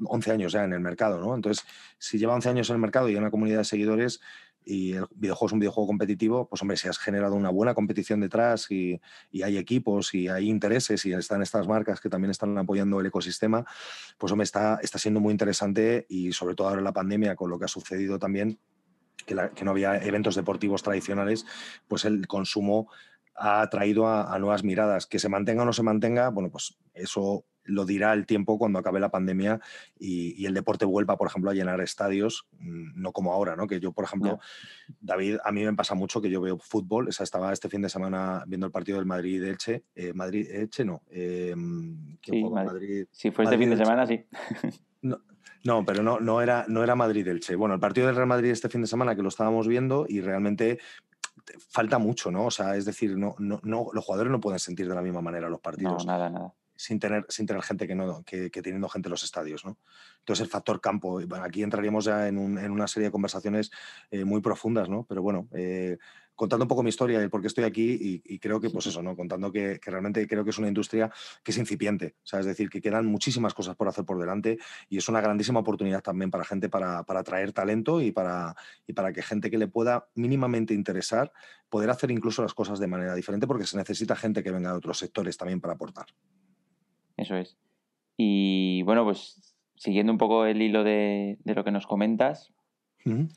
11 0.00 0.32
años 0.32 0.50
ya 0.50 0.64
en 0.64 0.72
el 0.72 0.80
mercado, 0.80 1.20
¿no? 1.20 1.36
Entonces, 1.36 1.64
si 1.98 2.18
lleva 2.18 2.34
11 2.34 2.48
años 2.48 2.70
en 2.70 2.74
el 2.74 2.82
mercado 2.82 3.08
y 3.08 3.12
hay 3.12 3.18
una 3.18 3.30
comunidad 3.30 3.58
de 3.58 3.64
seguidores, 3.64 4.20
y 4.64 4.92
el 4.92 5.06
videojuego 5.14 5.46
es 5.46 5.52
un 5.52 5.58
videojuego 5.60 5.86
competitivo, 5.86 6.48
pues 6.48 6.60
hombre, 6.62 6.76
si 6.76 6.88
has 6.88 6.98
generado 6.98 7.34
una 7.34 7.50
buena 7.50 7.74
competición 7.74 8.20
detrás 8.20 8.70
y, 8.70 9.00
hay 9.42 9.56
equipos 9.56 10.14
y 10.14 10.28
hay 10.28 10.48
intereses 10.48 11.04
y 11.06 11.12
están 11.12 11.42
estas 11.42 11.66
marcas 11.66 12.00
que 12.00 12.08
también 12.08 12.30
están 12.30 12.56
apoyando 12.58 13.00
el 13.00 13.06
ecosistema, 13.06 13.64
pues 14.18 14.32
hombre, 14.32 14.44
está, 14.44 14.78
está 14.82 14.98
siendo 14.98 15.20
muy 15.20 15.32
interesante 15.32 16.06
y 16.08 16.32
sobre 16.32 16.54
todo 16.54 16.68
ahora 16.68 16.80
en 16.80 16.84
la 16.84 16.92
pandemia 16.92 17.34
con 17.34 17.50
lo 17.50 17.58
que 17.58 17.64
ha 17.64 17.68
sucedido 17.68 18.18
también, 18.18 18.58
que, 19.24 19.34
no 19.34 19.70
había 19.70 19.96
eventos 19.96 20.34
deportivos 20.34 20.82
tradicionales, 20.82 21.46
pues 21.86 22.04
el 22.04 22.26
consumo 22.26 22.90
ha 23.34 23.68
traído 23.70 24.06
a, 24.06 24.34
a, 24.34 24.38
nuevas 24.38 24.64
miradas. 24.64 25.06
Que 25.06 25.18
se 25.18 25.28
mantenga 25.28 25.62
o 25.62 25.66
no 25.66 25.72
se 25.72 25.82
mantenga, 25.82 26.28
bueno, 26.30 26.50
pues 26.50 26.76
eso 26.94 27.44
lo 27.68 27.84
dirá 27.84 28.12
el 28.12 28.26
tiempo 28.26 28.58
cuando 28.58 28.78
acabe 28.78 28.98
la 28.98 29.10
pandemia 29.10 29.60
y, 29.98 30.46
el 30.46 30.54
deporte 30.54 30.86
vuelva, 30.86 31.16
por 31.16 31.28
ejemplo, 31.28 31.50
a 31.50 31.54
llenar 31.54 31.80
estadios, 31.80 32.48
mm, 32.58 33.00
no 33.00 33.12
como 33.12 33.32
ahora, 33.32 33.54
¿no? 33.54 33.66
Que 33.66 33.80
yo, 33.80 33.92
por 33.92 34.04
ejemplo, 34.04 34.40
David, 35.00 35.36
a 35.44 35.52
mí 35.52 35.62
me 35.64 35.74
pasa 35.74 35.94
mucho 35.94 36.22
que 36.22 36.30
yo 36.30 36.40
veo 36.40 36.58
fútbol, 36.58 37.08
esa 37.08 37.22
estaba 37.22 37.52
este 37.52 37.68
fin 37.68 37.82
de 37.82 37.90
semana 37.90 38.44
viendo 38.46 38.66
el 38.66 38.72
partido 38.72 38.98
del 38.98 39.06
Madrid-Elche, 39.06 39.84
eh, 39.94 40.12
Madrid-Elche 40.14 40.84
no. 40.84 41.02
Eh, 41.10 41.54
sí, 42.22 42.44
Madrid, 42.44 43.06
si 43.10 43.30
fue 43.30 43.44
este 43.44 43.58
fin 43.58 43.70
de 43.70 43.76
semana, 43.76 44.06
sí. 44.06 44.24
No, 45.64 45.84
pero 45.84 46.04
no, 46.04 46.20
no 46.20 46.40
era, 46.40 46.64
no 46.68 46.84
era 46.84 46.94
Madrid-Elche. 46.94 47.56
Bueno, 47.56 47.74
el 47.74 47.80
partido 47.80 48.06
del 48.06 48.14
Real 48.14 48.28
Madrid 48.28 48.50
este 48.50 48.68
fin 48.68 48.80
de 48.80 48.86
semana 48.86 49.16
que 49.16 49.22
lo 49.22 49.28
estábamos 49.28 49.66
viendo 49.66 50.06
y 50.08 50.20
realmente 50.20 50.78
falta 51.68 51.98
mucho, 51.98 52.30
¿no? 52.30 52.46
O 52.46 52.50
sea, 52.50 52.76
es 52.76 52.84
decir, 52.84 53.16
no, 53.16 53.34
no, 53.38 53.60
no, 53.64 53.88
los 53.92 54.04
jugadores 54.04 54.30
no 54.30 54.40
pueden 54.40 54.60
sentir 54.60 54.88
de 54.88 54.94
la 54.94 55.02
misma 55.02 55.20
manera 55.20 55.48
los 55.48 55.60
partidos. 55.60 56.06
No, 56.06 56.12
nada, 56.12 56.30
nada 56.30 56.54
sin 56.78 57.00
tener, 57.00 57.26
sin 57.28 57.44
tener 57.44 57.62
gente 57.62 57.88
que, 57.88 57.94
no, 57.96 58.22
que, 58.22 58.50
teniendo 58.50 58.88
gente 58.88 59.08
en 59.08 59.10
los 59.10 59.24
estadios. 59.24 59.64
¿no? 59.64 59.78
Entonces, 60.20 60.44
el 60.44 60.50
factor 60.50 60.80
campo, 60.80 61.20
aquí 61.42 61.64
entraríamos 61.64 62.04
ya 62.04 62.28
en, 62.28 62.38
una 62.38 62.86
serie 62.86 63.08
de 63.08 63.12
conversaciones 63.12 63.70
eh, 64.12 64.24
muy 64.24 64.40
profundas, 64.40 64.88
¿no? 64.88 65.04
pero 65.08 65.20
bueno, 65.20 65.48
eh, 65.52 65.98
contando 66.36 66.66
un 66.66 66.68
poco 66.68 66.84
mi 66.84 66.90
historia 66.90 67.20
y 67.20 67.28
por 67.28 67.40
qué 67.40 67.48
estoy 67.48 67.64
aquí 67.64 68.22
y, 68.24 68.38
creo 68.38 68.60
que, 68.60 68.70
pues 68.70 68.86
eso, 68.86 69.02
¿no? 69.02 69.16
contando 69.16 69.50
que, 69.50 69.80
realmente 69.82 70.24
creo 70.28 70.44
que 70.44 70.50
es 70.50 70.58
una 70.58 70.68
industria 70.68 71.10
que 71.42 71.50
es 71.50 71.58
incipiente, 71.58 72.14
o 72.22 72.26
sea, 72.26 72.38
es 72.38 72.46
decir, 72.46 72.70
que 72.70 72.80
quedan 72.80 73.06
muchísimas 73.06 73.54
cosas 73.54 73.74
por 73.74 73.88
hacer 73.88 74.04
por 74.04 74.20
delante 74.20 74.56
y 74.88 74.98
es 74.98 75.08
una 75.08 75.20
grandísima 75.20 75.58
oportunidad 75.58 76.00
también 76.00 76.30
para 76.30 76.44
gente 76.44 76.68
para, 76.68 77.02
para 77.02 77.20
atraer 77.20 77.52
talento 77.52 78.00
y 78.00 78.12
para, 78.12 78.54
y 78.86 78.92
para 78.92 79.12
que 79.12 79.20
gente 79.20 79.50
que 79.50 79.58
le 79.58 79.66
pueda 79.66 80.06
mínimamente 80.14 80.74
interesar 80.74 81.32
poder 81.68 81.90
hacer 81.90 82.12
incluso 82.12 82.40
las 82.40 82.54
cosas 82.54 82.78
de 82.78 82.86
manera 82.86 83.16
diferente 83.16 83.48
porque 83.48 83.66
se 83.66 83.76
necesita 83.76 84.14
gente 84.14 84.44
que 84.44 84.52
venga 84.52 84.70
de 84.70 84.76
otros 84.78 84.96
sectores 84.96 85.36
también 85.36 85.60
para 85.60 85.74
aportar. 85.74 86.06
Eso 87.18 87.36
es. 87.36 87.58
Y 88.16 88.82
bueno, 88.84 89.04
pues 89.04 89.54
siguiendo 89.76 90.12
un 90.12 90.18
poco 90.18 90.46
el 90.46 90.62
hilo 90.62 90.84
de, 90.84 91.36
lo 91.44 91.64
que 91.64 91.70
nos 91.70 91.86
comentas, 91.86 92.52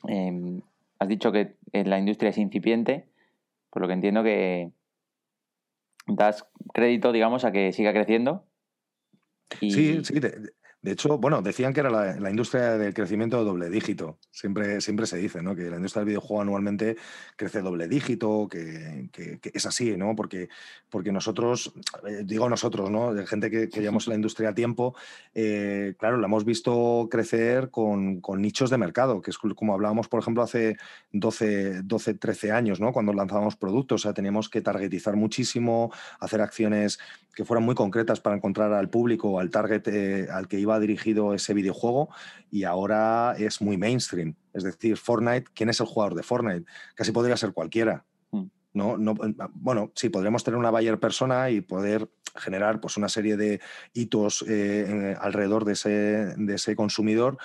em, 0.08 0.62
has 1.00 1.08
dicho 1.08 1.32
que 1.32 1.56
la 1.74 2.00
industria 2.00 2.30
es 2.30 2.38
incipiente, 2.38 3.08
por 3.70 3.82
lo 3.82 3.88
que 3.88 3.94
entiendo 3.94 4.24
que 4.24 4.72
das 6.08 6.48
crédito, 6.74 7.12
digamos, 7.12 7.44
a 7.44 7.52
que 7.52 7.72
siga 7.74 7.94
creciendo. 7.94 8.46
Sí, 9.60 10.04
sí, 10.04 10.20
de 10.20 10.54
hecho, 10.84 11.20
bueno, 11.20 11.44
decían 11.44 11.74
que 11.74 11.82
era 11.82 11.90
la, 11.92 12.30
industria 12.30 12.78
del 12.78 12.94
crecimiento 12.94 13.44
doble 13.44 13.70
dígito. 13.70 14.18
Siempre, 14.32 14.82
siempre 14.82 15.06
se 15.06 15.18
dice, 15.18 15.44
¿no? 15.44 15.56
Que 15.56 15.70
la 15.70 15.76
industria 15.76 16.02
del 16.02 16.08
videojuego 16.08 16.42
anualmente 16.42 16.98
crece 17.36 17.62
doble 17.62 17.88
dígito, 17.88 18.48
que, 18.50 19.10
es 19.54 19.66
así, 19.68 19.96
¿no? 19.96 20.16
Porque, 20.16 20.50
porque 20.90 21.12
nosotros, 21.12 21.74
eh, 22.08 22.24
digo 22.26 22.50
nosotros, 22.50 22.90
¿no? 22.90 23.14
De 23.14 23.28
gente 23.28 23.52
que, 23.52 23.70
que 23.70 23.80
llevamos 23.80 24.08
la 24.08 24.16
industria 24.16 24.50
a 24.50 24.54
tiempo, 24.56 24.96
eh, 25.36 25.94
claro, 26.00 26.18
la 26.18 26.26
hemos 26.26 26.46
visto 26.46 27.08
crecer 27.12 27.70
con, 27.70 28.22
nichos 28.38 28.70
de 28.70 28.78
mercado, 28.78 29.22
que 29.22 29.32
es 29.32 29.38
como 29.38 29.74
hablábamos, 29.74 30.08
por 30.08 30.20
ejemplo, 30.20 30.42
hace 30.42 30.78
12, 31.12 31.84
12, 31.84 32.14
13 32.16 32.52
años, 32.52 32.80
¿no? 32.80 32.92
Cuando 32.92 33.14
lanzábamos 33.14 33.56
productos, 33.56 34.02
o 34.02 34.04
sea, 34.04 34.14
teníamos 34.14 34.50
que 34.50 34.62
targetizar 34.62 35.16
muchísimo, 35.16 35.92
hacer 36.20 36.42
acciones 36.42 37.00
que 37.36 37.46
fueran 37.46 37.64
muy 37.64 37.76
concretas 37.76 38.20
para 38.20 38.36
encontrar 38.36 38.74
al 38.74 38.90
público, 38.90 39.40
al 39.40 39.50
target 39.50 39.88
eh, 39.88 40.28
al 40.32 40.48
que 40.48 40.60
iba 40.60 40.71
dirigido 40.80 41.34
ese 41.34 41.54
videojuego 41.54 42.10
y 42.50 42.64
ahora 42.64 43.36
es 43.38 43.62
muy 43.62 43.78
mainstream. 43.78 44.36
Es 44.54 44.64
decir, 44.64 44.98
Fortnite, 44.98 45.52
¿quién 45.54 45.70
es 45.70 45.80
el 45.80 45.86
jugador 45.86 46.16
de 46.16 46.24
Fortnite? 46.24 46.66
Casi 46.96 47.12
podría 47.12 47.38
ser 47.38 47.54
cualquiera. 47.54 48.06
No, 48.74 48.98
no, 48.98 49.16
bueno, 49.54 49.92
sí, 49.96 50.10
podríamos 50.10 50.44
tener 50.44 50.58
una 50.58 50.72
buyer 50.72 51.00
persona 51.00 51.50
y 51.50 51.62
poder 51.62 52.10
generar 52.36 52.80
pues, 52.80 52.98
una 52.98 53.10
serie 53.10 53.36
de 53.36 53.60
hitos 53.94 54.46
eh, 54.48 55.16
alrededor 55.20 55.66
de 55.66 55.74
ese, 55.74 55.90
de 55.90 56.56
ese 56.56 56.76
consumidor, 56.76 57.38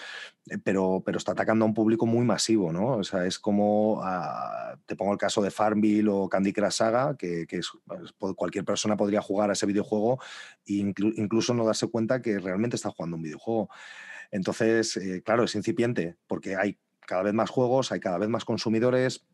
eh, 0.48 0.58
pero, 0.62 1.02
pero 1.04 1.18
está 1.18 1.32
atacando 1.32 1.64
a 1.64 1.68
un 1.68 1.74
público 1.74 2.06
muy 2.06 2.24
masivo, 2.24 2.72
¿no? 2.72 2.98
O 2.98 3.04
sea, 3.04 3.26
es 3.26 3.38
como, 3.38 4.00
ah, 4.04 4.76
te 4.86 4.94
pongo 4.94 5.12
el 5.12 5.18
caso 5.18 5.42
de 5.42 5.50
Farmville 5.50 6.08
o 6.08 6.28
Candy 6.28 6.52
Crush 6.52 6.72
Saga, 6.72 7.16
que, 7.16 7.46
cualquier 8.36 8.64
persona 8.64 8.96
podría 8.96 9.20
jugar 9.20 9.50
a 9.50 9.54
ese 9.54 9.66
videojuego 9.66 10.20
e 10.66 10.74
incluso 10.74 11.54
no 11.54 11.64
darse 11.64 11.88
cuenta 11.88 12.22
que 12.22 12.38
realmente 12.38 12.76
está 12.76 12.90
jugando 12.90 13.16
un 13.16 13.22
videojuego. 13.22 13.68
Entonces, 14.30 14.96
eh, 14.96 15.22
claro, 15.24 15.44
es 15.44 15.54
incipiente 15.54 16.16
porque 16.26 16.56
hay 16.56 16.78
cada 17.00 17.22
vez 17.22 17.34
más 17.34 17.50
juegos, 17.50 17.92
hay 17.92 18.00
cada 18.00 18.18
vez 18.18 18.28
más 18.28 18.44
consumidores, 18.44 19.24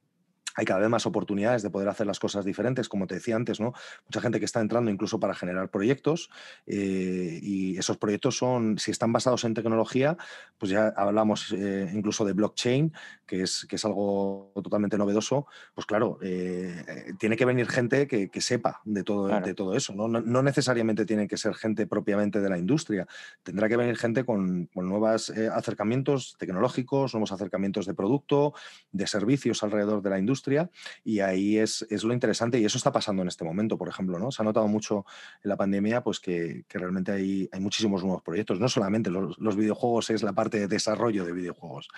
hay 0.54 0.64
cada 0.64 0.80
vez 0.80 0.88
más 0.88 1.06
oportunidades 1.06 1.62
de 1.62 1.70
poder 1.70 1.88
hacer 1.88 2.06
las 2.06 2.18
cosas 2.18 2.44
diferentes, 2.44 2.88
como 2.88 3.06
te 3.06 3.16
decía 3.16 3.36
antes, 3.36 3.60
¿no? 3.60 3.72
Mucha 4.06 4.20
gente 4.20 4.38
que 4.38 4.44
está 4.44 4.60
entrando 4.60 4.90
incluso 4.90 5.18
para 5.20 5.34
generar 5.34 5.70
proyectos 5.70 6.30
eh, 6.66 7.38
y 7.42 7.78
esos 7.78 7.96
proyectos 7.96 8.36
son, 8.36 8.78
si 8.78 8.90
están 8.90 9.12
basados 9.12 9.44
en 9.44 9.54
tecnología, 9.54 10.16
pues 10.62 10.70
ya 10.70 10.94
hablamos 10.96 11.52
eh, 11.58 11.90
incluso 11.92 12.24
de 12.24 12.34
blockchain, 12.34 12.92
que 13.26 13.42
es, 13.42 13.66
que 13.68 13.74
es 13.74 13.84
algo 13.84 14.52
totalmente 14.54 14.96
novedoso, 14.96 15.48
pues 15.74 15.88
claro, 15.88 16.20
eh, 16.22 17.12
tiene 17.18 17.36
que 17.36 17.44
venir 17.44 17.66
gente 17.66 18.06
que, 18.06 18.30
sepa 18.40 18.80
de 18.84 19.02
todo, 19.02 19.40
de 19.40 19.54
todo 19.54 19.74
eso, 19.74 19.92
¿no? 19.92 20.06
¿no? 20.06 20.42
necesariamente 20.44 21.04
tiene 21.04 21.26
que 21.26 21.36
ser 21.36 21.54
gente 21.54 21.88
propiamente 21.88 22.40
de 22.40 22.48
la 22.48 22.58
industria, 22.58 23.08
tendrá 23.42 23.68
que 23.68 23.76
venir 23.76 23.96
gente 23.96 24.24
con, 24.24 24.66
con 24.72 24.88
nuevos 24.88 25.30
acercamientos 25.30 26.36
tecnológicos, 26.38 27.12
nuevos 27.12 27.32
acercamientos 27.32 27.84
de 27.84 27.94
producto, 27.94 28.54
de 28.92 29.08
servicios 29.08 29.64
alrededor 29.64 30.00
de 30.00 30.10
la 30.10 30.20
industria 30.20 30.70
y 31.02 31.18
ahí 31.18 31.58
es, 31.58 31.84
lo 32.04 32.14
interesante 32.14 32.60
y 32.60 32.64
eso 32.64 32.78
está 32.78 32.92
pasando 32.92 33.22
en 33.22 33.28
este 33.28 33.44
momento, 33.44 33.76
por 33.76 33.88
ejemplo, 33.88 34.16
¿no? 34.20 34.30
Se 34.30 34.42
ha 34.42 34.44
notado 34.44 34.68
mucho 34.68 35.06
en 35.42 35.48
la 35.48 35.56
pandemia 35.56 36.04
pues 36.04 36.20
que, 36.20 36.64
realmente 36.68 37.10
hay, 37.10 37.48
hay, 37.50 37.58
muchísimos 37.58 38.04
nuevos 38.04 38.22
proyectos, 38.22 38.60
no 38.60 38.68
solamente 38.68 39.10
los, 39.10 39.56
videojuegos 39.56 40.10
es 40.10 40.22
la 40.22 40.32
parte 40.32 40.51
de 40.52 40.68
desarrollo 40.68 41.24
de 41.24 41.32
videojuegos. 41.32 41.88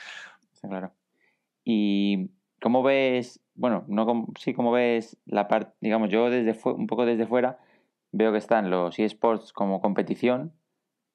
claro. 0.62 0.92
¿Y 1.64 2.30
cómo 2.61 2.82
ves, 2.82 3.40
bueno, 3.55 3.84
no 3.88 4.26
sí, 4.38 4.55
cómo 4.55 4.72
ves 4.72 5.18
la 5.26 5.48
parte, 5.48 5.74
digamos, 5.80 6.11
yo 6.11 6.30
desde 6.30 6.59
un 6.70 6.86
poco 6.86 7.05
desde 7.05 7.26
fuera 7.26 7.59
veo 8.12 8.32
que 8.32 8.38
están 8.38 8.70
los 8.70 8.98
eSports 8.98 9.52
como 9.52 9.80
competición, 9.80 10.52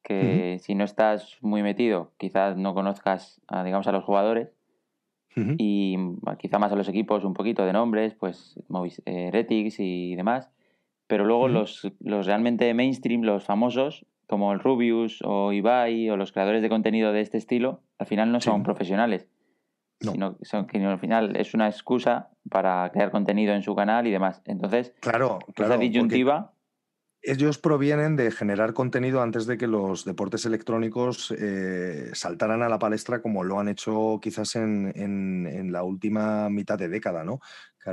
que 0.03 0.59
si 0.61 0.75
no 0.75 0.83
estás 0.83 1.37
muy 1.41 1.63
metido, 1.63 2.11
quizás 2.17 2.57
no 2.57 2.73
conozcas, 2.73 3.41
a, 3.47 3.63
digamos, 3.63 3.87
a 3.87 3.91
los 3.91 4.03
jugadores, 4.03 4.49
y 5.57 5.95
quizá 6.37 6.59
más 6.59 6.71
a 6.73 6.75
los 6.75 6.89
equipos 6.89 7.23
un 7.23 7.33
poquito 7.33 7.65
de 7.65 7.71
nombres, 7.71 8.13
pues 8.13 8.59
Heretics 9.05 9.79
y 9.79 10.15
demás. 10.15 10.51
Pero 11.07 11.23
luego 11.23 11.47
los, 11.47 11.89
los 12.01 12.25
realmente 12.25 12.73
mainstream, 12.73 13.21
los 13.21 13.45
famosos, 13.45 14.05
como 14.30 14.53
el 14.53 14.59
Rubius 14.59 15.23
o 15.25 15.51
Ibai 15.51 16.07
o 16.11 16.15
los 16.15 16.32
creadores 16.32 16.61
de 16.61 16.69
contenido 16.69 17.11
de 17.11 17.21
este 17.21 17.39
estilo, 17.39 17.82
al 17.97 18.05
final 18.05 18.32
no 18.32 18.39
son 18.39 18.61
profesionales. 18.61 19.27
Sino 19.99 20.38
son, 20.43 20.67
que 20.67 20.77
al 20.86 20.99
final 20.99 21.36
es 21.36 21.53
una 21.55 21.67
excusa 21.67 22.30
para 22.49 22.89
crear 22.91 23.09
contenido 23.11 23.53
en 23.53 23.63
su 23.63 23.75
canal 23.75 24.07
y 24.07 24.11
demás. 24.11 24.41
Entonces, 24.45 24.93
claro, 25.01 25.39
claro, 25.55 25.73
esa 25.73 25.82
disyuntiva 25.82 26.53
ellos 27.22 27.57
provienen 27.57 28.15
de 28.15 28.32
generar 28.32 28.74
contenido 28.74 29.22
antes 29.22 29.45
de 29.45 29.57
que 29.57 29.67
los 29.67 30.05
deportes 30.05 30.45
electrónicos 30.45 31.34
eh, 31.38 32.11
saltaran 32.13 32.61
a 32.61 32.70
la 32.70 32.80
palestra 32.80 33.22
como 33.22 33.43
lo 33.43 33.59
han 33.59 33.67
hecho 33.67 34.20
quizás 34.22 34.55
en, 34.55 34.93
en, 34.95 35.72
la 35.72 35.84
última 35.84 36.49
mitad 36.49 36.78
de 36.78 36.88
década, 36.88 37.24
¿no? 37.24 37.41
que 37.80 37.89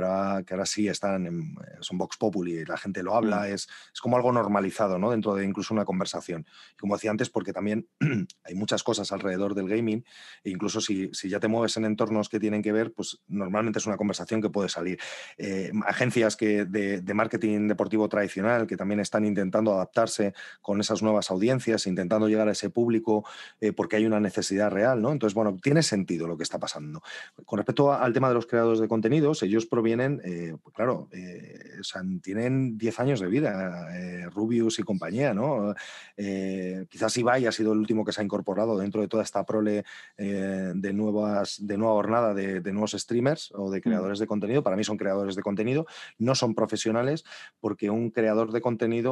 ahora, 0.53 0.65
sí 0.65 0.87
están 0.87 1.25
en, 1.25 1.55
son 1.79 1.97
Vox 1.97 2.17
Populi, 2.17 2.65
la 2.65 2.77
gente 2.77 3.03
lo 3.03 3.15
habla, 3.15 3.41
mm. 3.41 3.53
es, 3.53 3.67
es, 3.93 4.01
como 4.01 4.17
algo 4.17 4.31
normalizado 4.31 4.99
¿no? 4.99 5.11
dentro 5.11 5.35
de 5.35 5.45
incluso 5.45 5.73
una 5.73 5.85
conversación. 5.85 6.45
Como 6.79 6.95
decía 6.95 7.11
antes, 7.11 7.29
porque 7.29 7.53
también 7.53 7.87
hay 8.43 8.55
muchas 8.55 8.83
cosas 8.83 9.11
alrededor 9.11 9.55
del 9.55 9.69
gaming, 9.69 10.03
e 10.43 10.49
incluso 10.49 10.81
si, 10.81 11.09
si, 11.13 11.29
ya 11.29 11.39
te 11.39 11.47
mueves 11.47 11.77
en 11.77 11.85
entornos 11.85 12.29
que 12.29 12.39
tienen 12.39 12.61
que 12.61 12.71
ver, 12.71 12.93
pues 12.93 13.19
normalmente 13.27 13.79
es 13.79 13.85
una 13.85 13.97
conversación 13.97 14.41
que 14.41 14.49
puede 14.49 14.69
salir. 14.69 14.99
Eh, 15.37 15.71
agencias 15.85 16.35
que 16.35 16.65
de, 16.65 17.01
de, 17.01 17.13
marketing 17.13 17.67
deportivo 17.67 18.07
tradicional 18.09 18.67
que 18.67 18.77
también 18.77 18.99
están 18.99 19.16
intentando 19.25 19.73
adaptarse 19.73 20.33
con 20.61 20.79
esas 20.79 21.01
nuevas 21.01 21.31
audiencias, 21.31 21.87
intentando 21.87 22.27
llegar 22.27 22.47
a 22.47 22.51
ese 22.51 22.69
público 22.69 23.25
eh, 23.61 23.73
porque 23.73 23.95
hay 23.95 24.05
una 24.05 24.19
necesidad 24.19 24.71
real, 24.71 25.01
¿no? 25.01 25.11
Entonces, 25.11 25.33
bueno, 25.33 25.57
tiene 25.61 25.83
sentido 25.83 26.27
lo 26.27 26.37
que 26.37 26.43
está 26.43 26.59
pasando. 26.59 27.01
Con 27.45 27.57
respecto 27.57 27.93
al 27.93 28.13
tema 28.13 28.29
de 28.29 28.35
los 28.35 28.47
creadores 28.47 28.79
de 28.79 28.87
contenidos, 28.87 29.43
ellos 29.43 29.65
provienen, 29.65 30.21
eh, 30.23 30.55
pues 30.61 30.75
claro, 30.75 31.07
eh, 31.11 31.81
tienen 32.21 32.77
10 32.77 32.99
años 32.99 33.19
de 33.19 33.27
vida, 33.27 33.87
Rubius 34.29 34.79
y 34.79 34.83
compañía, 34.83 35.33
¿no? 35.33 35.73
quizás 36.15 37.17
Ibai 37.17 37.45
ha 37.45 37.51
sido 37.51 37.73
el 37.73 37.79
último 37.79 38.03
que 38.03 38.11
se 38.11 38.21
ha 38.21 38.23
incorporado 38.23 38.77
dentro 38.77 39.01
de 39.01 39.07
toda 39.07 39.23
esta 39.23 39.45
prole 39.45 39.83
de, 40.17 40.93
nuevas, 40.93 41.57
de 41.65 41.77
nueva 41.77 41.93
jornada 41.93 42.33
de, 42.33 42.71
nuevos 42.71 42.91
streamers 42.91 43.51
o 43.55 43.69
de 43.69 43.79
mm. 43.79 43.81
creadores 43.81 44.19
de 44.19 44.27
contenido. 44.27 44.63
Para 44.63 44.75
mí 44.75 44.83
son 44.83 44.97
creadores 44.97 45.35
de 45.35 45.41
contenido, 45.41 45.85
no 46.17 46.35
son 46.35 46.55
profesionales 46.55 47.23
porque 47.59 47.89
un 47.89 48.11
creador 48.11 48.51
de 48.51 48.61
contenido 48.61 49.06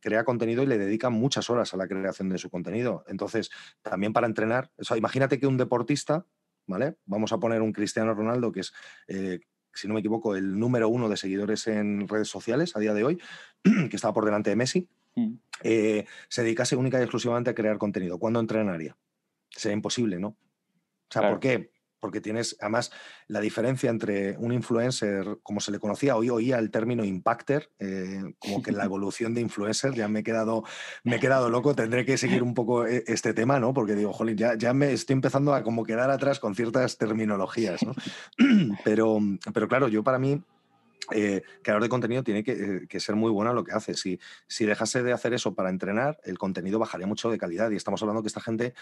crea 0.00 0.24
contenido 0.24 0.62
y 0.62 0.66
le 0.66 0.78
dedica 0.78 1.10
muchas 1.10 1.50
horas 1.50 1.72
a 1.74 1.76
la 1.76 1.86
creación 1.88 2.28
de 2.28 2.38
su 2.38 2.50
contenido. 2.50 3.04
Entonces, 3.08 3.50
también 3.82 4.12
para 4.12 4.26
entrenar, 4.26 4.70
imagínate 4.96 5.38
que 5.38 5.46
un 5.46 5.56
deportista 5.56 6.26
¿vale? 6.68 6.96
Vamos 7.04 7.32
a 7.32 7.38
poner 7.38 7.62
un 7.62 7.72
Cristiano 7.72 8.12
Ronaldo 8.12 8.50
que 8.50 8.60
es 8.60 8.72
si 9.76 9.88
no 9.88 9.94
me 9.94 10.00
equivoco, 10.00 10.34
el 10.34 10.58
número 10.58 10.88
uno 10.88 11.08
de 11.08 11.16
seguidores 11.16 11.66
en 11.66 12.08
redes 12.08 12.28
sociales 12.28 12.74
a 12.76 12.80
día 12.80 12.94
de 12.94 13.04
hoy, 13.04 13.20
que 13.62 13.96
estaba 13.96 14.14
por 14.14 14.24
delante 14.24 14.50
de 14.50 14.56
Messi, 14.56 14.88
mm. 15.14 15.34
eh, 15.62 16.06
se 16.28 16.42
dedicase 16.42 16.76
única 16.76 16.98
y 16.98 17.02
exclusivamente 17.02 17.50
a 17.50 17.54
crear 17.54 17.78
contenido. 17.78 18.18
¿Cuándo 18.18 18.40
entrenaría? 18.40 18.96
Sería 19.50 19.74
imposible, 19.74 20.18
¿no? 20.18 20.28
O 20.28 21.12
sea, 21.12 21.28
¿por 21.28 21.38
qué? 21.40 21.70
Porque 22.06 22.20
tienes, 22.20 22.56
además, 22.60 22.92
la 23.26 23.40
diferencia 23.40 23.90
entre 23.90 24.38
un 24.38 24.52
influencer, 24.52 25.38
como 25.42 25.58
se 25.58 25.72
le 25.72 25.80
conocía, 25.80 26.14
hoy 26.14 26.30
oía 26.30 26.56
el 26.60 26.70
término 26.70 27.04
impacter, 27.04 27.68
eh, 27.80 28.22
como 28.38 28.62
que 28.62 28.70
la 28.70 28.84
evolución 28.84 29.34
de 29.34 29.40
influencer, 29.40 29.92
ya 29.92 30.06
me 30.06 30.20
he, 30.20 30.22
quedado, 30.22 30.62
me 31.02 31.16
he 31.16 31.18
quedado 31.18 31.50
loco, 31.50 31.74
tendré 31.74 32.04
que 32.04 32.16
seguir 32.16 32.44
un 32.44 32.54
poco 32.54 32.86
eh, 32.86 33.02
este 33.08 33.34
tema, 33.34 33.58
¿no? 33.58 33.74
Porque 33.74 33.96
digo, 33.96 34.12
jolín, 34.12 34.36
ya, 34.36 34.54
ya 34.56 34.72
me 34.72 34.92
estoy 34.92 35.14
empezando 35.14 35.52
a 35.52 35.64
como 35.64 35.82
quedar 35.82 36.08
atrás 36.12 36.38
con 36.38 36.54
ciertas 36.54 36.96
terminologías, 36.96 37.82
¿no? 37.82 37.92
Pero, 38.84 39.18
pero 39.52 39.66
claro, 39.66 39.88
yo 39.88 40.04
para 40.04 40.20
mí 40.20 40.40
eh, 41.10 41.42
creador 41.62 41.82
de 41.82 41.88
contenido 41.88 42.22
tiene 42.22 42.44
que, 42.44 42.86
que, 42.88 43.00
ser 43.00 43.16
muy 43.16 43.32
bueno 43.32 43.50
en 43.50 43.56
lo 43.56 43.64
que 43.64 43.72
hace. 43.72 43.94
Si, 43.94 44.20
si 44.46 44.64
dejase 44.64 45.02
de 45.02 45.12
hacer 45.12 45.34
eso 45.34 45.56
para 45.56 45.70
entrenar, 45.70 46.20
el 46.22 46.38
contenido 46.38 46.78
bajaría 46.78 47.08
mucho 47.08 47.30
de 47.30 47.38
calidad. 47.38 47.72
Y 47.72 47.76
estamos 47.76 48.00
hablando 48.02 48.22
que 48.22 48.28
esta 48.28 48.40
gente, 48.40 48.74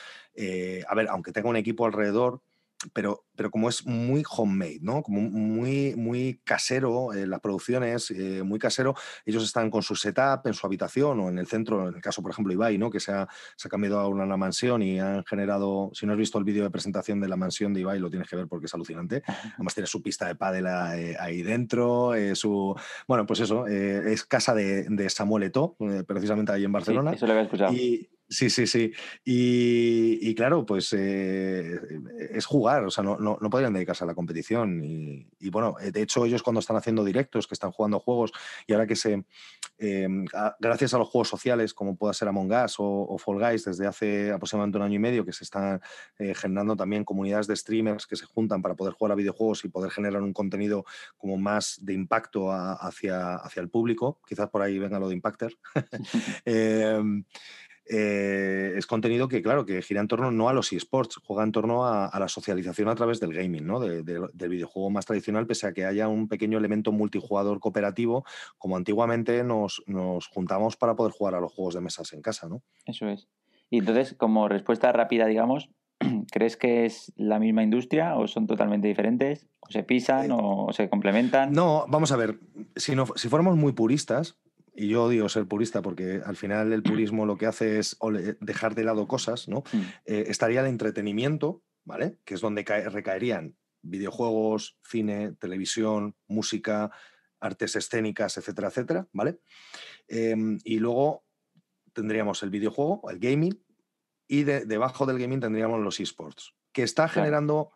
a 0.87 0.95
ver, 0.95 1.09
aunque 1.09 1.33
tenga 1.33 1.49
un 1.49 1.57
equipo 1.57 1.87
alrededor, 1.87 2.43
pero, 2.93 3.25
pero 3.37 3.51
como 3.51 3.69
es 3.69 3.87
muy 3.87 4.23
homemade, 4.29 4.79
¿no? 4.81 5.03
Como 5.03 5.21
muy, 5.23 5.95
muy 5.97 6.41
casero, 6.45 7.13
eh, 7.13 7.27
las 7.27 7.41
producciones, 7.41 8.11
eh, 8.11 8.43
muy 8.43 8.59
casero, 8.59 8.95
ellos 9.25 9.45
están 9.45 9.71
con 9.71 9.83
su 9.83 9.97
setup 9.97 10.47
en 10.47 10.55
su 10.55 10.67
habitación 10.67 11.21
o 11.21 11.29
en 11.29 11.39
el 11.39 11.47
centro, 11.47 11.89
en 11.89 11.97
el 11.97 12.01
caso, 12.01 12.23
por 12.23 12.31
ejemplo, 12.31 12.53
Ibai, 12.53 12.79
¿no? 12.79 12.91
Que 12.91 13.01
se 13.01 13.13
ha, 13.13 13.29
se 13.57 13.69
ha 13.69 13.71
cambiado 13.71 13.99
a 13.99 14.09
una, 14.09 14.35
mansión 14.37 14.83
y 14.83 14.99
han 14.99 15.25
generado, 15.25 15.91
si 15.95 16.07
no 16.07 16.13
has 16.13 16.19
visto 16.19 16.39
el 16.39 16.45
vídeo 16.45 16.65
de 16.65 16.71
presentación 16.71 17.21
de 17.21 17.29
la 17.29 17.37
mansión 17.37 17.73
de 17.73 17.81
Ibai, 17.81 18.01
lo 18.01 18.11
tienes 18.11 18.29
que 18.29 18.37
ver 18.37 18.49
porque 18.49 18.67
es 18.67 18.75
alucinante. 18.75 19.23
Además 19.55 19.75
tiene 19.75 19.87
su 19.87 20.03
pista 20.03 20.27
de 20.27 20.35
pádel 20.35 20.67
eh, 20.67 21.17
ahí 21.19 21.43
dentro, 21.43 22.13
su... 22.35 22.75
Bueno, 23.07 23.27
pues 23.27 23.41
eso, 23.41 23.67
es 23.67 24.25
casa 24.25 24.55
de, 24.55 24.87
de 24.89 25.09
Samuel 25.11 25.45
Eto'o, 25.45 25.77
precisamente 26.07 26.53
ahí 26.53 26.65
en 26.65 26.73
Barcelona. 26.73 27.13
eso 27.13 27.27
lo 27.27 27.33
había 27.33 27.45
escuchado. 27.45 27.73
Y, 27.73 28.09
Sí, 28.29 28.49
sí, 28.49 28.67
sí. 28.67 28.91
Y, 29.25 30.35
claro, 30.35 30.65
pues 30.65 30.93
eh, 30.95 31.79
es 32.31 32.47
jugar, 32.47 32.85
o 32.85 32.91
sea, 32.91 33.05
no, 33.05 33.19
no, 33.19 33.51
podrían 33.51 33.75
dedicarse 33.75 34.05
a 34.05 34.07
la 34.07 34.15
competición. 34.15 34.83
Y, 34.83 35.51
bueno, 35.51 35.77
eh, 35.81 35.93
de 35.93 36.03
hecho 36.03 36.25
ellos 36.25 36.43
cuando 36.43 36.61
están 36.61 36.77
haciendo 36.77 37.05
directos, 37.05 37.47
que 37.47 37.55
están 37.55 37.71
jugando 37.71 38.01
juegos, 38.01 38.33
y 38.67 38.73
ahora 38.73 38.87
que 38.87 38.97
se, 38.97 39.25
em, 39.79 40.25
gracias 40.59 40.95
a 40.95 40.99
los 40.99 41.09
juegos 41.09 41.29
sociales, 41.29 41.75
como 41.75 41.97
pueda 41.97 42.15
ser 42.15 42.29
Among 42.29 42.51
Us 42.53 42.77
o, 42.79 43.17
Fall 43.19 43.39
Guys, 43.39 43.67
desde 43.67 43.87
hace 43.87 44.33
aproximadamente 44.33 44.79
un 44.79 44.85
año 44.85 44.97
y 44.97 45.01
medio, 45.01 45.25
que 45.27 45.33
se 45.33 45.45
están 45.45 45.81
eh, 46.19 46.35
generando 46.35 46.77
también 46.77 47.05
comunidades 47.05 47.47
de 47.47 47.57
streamers 47.57 48.07
que 48.07 48.17
se 48.17 48.25
juntan 48.25 48.63
para 48.63 48.75
poder 48.75 48.95
jugar 48.95 49.13
a 49.13 49.17
videojuegos 49.17 49.65
y 49.65 49.69
poder 49.69 49.91
generar 49.91 50.23
un 50.23 50.33
contenido 50.33 50.85
como 51.19 51.37
más 51.37 51.79
de 51.83 51.93
impacto 51.93 52.51
hacia, 52.51 53.37
hacia 53.37 53.61
el 53.61 53.69
público. 53.69 54.21
Quizás 54.27 54.49
por 54.49 54.63
ahí 54.63 54.79
venga 54.79 54.99
lo 54.99 55.09
de 55.09 55.15
Impacter. 55.15 55.57
Eh, 57.87 58.73
es 58.77 58.87
contenido 58.87 59.29
que, 59.29 59.43
claro, 59.43 59.67
que 59.67 59.83
gira 59.83 60.01
en 60.01 60.09
torno 60.09 60.31
no 60.31 60.49
a 60.49 60.53
los 60.53 60.73
eSports, 60.73 61.21
juega 61.23 61.45
en 61.45 61.53
torno 61.53 61.87
a, 61.87 62.11
la 62.19 62.29
socialización 62.29 62.89
a 62.89 62.95
través 62.95 63.21
del 63.21 63.35
gaming, 63.35 63.67
¿no? 63.67 63.79
del 63.79 64.49
videojuego 64.49 64.91
más 64.91 65.05
tradicional, 65.05 65.47
pese 65.47 65.67
a 65.67 65.73
que 65.73 65.85
haya 65.85 66.09
un 66.09 66.29
pequeño 66.29 66.57
elemento 66.57 66.93
multijugador 66.93 67.61
cooperativo, 67.61 68.25
como 68.57 68.77
antiguamente 68.77 69.45
nos, 69.45 69.83
nos 69.87 70.29
juntamos 70.29 70.77
para 70.77 70.97
poder 70.97 71.13
jugar 71.13 71.35
a 71.35 71.41
los 71.41 71.53
juegos 71.53 71.75
de 71.75 71.83
mesas 71.83 72.13
en 72.13 72.23
casa, 72.23 72.49
¿no? 72.49 72.63
Eso 72.87 73.09
es. 73.09 73.29
Y 73.71 73.79
entonces, 73.79 74.15
como 74.15 74.49
respuesta 74.49 74.93
rápida, 74.93 75.27
digamos, 75.27 75.69
¿crees 76.31 76.57
que 76.57 76.85
es 76.85 77.13
la 77.17 77.39
misma 77.39 77.63
industria 77.63 78.17
o 78.17 78.27
son 78.27 78.47
totalmente 78.47 78.89
diferentes? 78.89 79.47
¿O 79.61 79.71
se 79.71 79.83
pisan 79.83 80.31
Eh, 80.31 80.37
o 80.39 80.73
se 80.73 80.89
complementan? 80.89 81.53
No, 81.53 81.85
vamos 81.89 82.13
a 82.13 82.17
ver, 82.17 82.39
si, 82.77 82.95
no, 82.95 83.07
si 83.17 83.29
fuéramos 83.29 83.57
muy 83.57 83.73
puristas, 83.73 84.39
y 84.75 84.89
yo 84.89 85.05
odio 85.05 85.29
ser 85.29 85.47
purista 85.47 85.83
porque 85.83 86.21
al 86.25 86.37
final 86.37 86.73
el 86.73 86.83
purismo 86.83 87.27
lo 87.27 87.37
que 87.37 87.47
hace 87.47 87.79
es 87.79 87.97
dejar 88.41 88.75
de 88.75 88.85
lado 88.85 89.07
cosas, 89.07 89.49
¿no? 89.49 89.63
Mm, 89.73 89.81
Eh, 90.07 90.25
estaría 90.29 90.61
el 90.61 90.67
entretenimiento, 90.67 91.63
¿vale? 91.85 92.19
Que 92.25 92.35
es 92.35 92.41
donde 92.41 92.65
cae- 92.65 92.89
recaerían 92.89 93.57
videojuegos, 93.83 94.79
cine, 94.83 95.33
televisión, 95.39 96.17
música, 96.27 96.91
artes 97.41 97.77
escénicas, 97.77 98.37
etcétera, 98.39 98.69
etcétera, 98.69 99.07
¿vale? 99.13 99.39
Em, 100.09 100.59
y 100.65 100.79
luego 100.79 101.25
tendríamos 101.93 102.43
el 102.43 102.51
videojuego, 102.51 103.09
el 103.11 103.19
gaming, 103.19 103.63
y 104.27 104.45
de- 104.45 104.65
debajo 104.65 105.05
del 105.07 105.19
gaming 105.19 105.41
tendríamos 105.41 105.81
los 105.81 106.01
esports, 106.01 106.55
que 106.73 106.83
está 106.83 107.05
Claro. 107.05 107.13
generando 107.15 107.71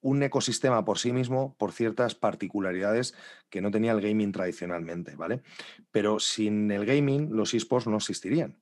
un 0.00 0.22
ecosistema 0.22 0.84
por 0.84 0.98
sí 0.98 1.12
mismo 1.12 1.56
por 1.58 1.72
ciertas 1.72 2.14
particularidades 2.14 3.14
que 3.50 3.60
no 3.60 3.70
tenía 3.70 3.92
el 3.92 4.00
gaming 4.00 4.32
tradicionalmente, 4.32 5.16
¿vale? 5.16 5.42
Pero 5.90 6.20
sin 6.20 6.70
el 6.70 6.86
gaming 6.86 7.30
los 7.32 7.54
esports 7.54 7.86
no 7.86 7.96
existirían. 7.96 8.60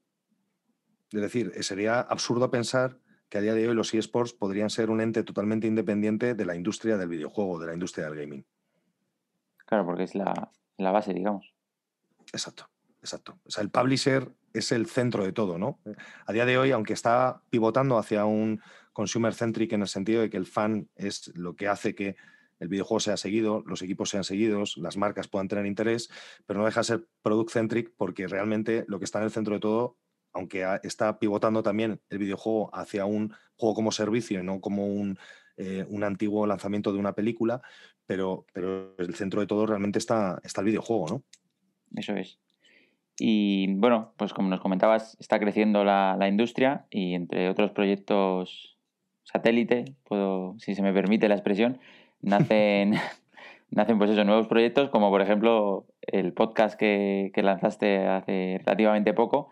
Es 1.13 1.21
decir, 1.21 1.53
eh, 1.55 1.63
sería 1.63 2.01
absurdo 2.01 2.51
pensar 2.51 2.99
que 3.29 3.39
a 3.39 3.41
día 3.41 3.55
de 3.55 3.69
hoy 3.69 3.75
los 3.75 3.93
esports 3.95 4.33
podrían 4.33 4.71
ser 4.71 4.91
un 4.91 5.01
ente 5.01 5.23
totalmente 5.23 5.67
independiente 5.67 6.35
de 6.35 6.47
la 6.47 6.55
industria 6.55 6.97
del 6.97 7.09
videojuego, 7.09 7.59
de 7.59 7.67
la 7.67 7.75
industria 7.75 8.07
del 8.07 8.19
gaming. 8.19 8.47
Claro, 9.67 9.85
porque 9.85 10.05
es 10.05 10.15
la, 10.15 10.51
la 10.77 10.93
base, 10.93 11.13
digamos. 11.13 11.53
Exacto, 12.33 12.71
exacto. 13.01 13.39
O 13.45 13.51
sea, 13.51 13.63
el 13.63 13.71
publisher 13.71 14.31
es 14.59 14.73
el 14.73 14.87
centro 14.87 15.25
de 15.25 15.33
todo, 15.33 15.59
¿no? 15.59 15.81
A 16.27 16.33
día 16.33 16.45
de 16.45 16.59
hoy, 16.59 16.71
aunque 16.71 16.93
está 16.93 17.43
pivotando 17.51 17.99
hacia 17.99 18.25
un 18.25 18.61
consumer 18.93 19.35
centric 19.35 19.73
en 19.73 19.83
el 19.83 19.89
sentido 19.89 20.23
de 20.23 20.31
que 20.31 20.37
el 20.37 20.47
fan 20.47 20.89
es 20.97 21.31
lo 21.35 21.55
que 21.55 21.69
hace 21.69 21.95
que 21.95 22.17
el 22.59 22.69
videojuego 22.69 23.01
sea 23.01 23.17
seguido, 23.17 23.63
los 23.67 23.83
equipos 23.83 24.09
sean 24.09 24.25
seguidos, 24.25 24.77
las 24.79 24.97
marcas 24.97 25.29
puedan 25.29 25.49
tener 25.49 25.67
interés, 25.67 26.09
pero 26.47 26.59
no 26.61 26.67
deja 26.67 26.81
de 26.81 26.85
ser 26.85 27.09
product 27.23 27.51
centric 27.51 27.93
porque 27.97 28.27
realmente 28.27 28.85
lo 28.89 28.99
que 28.99 29.05
está 29.05 29.19
en 29.19 29.25
el 29.25 29.31
centro 29.31 29.55
de 29.55 29.61
todo, 29.61 29.99
aunque 30.33 30.65
está 30.83 31.19
pivotando 31.19 31.63
también 31.63 32.01
el 32.09 32.19
videojuego 32.19 32.75
hacia 32.75 33.05
un 33.05 33.35
juego 33.57 33.75
como 33.75 33.93
servicio 33.93 34.41
y 34.41 34.43
no 34.43 34.61
como 34.61 34.87
un, 34.87 35.19
eh, 35.57 35.85
un 35.89 36.05
antiguo 36.05 36.47
lanzamiento 36.47 36.93
de 36.93 36.99
una 36.99 37.15
película, 37.15 37.61
pero, 38.07 38.47
pero 38.53 38.95
el 38.99 39.15
centro 39.15 39.41
de 39.41 39.47
todo 39.47 39.67
realmente 39.67 39.99
está, 39.99 40.41
está 40.43 40.61
el 40.61 40.67
videojuego, 40.69 41.07
¿no? 41.09 41.25
Eso 41.95 42.15
es. 42.15 42.39
Y 43.19 43.75
bueno, 43.75 44.13
pues 44.17 44.33
como 44.33 44.49
nos 44.49 44.61
comentabas, 44.61 45.17
está 45.21 45.39
creciendo 45.39 45.85
la, 45.85 46.17
la 46.19 46.29
industria 46.29 46.85
y 46.91 47.15
entre 47.15 47.49
otros 47.49 47.71
proyectos 47.71 48.77
satélite, 49.27 49.85
puedo, 50.05 50.55
si 50.59 50.75
se 50.75 50.83
me 50.83 50.93
permite 50.93 51.29
la 51.29 51.35
expresión, 51.35 51.79
nacen, 52.21 52.95
nacen 53.71 53.99
pues 53.99 54.11
eso, 54.11 54.25
nuevos 54.25 54.47
proyectos, 54.47 54.91
como 54.91 55.11
por 55.11 55.23
ejemplo 55.23 55.87
el 56.03 56.33
podcast 56.33 56.79
que, 56.79 57.31
que 57.35 57.43
lanzaste 57.43 58.07
hace 58.07 58.61
relativamente 58.65 59.13
poco, 59.13 59.49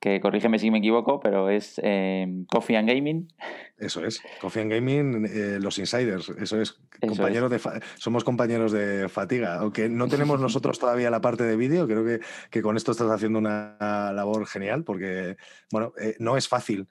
que 0.00 0.20
corrígeme 0.20 0.58
si 0.58 0.70
me 0.70 0.78
equivoco, 0.78 1.18
pero 1.18 1.50
es 1.50 1.80
eh, 1.82 2.26
Coffee 2.48 2.76
and 2.76 2.88
Gaming. 2.88 3.32
Eso 3.76 4.04
es. 4.04 4.20
Coffee 4.40 4.62
and 4.62 4.72
Gaming, 4.72 5.26
eh, 5.26 5.58
los 5.60 5.78
insiders, 5.78 6.28
eso 6.28 6.60
es. 6.60 6.80
Eso 7.00 7.08
compañeros 7.08 7.50
De 7.50 7.60
somos 7.96 8.22
compañeros 8.24 8.72
de 8.72 9.08
fatiga. 9.08 9.56
Aunque 9.56 9.88
no 9.88 10.08
tenemos 10.08 10.40
nosotros 10.40 10.78
todavía 10.80 11.10
la 11.10 11.20
parte 11.20 11.44
de 11.44 11.56
vídeo, 11.56 11.86
creo 11.86 12.04
que, 12.04 12.20
que 12.50 12.62
con 12.62 12.76
esto 12.76 12.92
estás 12.92 13.10
haciendo 13.10 13.38
una 13.38 13.76
labor 14.14 14.46
genial 14.46 14.84
porque, 14.84 15.36
bueno, 15.72 15.92
eh, 16.00 16.14
no 16.20 16.36
es 16.36 16.48
fácil. 16.48 16.88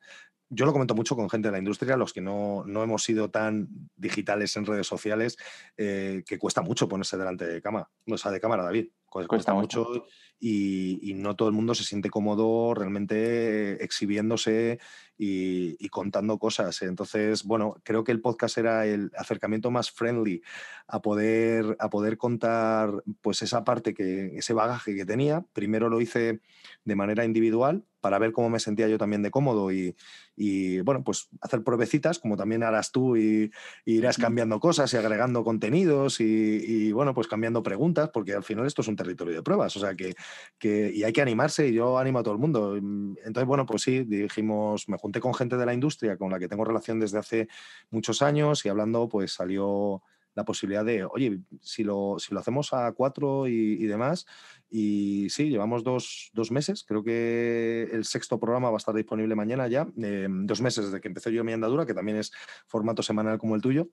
Yo 0.50 0.66
lo 0.66 0.72
comento 0.72 0.96
mucho 0.96 1.16
con 1.16 1.30
gente 1.30 1.50
de 1.50 1.52
la 1.54 1.58
industria, 1.60 1.98
los 1.98 2.14
que 2.14 2.22
no, 2.22 2.64
no 2.66 2.84
hemos 2.84 3.04
sido 3.04 3.30
tan 3.30 3.68
digitales 3.98 4.56
en 4.56 4.66
redes 4.66 4.88
sociales, 4.88 5.38
que 5.76 6.38
cuesta 6.40 6.62
mucho 6.62 6.88
ponerse 6.88 7.18
delante 7.18 7.46
de 7.46 7.62
cámara. 7.62 7.90
O 8.10 8.18
sea, 8.18 8.32
de 8.32 8.40
cámara, 8.40 8.64
David. 8.64 8.88
Cuesta, 9.10 9.28
Cuesta 9.30 9.54
mucho 9.54 10.06
y, 10.40 11.00
y 11.10 11.14
no 11.14 11.36
todo 11.36 11.48
el 11.48 11.56
mundo 11.56 11.74
se 11.74 11.84
siente 11.84 12.10
cómodo 12.10 12.74
realmente 12.74 13.84
exhibiéndose 13.84 14.80
y, 15.18 15.84
y 15.84 15.90
contando 15.90 16.38
cosas. 16.38 16.82
Entonces, 16.82 17.44
bueno, 17.44 17.78
creo 17.84 18.04
que 18.04 18.12
el 18.12 18.22
podcast 18.22 18.58
era 18.58 18.86
el 18.86 19.12
acercamiento 19.18 19.72
más 19.72 19.92
friendly 19.92 20.42
a 20.88 21.02
poder, 21.02 21.76
a 21.80 21.90
poder 21.90 22.18
contar 22.18 23.04
pues 23.22 23.42
esa 23.42 23.64
parte, 23.64 23.94
que, 23.94 24.38
ese 24.38 24.54
bagaje 24.54 24.96
que 24.96 25.06
tenía. 25.06 25.46
Primero 25.54 25.90
lo 25.90 26.02
hice 26.02 26.42
de 26.84 26.96
manera 26.96 27.26
individual 27.26 27.84
para 28.08 28.20
ver 28.20 28.32
cómo 28.32 28.50
me 28.50 28.62
sentía 28.62 28.88
yo 28.88 28.98
también 28.98 29.22
de 29.22 29.30
cómodo 29.30 29.70
y, 29.70 29.94
y, 30.38 30.80
bueno, 30.80 31.04
pues 31.04 31.28
hacer 31.42 31.62
pruebecitas, 31.62 32.20
como 32.20 32.38
también 32.38 32.64
harás 32.64 32.94
tú 32.94 33.18
y, 33.18 33.52
y 33.84 33.98
irás 33.98 34.18
cambiando 34.18 34.62
cosas 34.62 34.94
y 34.94 34.96
agregando 34.96 35.44
contenidos 35.44 36.22
y, 36.22 36.24
y, 36.24 36.92
bueno, 36.94 37.14
pues 37.14 37.28
cambiando 37.28 37.62
preguntas, 37.62 38.10
porque 38.14 38.32
al 38.34 38.46
final 38.46 38.66
esto 38.66 38.82
es 38.82 38.88
un 38.88 38.96
territorio 38.96 39.36
de 39.36 39.44
pruebas, 39.44 39.76
o 39.76 39.82
sea 39.82 39.94
que, 39.94 40.16
que 40.58 40.90
y 40.94 41.04
hay 41.04 41.12
que 41.12 41.22
animarse 41.22 41.68
y 41.68 41.74
yo 41.74 41.98
animo 41.98 42.20
a 42.20 42.24
todo 42.24 42.34
el 42.34 42.40
mundo. 42.40 42.78
Entonces, 42.78 43.46
bueno, 43.46 43.66
pues 43.66 43.82
sí, 43.82 44.06
dijimos, 44.06 44.88
me 44.88 44.98
junté 44.98 45.20
con 45.20 45.34
gente 45.34 45.58
de 45.58 45.66
la 45.66 45.74
industria 45.74 46.16
con 46.16 46.32
la 46.32 46.40
que 46.40 46.48
tengo 46.48 46.64
relación 46.64 47.02
desde 47.02 47.20
hace 47.20 47.50
muchos 47.90 48.22
años 48.22 48.66
y 48.66 48.70
hablando, 48.70 49.10
pues 49.10 49.34
salió 49.34 50.02
la 50.38 50.46
posibilidad 50.46 50.86
de, 50.86 51.04
oye, 51.04 51.40
si 51.62 51.84
lo, 51.84 52.18
si 52.20 52.32
lo 52.32 52.40
hacemos 52.40 52.72
a 52.72 52.92
cuatro 52.92 53.48
y, 53.48 53.84
demás, 53.88 54.28
y 54.70 55.28
sí, 55.32 55.50
llevamos 55.50 55.84
dos, 55.84 56.30
dos, 56.32 56.52
meses, 56.52 56.84
creo 56.88 57.04
que 57.04 57.90
el 57.92 58.06
sexto 58.06 58.40
programa 58.40 58.70
va 58.70 58.76
a 58.76 58.78
estar 58.78 58.94
disponible 58.94 59.34
mañana 59.34 59.68
ya, 59.68 59.88
eh, 60.00 60.28
dos 60.30 60.62
meses 60.62 60.86
desde 60.86 61.02
que 61.02 61.08
empecé 61.08 61.34
yo 61.34 61.44
mi 61.44 61.54
andadura, 61.54 61.88
que 61.88 61.96
también 61.96 62.18
es 62.20 62.32
formato 62.68 63.02
semanal 63.02 63.40
como 63.40 63.56
el 63.56 63.64
tuyo, 63.64 63.90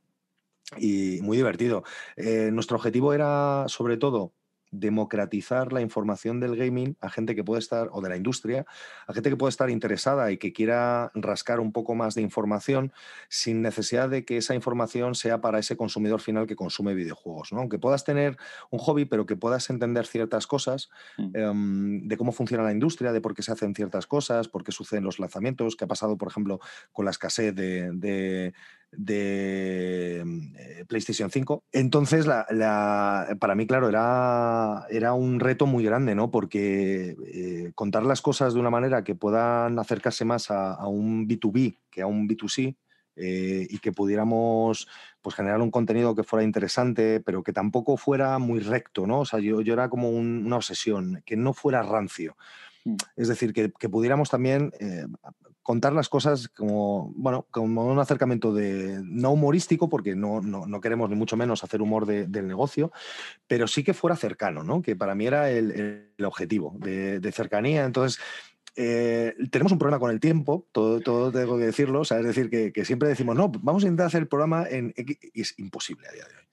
y 0.77 1.19
muy 1.23 1.39
divertido. 1.39 1.83
Eh, 2.17 2.51
nuestro 2.53 2.77
objetivo 2.77 3.15
era, 3.15 3.65
sobre 3.69 3.97
todo, 3.97 4.35
democratizar 4.79 5.73
la 5.73 5.81
información 5.81 6.41
del 6.41 6.57
gaming 6.57 6.97
a 7.01 7.11
gente 7.11 7.35
que 7.35 7.45
puede 7.45 7.61
estar, 7.61 7.89
o 7.93 8.01
de 8.01 8.09
la 8.09 8.17
industria, 8.17 8.67
a 9.07 9.13
gente 9.13 9.31
que 9.31 9.37
puede 9.37 9.51
estar 9.51 9.71
interesada 9.71 10.31
y 10.33 10.39
que 10.39 10.53
quiera 10.53 11.11
rascar 11.15 11.61
un 11.61 11.73
poco 11.73 11.95
más 11.95 12.15
de 12.15 12.23
información 12.23 12.93
sin 13.29 13.63
necesidad 13.63 14.09
de 14.09 14.25
que 14.25 14.37
esa 14.37 14.55
información 14.55 15.15
sea 15.15 15.41
para 15.41 15.59
ese 15.59 15.77
consumidor 15.77 16.21
final 16.21 16.47
que 16.47 16.57
consume 16.57 16.95
videojuegos. 16.95 17.53
¿no? 17.53 17.61
Aunque 17.61 17.79
puedas 17.79 18.05
tener 18.05 18.37
un 18.71 18.79
hobby, 18.79 19.05
pero 19.05 19.27
que 19.27 19.37
puedas 19.37 19.71
entender 19.71 20.07
ciertas 20.07 20.47
cosas 20.47 20.91
Mm. 21.19 21.37
um, 21.37 22.09
de 22.09 22.17
cómo 22.17 22.33
funciona 22.33 22.65
la 22.65 22.73
industria, 22.73 23.13
de 23.13 23.21
por 23.21 23.35
qué 23.35 23.43
se 23.43 23.53
hacen 23.53 23.75
ciertas 23.75 24.07
cosas, 24.07 24.49
por 24.49 24.65
qué 24.65 24.73
suceden 24.73 25.05
los 25.05 25.19
lanzamientos, 25.19 25.77
qué 25.77 25.85
ha 25.85 25.89
pasado, 25.89 26.17
por 26.17 26.29
ejemplo, 26.29 26.61
con 26.93 27.05
la 27.05 27.11
escasez 27.11 27.55
de, 27.55 27.93
de 27.93 28.55
de 28.97 30.21
eh, 30.57 30.85
PlayStation 30.87 31.31
5. 31.31 31.65
Entonces, 31.73 32.27
la, 32.27 32.47
la, 32.51 33.37
para 33.41 33.55
mí, 33.55 33.67
claro, 33.67 33.89
era, 33.89 34.87
era, 34.91 35.15
un 35.15 35.41
reto 35.41 35.67
muy 35.67 35.85
grande, 35.85 36.15
¿no? 36.15 36.31
Porque 36.31 37.17
eh, 37.27 37.73
contar 37.75 38.05
las 38.05 38.23
cosas 38.23 38.55
de 38.55 38.61
una 38.61 38.71
manera 38.71 39.05
que 39.05 39.15
puedan 39.15 39.79
acercarse 39.79 40.25
más 40.25 40.51
a, 40.51 40.75
a 40.75 40.87
un 40.89 41.27
B2B 41.29 41.79
que 41.91 42.03
a 42.03 42.07
un 42.07 42.29
B2C 42.29 42.77
eh, 43.17 43.67
y 43.71 43.79
que 43.79 43.93
pudiéramos 43.93 44.89
pues, 45.23 45.37
generar 45.37 45.61
un 45.61 45.71
contenido 45.71 46.15
que 46.17 46.25
fuera 46.25 46.45
interesante, 46.45 47.21
pero 47.21 47.45
que 47.45 47.53
tampoco 47.53 47.97
fuera 47.97 48.39
muy 48.39 48.59
recto, 48.59 49.07
¿no? 49.07 49.21
O 49.21 49.25
sea, 49.25 49.39
yo, 49.39 49.61
yo 49.61 49.73
era 49.73 49.89
como 49.89 50.11
un, 50.11 50.45
una 50.45 50.57
obsesión, 50.57 51.23
que 51.25 51.37
no 51.37 51.55
fuera 51.55 51.83
rancio. 51.83 52.37
Mm. 52.85 52.97
Es 53.17 53.29
decir, 53.29 53.53
que, 53.53 53.73
que 53.79 53.89
pudiéramos 53.89 54.31
también 54.31 54.73
eh, 54.81 55.07
contar 55.65 55.95
las 55.95 56.11
cosas 56.11 56.49
como, 56.49 57.11
bueno, 57.17 57.47
como 57.51 57.87
un 57.87 57.99
acercamiento 57.99 58.53
de, 58.53 59.01
no 59.03 59.33
humorístico, 59.33 59.89
porque 59.89 60.15
no, 60.15 60.43
no, 60.43 60.67
no 60.67 60.81
queremos 60.81 61.09
ni 61.09 61.17
mucho 61.17 61.39
menos 61.39 61.65
hacer 61.65 61.81
humor 61.81 62.05
de, 62.05 62.27
del 62.27 62.47
negocio, 62.47 62.93
pero 63.49 63.67
sí 63.67 63.83
que 63.83 63.95
fuera 63.95 64.15
cercano, 64.15 64.63
¿no? 64.63 64.83
Que 64.83 64.95
para 64.95 65.15
mí 65.15 65.27
era 65.27 65.51
el, 65.51 66.13
el 66.19 66.25
objetivo 66.25 66.77
de, 66.79 67.33
cercanía. 67.33 67.85
Entonces, 67.85 68.21
eh, 68.77 69.35
tenemos 69.51 69.73
un 69.73 69.79
problema 69.79 69.99
con 69.99 70.11
el 70.11 70.21
tiempo, 70.21 70.67
todo, 70.71 71.01
todo 71.01 71.33
tengo 71.33 71.57
que 71.57 71.65
decirlo, 71.65 72.01
o 72.01 72.05
sea, 72.05 72.19
es 72.19 72.27
decir, 72.27 72.51
que, 72.51 72.71
que, 72.71 72.85
siempre 72.85 73.09
decimos, 73.09 73.35
no, 73.35 73.49
vamos 73.49 73.85
a 73.85 73.87
intentar 73.87 74.09
hacer 74.09 74.21
el 74.21 74.29
programa 74.29 74.67
en 74.69 74.93
y 74.97 75.41
es 75.41 75.59
imposible 75.59 76.07
a 76.09 76.13
día 76.13 76.25
de 76.25 76.37
hoy 76.37 76.44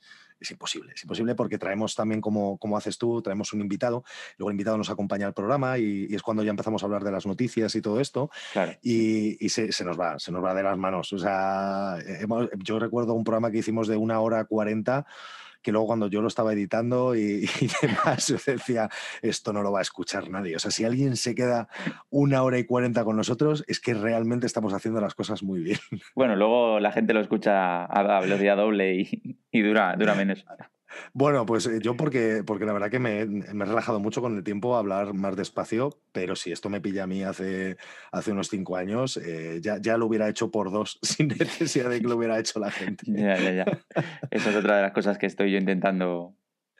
es 0.42 0.52
imposible. 0.52 0.94
Es 0.96 1.04
imposible 1.04 1.36
porque 1.36 1.58
traemos 1.58 1.96
también, 1.96 2.20
como, 2.20 2.58
como 2.58 2.78
haces 2.78 2.98
tú, 2.98 3.22
traemos 3.22 3.54
un 3.54 3.62
invitado, 3.62 4.04
luego 4.38 4.50
el 4.50 4.56
invitado 4.56 4.78
nos 4.78 4.90
acompaña 4.90 5.28
al 5.28 5.34
programa 5.34 5.78
y, 5.78 6.08
y, 6.10 6.16
es 6.16 6.22
cuando 6.22 6.44
ya 6.44 6.50
empezamos 6.50 6.82
a 6.82 6.86
hablar 6.88 7.04
de 7.04 7.12
las 7.12 7.26
noticias 7.26 7.74
y 7.76 7.82
todo 7.82 8.00
esto. 8.00 8.32
Claro. 8.52 8.74
Y, 8.82 9.44
y 9.44 9.50
se, 9.50 9.72
se, 9.72 9.86
nos 9.86 10.00
va, 10.00 10.20
se 10.20 10.32
nos 10.32 10.44
va 10.44 10.54
de 10.54 10.64
las 10.64 10.78
manos. 10.78 11.14
O 11.14 11.20
sea, 11.20 11.98
hemos, 12.06 12.50
yo 12.58 12.80
recuerdo 12.80 13.14
un 13.14 13.24
programa 13.24 13.52
que 13.52 13.60
hicimos 13.60 13.88
de 13.88 13.98
una 13.98 14.20
hora 14.20 14.46
cuarenta 14.46 15.06
que 15.62 15.72
luego 15.72 15.88
cuando 15.88 16.08
yo 16.08 16.22
lo 16.22 16.28
estaba 16.28 16.54
editando 16.54 17.16
y, 17.16 17.48
demás, 17.82 18.34
decía, 18.46 18.90
esto 19.22 19.54
no 19.54 19.62
lo 19.62 19.72
va 19.72 19.80
a 19.80 19.84
escuchar 19.84 20.30
nadie. 20.30 20.56
O 20.56 20.60
sea, 20.60 20.72
si 20.72 20.84
alguien 20.84 21.16
se 21.16 21.36
queda 21.36 21.68
una 22.10 22.44
hora 22.44 22.58
y 22.58 22.66
cuarenta 22.66 23.04
con 23.04 23.16
nosotros, 23.16 23.64
es 23.68 23.80
que 23.80 23.94
realmente 23.94 24.48
estamos 24.48 24.74
haciendo 24.74 25.02
las 25.02 25.16
cosas 25.16 25.44
muy 25.44 25.62
bien. 25.62 25.80
Bueno, 26.16 26.36
luego 26.36 26.80
la 26.80 26.92
gente 26.92 27.14
lo 27.14 27.22
escucha 27.22 27.86
a 27.86 28.20
velocidad 28.22 28.58
doble 28.58 28.96
y, 29.52 29.62
dura 29.62 29.96
menos. 30.16 30.46
Bueno, 31.14 31.46
pues 31.46 31.66
eh, 31.68 31.80
yo 31.82 31.96
porque, 31.96 32.44
porque 32.46 32.66
la 32.66 32.74
verdad 32.74 32.90
que 32.90 33.00
me, 33.00 33.22
he 33.22 33.26
relajado 33.26 34.00
mucho 34.00 34.22
con 34.22 34.38
el 34.38 34.44
tiempo 34.44 34.76
a 34.76 34.80
hablar 34.80 35.14
más 35.14 35.36
despacio, 35.36 35.90
pero 36.12 36.36
si 36.36 36.52
esto 36.52 36.70
me 36.70 36.82
pilla 36.82 37.04
a 37.04 37.08
mí 37.08 37.24
hace, 37.24 37.78
hace 38.12 38.32
unos 38.32 38.50
cinco 38.50 38.76
años, 38.76 39.18
eh, 39.18 39.60
ya, 39.62 39.78
ya 39.82 39.98
lo 39.98 40.06
hubiera 40.06 40.30
hecho 40.30 40.52
por 40.52 40.72
dos, 40.72 41.00
sin 41.02 41.28
necesidad 41.28 41.90
de 41.90 42.02
que 42.02 42.08
lo 42.08 42.18
hubiera 42.18 42.40
hecho 42.40 42.60
la 42.60 42.72
gente. 42.72 43.06
Ya, 43.08 43.38
ya, 43.38 43.52
ya. 43.52 43.66
Esa 44.30 44.50
es 44.50 44.56
otra 44.56 44.78
de 44.78 44.82
las 44.84 44.92
cosas 44.92 45.18
que 45.18 45.26
estoy 45.26 45.52
yo 45.52 45.58
intentando 45.58 46.36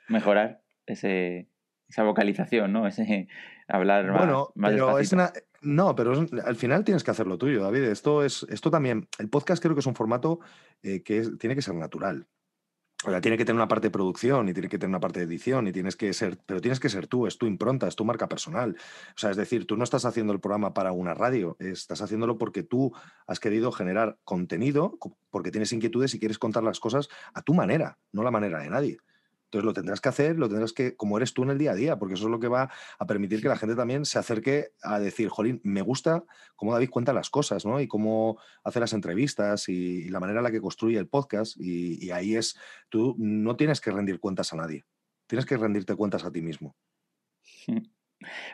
mejorar, 0.08 0.62
ese, 0.86 1.48
esa 1.88 2.02
vocalización, 2.02 2.72
¿no? 2.72 2.86
Ese 2.86 3.28
hablar 3.68 4.10
más, 4.10 4.18
bueno, 4.18 4.52
pero 4.54 4.98
es 4.98 5.14
No, 5.62 5.94
pero 5.94 6.26
al 6.44 6.56
final 6.56 6.84
tienes 6.84 7.04
que 7.04 7.10
hacerlo 7.10 7.38
tuyo, 7.38 7.62
David. 7.62 7.84
Esto 7.84 8.24
es, 8.24 8.46
esto 8.50 8.70
también, 8.70 9.08
el 9.18 9.28
podcast 9.28 9.62
creo 9.62 9.74
que 9.74 9.80
es 9.80 9.86
un 9.86 9.94
formato 9.94 10.40
eh, 10.82 11.02
que 11.02 11.22
tiene 11.38 11.54
que 11.54 11.62
ser 11.62 11.74
natural. 11.74 12.26
O 13.04 13.10
sea, 13.10 13.20
tiene 13.20 13.36
que 13.36 13.44
tener 13.44 13.56
una 13.56 13.68
parte 13.68 13.88
de 13.88 13.90
producción 13.90 14.48
y 14.48 14.52
tiene 14.52 14.68
que 14.68 14.78
tener 14.78 14.90
una 14.90 15.00
parte 15.00 15.20
de 15.20 15.26
edición 15.26 15.66
y 15.66 15.72
tienes 15.72 15.96
que 15.96 16.12
ser, 16.12 16.38
pero 16.46 16.60
tienes 16.60 16.78
que 16.78 16.88
ser 16.88 17.08
tú, 17.08 17.26
es 17.26 17.36
tu 17.36 17.46
impronta, 17.46 17.88
es 17.88 17.96
tu 17.96 18.04
marca 18.04 18.28
personal. 18.28 18.76
O 19.14 19.18
sea, 19.18 19.30
es 19.30 19.36
decir, 19.36 19.66
tú 19.66 19.76
no 19.76 19.84
estás 19.84 20.04
haciendo 20.04 20.32
el 20.32 20.40
programa 20.40 20.72
para 20.72 20.92
una 20.92 21.12
radio, 21.12 21.56
estás 21.58 22.00
haciéndolo 22.00 22.38
porque 22.38 22.62
tú 22.62 22.92
has 23.26 23.40
querido 23.40 23.72
generar 23.72 24.18
contenido, 24.24 24.98
porque 25.30 25.50
tienes 25.50 25.72
inquietudes 25.72 26.14
y 26.14 26.20
quieres 26.20 26.38
contar 26.38 26.62
las 26.62 26.78
cosas 26.78 27.08
a 27.34 27.42
tu 27.42 27.54
manera, 27.54 27.98
no 28.12 28.22
la 28.22 28.30
manera 28.30 28.60
de 28.60 28.70
nadie. 28.70 28.98
Entonces 29.52 29.66
lo 29.66 29.74
tendrás 29.74 30.00
que 30.00 30.08
hacer, 30.08 30.38
lo 30.38 30.48
tendrás 30.48 30.72
que, 30.72 30.96
como 30.96 31.18
eres 31.18 31.34
tú 31.34 31.42
en 31.42 31.50
el 31.50 31.58
día 31.58 31.72
a 31.72 31.74
día, 31.74 31.98
porque 31.98 32.14
eso 32.14 32.24
es 32.24 32.30
lo 32.30 32.40
que 32.40 32.48
va 32.48 32.70
a 32.98 33.06
permitir 33.06 33.42
que 33.42 33.48
la 33.48 33.56
gente 33.58 33.76
también 33.76 34.06
se 34.06 34.18
acerque 34.18 34.68
a 34.82 34.98
decir, 34.98 35.28
Jolín, 35.28 35.60
me 35.62 35.82
gusta 35.82 36.24
cómo 36.56 36.72
David 36.72 36.88
cuenta 36.88 37.12
las 37.12 37.28
cosas, 37.28 37.66
¿no? 37.66 37.78
Y 37.78 37.86
cómo 37.86 38.38
hace 38.64 38.80
las 38.80 38.94
entrevistas 38.94 39.68
y, 39.68 40.08
la 40.08 40.20
manera 40.20 40.38
en 40.38 40.44
la 40.44 40.50
que 40.50 40.62
construye 40.62 40.96
el 40.96 41.06
podcast. 41.06 41.58
Y, 41.60 42.02
y, 42.02 42.12
ahí 42.12 42.34
es, 42.34 42.56
tú 42.88 43.14
no 43.18 43.54
tienes 43.54 43.82
que 43.82 43.90
rendir 43.90 44.20
cuentas 44.20 44.54
a 44.54 44.56
nadie, 44.56 44.86
tienes 45.26 45.44
que 45.44 45.58
rendirte 45.58 45.96
cuentas 45.96 46.24
a 46.24 46.32
ti 46.32 46.40
mismo. 46.40 46.74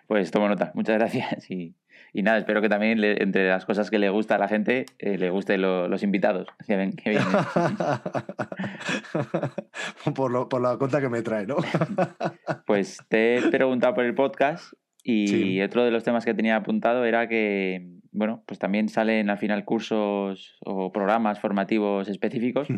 Pues 0.06 0.30
tomo 0.30 0.48
nota, 0.48 0.72
muchas 0.74 0.96
gracias. 0.96 1.50
Y 1.50 1.76
y 2.12 2.22
nada, 2.22 2.38
espero 2.38 2.62
que 2.62 2.68
también 2.68 3.02
entre 3.02 3.48
las 3.48 3.64
cosas 3.64 3.90
que 3.90 3.98
le 3.98 4.10
gusta 4.10 4.36
a 4.36 4.38
la 4.38 4.48
gente, 4.48 4.86
eh, 4.98 5.18
le 5.18 5.30
gusten 5.30 5.62
los 5.62 6.02
invitados. 6.02 6.48
por, 10.14 10.48
por, 10.48 10.60
la 10.60 10.76
cuenta 10.76 11.00
que 11.00 11.08
me 11.08 11.22
trae, 11.22 11.46
¿no? 11.46 11.56
pues 12.66 12.98
te 13.08 13.36
he 13.36 13.42
preguntado 13.50 13.94
por 13.94 14.04
el 14.04 14.14
podcast 14.14 14.72
y 15.04 15.60
otro 15.62 15.84
de 15.84 15.90
los 15.90 16.04
temas 16.04 16.24
que 16.24 16.34
tenía 16.34 16.56
apuntado 16.56 17.04
era 17.04 17.28
que, 17.28 17.98
bueno, 18.12 18.42
pues 18.46 18.58
también 18.58 18.88
salen 18.88 19.30
al 19.30 19.38
final 19.38 19.64
cursos 19.64 20.56
o 20.60 20.92
programas 20.92 21.40
formativos 21.40 22.08
específicos. 22.08 22.68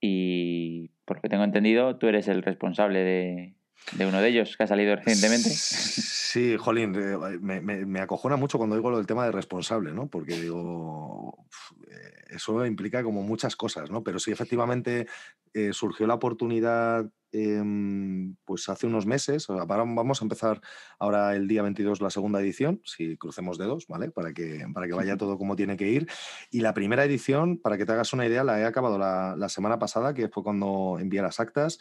Y 0.00 0.90
por 1.04 1.16
lo 1.16 1.22
que 1.22 1.28
tengo 1.28 1.44
entendido, 1.44 1.96
tú 1.96 2.06
eres 2.06 2.28
el 2.28 2.42
responsable 2.42 3.00
de, 3.00 3.54
de 3.92 4.06
uno 4.06 4.20
de 4.20 4.28
ellos 4.28 4.56
que 4.56 4.64
ha 4.64 4.66
salido 4.66 4.96
recientemente. 4.96 5.48
Sí, 5.50 6.56
Jolín, 6.58 6.94
eh, 6.94 7.38
me, 7.40 7.60
me, 7.60 8.00
acojona 8.00 8.36
mucho 8.36 8.58
cuando 8.58 8.76
digo 8.76 8.90
lo 8.90 8.98
del 8.98 9.06
tema 9.06 9.24
de 9.24 9.32
responsable, 9.32 9.92
¿no? 9.92 10.08
Porque 10.08 10.38
digo, 10.38 11.46
eh, 11.90 12.18
eso 12.30 12.64
implica 12.66 13.02
como 13.02 13.22
muchas 13.22 13.56
cosas, 13.56 13.90
¿no? 13.90 14.02
Pero 14.02 14.18
sí, 14.18 14.30
efectivamente 14.30 15.06
eh, 15.54 15.72
surgió 15.72 16.06
la 16.06 16.14
oportunidad 16.14 17.10
em, 17.32 18.36
pues 18.44 18.68
hace 18.68 18.86
unos 18.86 19.06
meses, 19.06 19.46
vamos 19.48 20.20
a 20.20 20.24
empezar 20.24 20.60
ahora 20.98 21.34
el 21.34 21.48
día 21.48 21.62
22 21.62 22.00
la 22.00 22.10
segunda 22.10 22.40
edición, 22.40 22.80
si 22.84 23.16
crucemos 23.16 23.56
dedos, 23.56 23.86
¿vale? 23.86 24.10
Para 24.10 24.32
que, 24.32 24.66
para 24.74 24.86
que 24.86 24.94
vaya 24.94 25.16
todo 25.16 25.38
como 25.38 25.56
tiene 25.56 25.76
que 25.76 25.88
ir. 25.88 26.06
Y 26.50 26.60
la 26.60 26.74
primera 26.74 27.04
edición, 27.04 27.58
para 27.58 27.78
que 27.78 27.86
te 27.86 27.92
hagas 27.92 28.12
una 28.12 28.26
idea, 28.26 28.44
la 28.44 28.60
he 28.60 28.64
acabado 28.64 28.98
la, 28.98 29.34
la 29.36 29.48
semana 29.48 29.78
pasada, 29.78 30.12
que 30.12 30.28
fue 30.28 30.42
cuando 30.42 30.98
envié 31.00 31.22
las 31.22 31.40
actas 31.40 31.78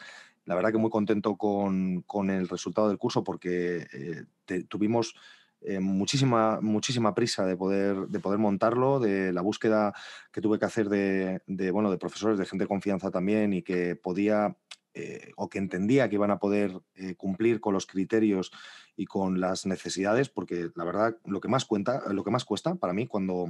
la 0.47 0.55
verdad 0.55 0.71
que 0.71 0.77
muy 0.77 0.89
contento 0.89 1.35
con, 1.35 2.29
el 2.29 2.47
resultado 2.47 2.87
del 2.87 2.97
curso 2.97 3.23
porque 3.23 3.85
eh, 3.93 4.63
tuvimos 4.69 5.13
eh, 5.59 5.79
muchísima, 5.79 6.59
muchísima 6.61 7.13
prisa 7.13 7.45
de 7.45 7.57
poder, 7.57 8.07
de 8.07 8.19
poder 8.21 8.39
montarlo, 8.39 8.99
de 8.99 9.33
la 9.33 9.41
búsqueda 9.41 9.93
que 10.31 10.39
tuve 10.39 10.57
que 10.57 10.65
hacer 10.65 10.87
de, 10.87 11.71
bueno, 11.71 11.91
de 11.91 11.97
profesores, 11.97 12.39
de 12.39 12.45
gente 12.45 12.63
de 12.63 12.69
confianza 12.69 13.11
también 13.11 13.51
y 13.51 13.61
que 13.61 13.97
podía 13.97 14.55
eh, 14.93 15.31
o 15.35 15.49
que 15.49 15.59
entendía 15.59 16.07
que 16.07 16.15
iban 16.15 16.31
a 16.31 16.39
poder 16.39 16.79
cumplir 17.17 17.59
con 17.59 17.73
los 17.73 17.85
criterios 17.85 18.51
y 18.95 19.05
con 19.05 19.41
las 19.41 19.65
necesidades, 19.65 20.29
porque 20.29 20.69
la 20.75 20.85
verdad 20.85 21.17
lo 21.25 21.41
que 21.41 21.49
más 21.49 21.65
cuenta, 21.65 22.01
lo 22.13 22.23
que 22.23 22.31
más 22.31 22.45
cuesta 22.45 22.75
para 22.75 22.93
mí 22.93 23.05
cuando, 23.05 23.47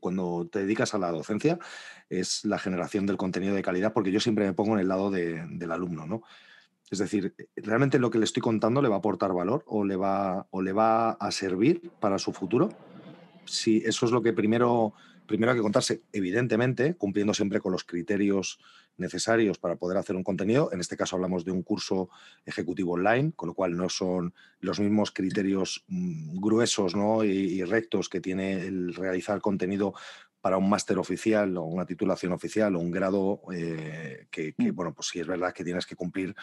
cuando 0.00 0.48
te 0.50 0.60
dedicas 0.60 0.94
a 0.94 0.98
la 0.98 1.10
docencia 1.12 1.58
es 2.08 2.44
la 2.44 2.58
generación 2.58 3.06
del 3.06 3.16
contenido 3.16 3.54
de 3.54 3.62
calidad, 3.62 3.92
porque 3.92 4.10
yo 4.10 4.18
siempre 4.18 4.46
me 4.46 4.52
pongo 4.52 4.74
en 4.74 4.80
el 4.80 4.88
lado 4.88 5.10
del 5.10 5.70
alumno, 5.70 6.06
¿no? 6.06 6.22
Es 6.90 6.98
decir, 6.98 7.34
¿realmente 7.54 8.00
lo 8.00 8.10
que 8.10 8.18
le 8.18 8.24
estoy 8.24 8.42
contando 8.42 8.82
le 8.82 8.88
va 8.88 8.96
a 8.96 8.98
aportar 8.98 9.32
valor 9.32 9.62
o 9.66 9.84
le 9.84 9.94
va, 9.94 10.48
o 10.50 10.60
le 10.60 10.72
va 10.72 11.10
a 11.12 11.30
servir 11.30 11.92
para 12.00 12.18
su 12.18 12.32
futuro? 12.32 12.70
Si 13.44 13.78
eso 13.86 14.06
es 14.06 14.12
lo 14.12 14.22
que 14.22 14.32
primero, 14.32 14.94
primero 15.30 15.52
hay 15.52 15.58
que 15.58 15.62
contarse, 15.62 16.02
evidentemente, 16.12 16.96
cumpliendo 16.96 17.32
siempre 17.34 17.60
con 17.60 17.70
los 17.70 17.84
criterios 17.84 18.58
necesarios 18.96 19.58
para 19.58 19.76
poder 19.76 19.96
hacer 19.96 20.16
un 20.16 20.24
contenido. 20.24 20.72
En 20.72 20.80
este 20.80 20.96
caso 20.96 21.14
hablamos 21.14 21.44
de 21.44 21.52
un 21.52 21.62
curso 21.62 22.10
ejecutivo 22.44 22.94
online, 22.94 23.30
con 23.36 23.46
lo 23.46 23.54
cual 23.54 23.76
no 23.76 23.88
son 23.88 24.34
los 24.58 24.80
mismos 24.80 25.12
criterios 25.12 25.84
mm, 25.86 26.40
gruesos 26.40 26.96
y, 27.24 27.62
rectos 27.62 28.08
que 28.08 28.20
tiene 28.20 28.66
el 28.66 28.92
realizar 28.92 29.40
contenido 29.40 29.94
para 30.40 30.56
un 30.56 30.68
máster 30.68 30.98
oficial 30.98 31.56
o 31.58 31.62
una 31.62 31.86
titulación 31.86 32.32
oficial 32.32 32.74
o 32.74 32.80
un 32.80 32.90
grado 32.90 33.42
eh, 33.54 34.26
que, 34.32 34.52
mm. 34.58 34.74
bueno, 34.74 34.92
pues 34.92 35.10
sí 35.10 35.20
es 35.20 35.28
verdad 35.28 35.52
que 35.52 35.62
tienes 35.62 35.86
que 35.86 35.94
cumplir 35.94 36.34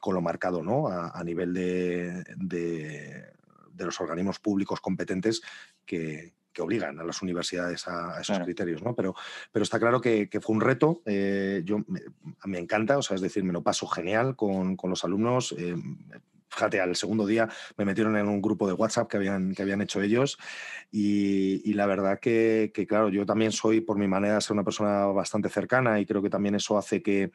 con 0.00 0.14
lo 0.14 0.22
marcado 0.22 0.62
¿no? 0.62 0.88
a, 0.88 1.22
nivel 1.24 1.52
de, 1.52 2.24
de, 2.38 3.34
los 3.76 4.00
organismos 4.00 4.38
públicos 4.38 4.80
competentes 4.80 5.42
que, 5.84 6.32
que 6.60 6.64
obligan 6.64 7.00
a 7.00 7.04
las 7.04 7.22
universidades 7.22 7.88
a, 7.88 8.20
esos 8.20 8.38
criterios, 8.40 8.82
¿no? 8.82 8.94
Pero, 8.94 9.14
pero 9.50 9.62
está 9.62 9.78
claro 9.78 10.00
que, 10.00 10.28
fue 10.42 10.54
un 10.54 10.60
reto. 10.60 11.00
Eh, 11.06 11.62
yo 11.64 11.78
me, 12.44 12.58
encanta, 12.58 12.98
o 12.98 13.02
sea, 13.02 13.14
es 13.14 13.22
decir, 13.22 13.44
me 13.44 13.52
lo 13.52 13.62
paso 13.62 13.86
genial 13.86 14.36
con, 14.36 14.76
los 14.82 15.04
alumnos. 15.04 15.54
Eh, 15.56 15.74
fíjate, 16.50 16.80
al 16.80 16.96
segundo 16.96 17.24
día 17.26 17.48
me 17.78 17.84
metieron 17.84 18.16
en 18.16 18.28
un 18.28 18.42
grupo 18.42 18.66
de 18.66 18.74
WhatsApp 18.74 19.08
que 19.08 19.16
habían, 19.16 19.54
que 19.54 19.62
habían 19.62 19.80
hecho 19.80 20.02
ellos 20.02 20.36
y, 20.90 21.72
la 21.72 21.86
verdad 21.86 22.18
que, 22.18 22.72
claro, 22.88 23.08
yo 23.08 23.24
también 23.24 23.52
soy, 23.52 23.80
por 23.80 23.96
mi 23.96 24.08
manera 24.08 24.34
de 24.34 24.40
ser 24.40 24.52
una 24.52 24.64
persona 24.64 25.06
bastante 25.06 25.48
cercana 25.48 26.00
y 26.00 26.06
creo 26.06 26.20
que 26.20 26.28
también 26.28 26.56
eso 26.56 26.76
hace 26.76 27.02
que 27.02 27.30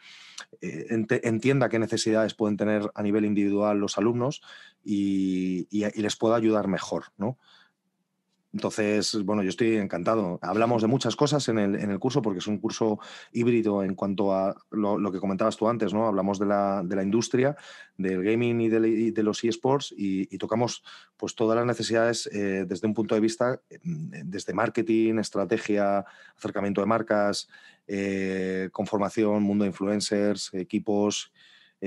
eh, 0.61 1.05
entienda 1.23 1.69
qué 1.69 1.79
necesidades 1.79 2.33
pueden 2.33 2.57
tener 2.57 2.91
a 2.93 3.01
nivel 3.01 3.25
individual 3.25 3.79
los 3.79 3.97
alumnos 3.97 4.41
y, 4.83 5.67
y 5.71 6.01
les 6.01 6.15
pueda 6.17 6.35
ayudar 6.35 6.67
mejor, 6.67 7.05
¿no? 7.17 7.39
Entonces, 8.55 9.21
bueno, 9.25 9.43
yo 9.43 9.49
estoy 9.49 9.75
encantado. 9.75 10.39
Hablamos 10.41 10.81
de 10.81 10.87
muchas 10.87 11.17
cosas 11.17 11.49
en 11.49 11.59
el, 11.59 11.75
en 11.75 11.91
el 11.91 11.99
curso 11.99 12.21
porque 12.21 12.39
es 12.39 12.47
un 12.47 12.57
curso 12.57 12.99
híbrido 13.33 13.83
en 13.83 13.95
cuanto 13.95 14.33
a 14.33 14.55
lo, 14.71 15.11
que 15.11 15.19
comentabas 15.19 15.57
tú 15.57 15.67
antes, 15.67 15.93
¿no? 15.93 16.07
Hablamos 16.07 16.39
de 16.39 16.45
la, 16.45 16.81
de 16.81 16.95
la 16.95 17.03
industria, 17.03 17.57
del 17.97 18.23
gaming 18.23 18.61
y 18.61 18.69
de, 18.69 19.23
los 19.23 19.43
eSports 19.43 19.93
y, 19.97 20.33
y, 20.33 20.37
tocamos 20.37 20.85
pues 21.17 21.35
todas 21.35 21.57
las 21.57 21.65
necesidades 21.65 22.27
eh, 22.27 22.63
desde 22.65 22.87
un 22.87 22.93
punto 22.93 23.13
de 23.13 23.19
vista, 23.19 23.59
mm, 23.83 24.21
desde 24.23 24.53
marketing, 24.53 25.19
estrategia, 25.19 26.05
acercamiento 26.37 26.79
de 26.79 26.87
marcas, 26.87 27.49
eh, 27.87 28.69
conformación, 28.71 29.43
mundo 29.43 29.63
de 29.63 29.71
influencers, 29.71 30.53
equipos, 30.53 31.33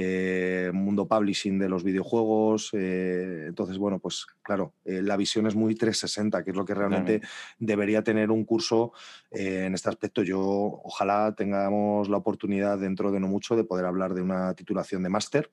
eh, 0.00 0.70
mundo 0.72 1.08
publishing 1.08 1.58
de 1.58 1.68
los 1.68 1.82
videojuegos. 1.82 2.70
Eh, 2.72 3.46
entonces, 3.48 3.78
bueno, 3.78 3.98
pues 3.98 4.26
claro, 4.42 4.74
eh, 4.84 5.02
la 5.02 5.16
visión 5.16 5.48
es 5.48 5.56
muy 5.56 5.74
360, 5.74 6.44
que 6.44 6.52
es 6.52 6.56
lo 6.56 6.64
que 6.64 6.74
realmente 6.74 7.20
debería 7.58 8.04
tener 8.04 8.30
un 8.30 8.44
curso 8.44 8.92
en 9.32 9.74
este 9.74 9.88
aspecto. 9.88 10.22
Yo 10.22 10.40
ojalá 10.40 11.34
tengamos 11.36 12.08
la 12.08 12.16
oportunidad 12.16 12.78
dentro 12.78 13.10
de 13.10 13.18
no 13.18 13.26
mucho 13.26 13.56
de 13.56 13.64
poder 13.64 13.86
hablar 13.86 14.14
de 14.14 14.22
una 14.22 14.54
titulación 14.54 15.02
de 15.02 15.08
máster 15.08 15.50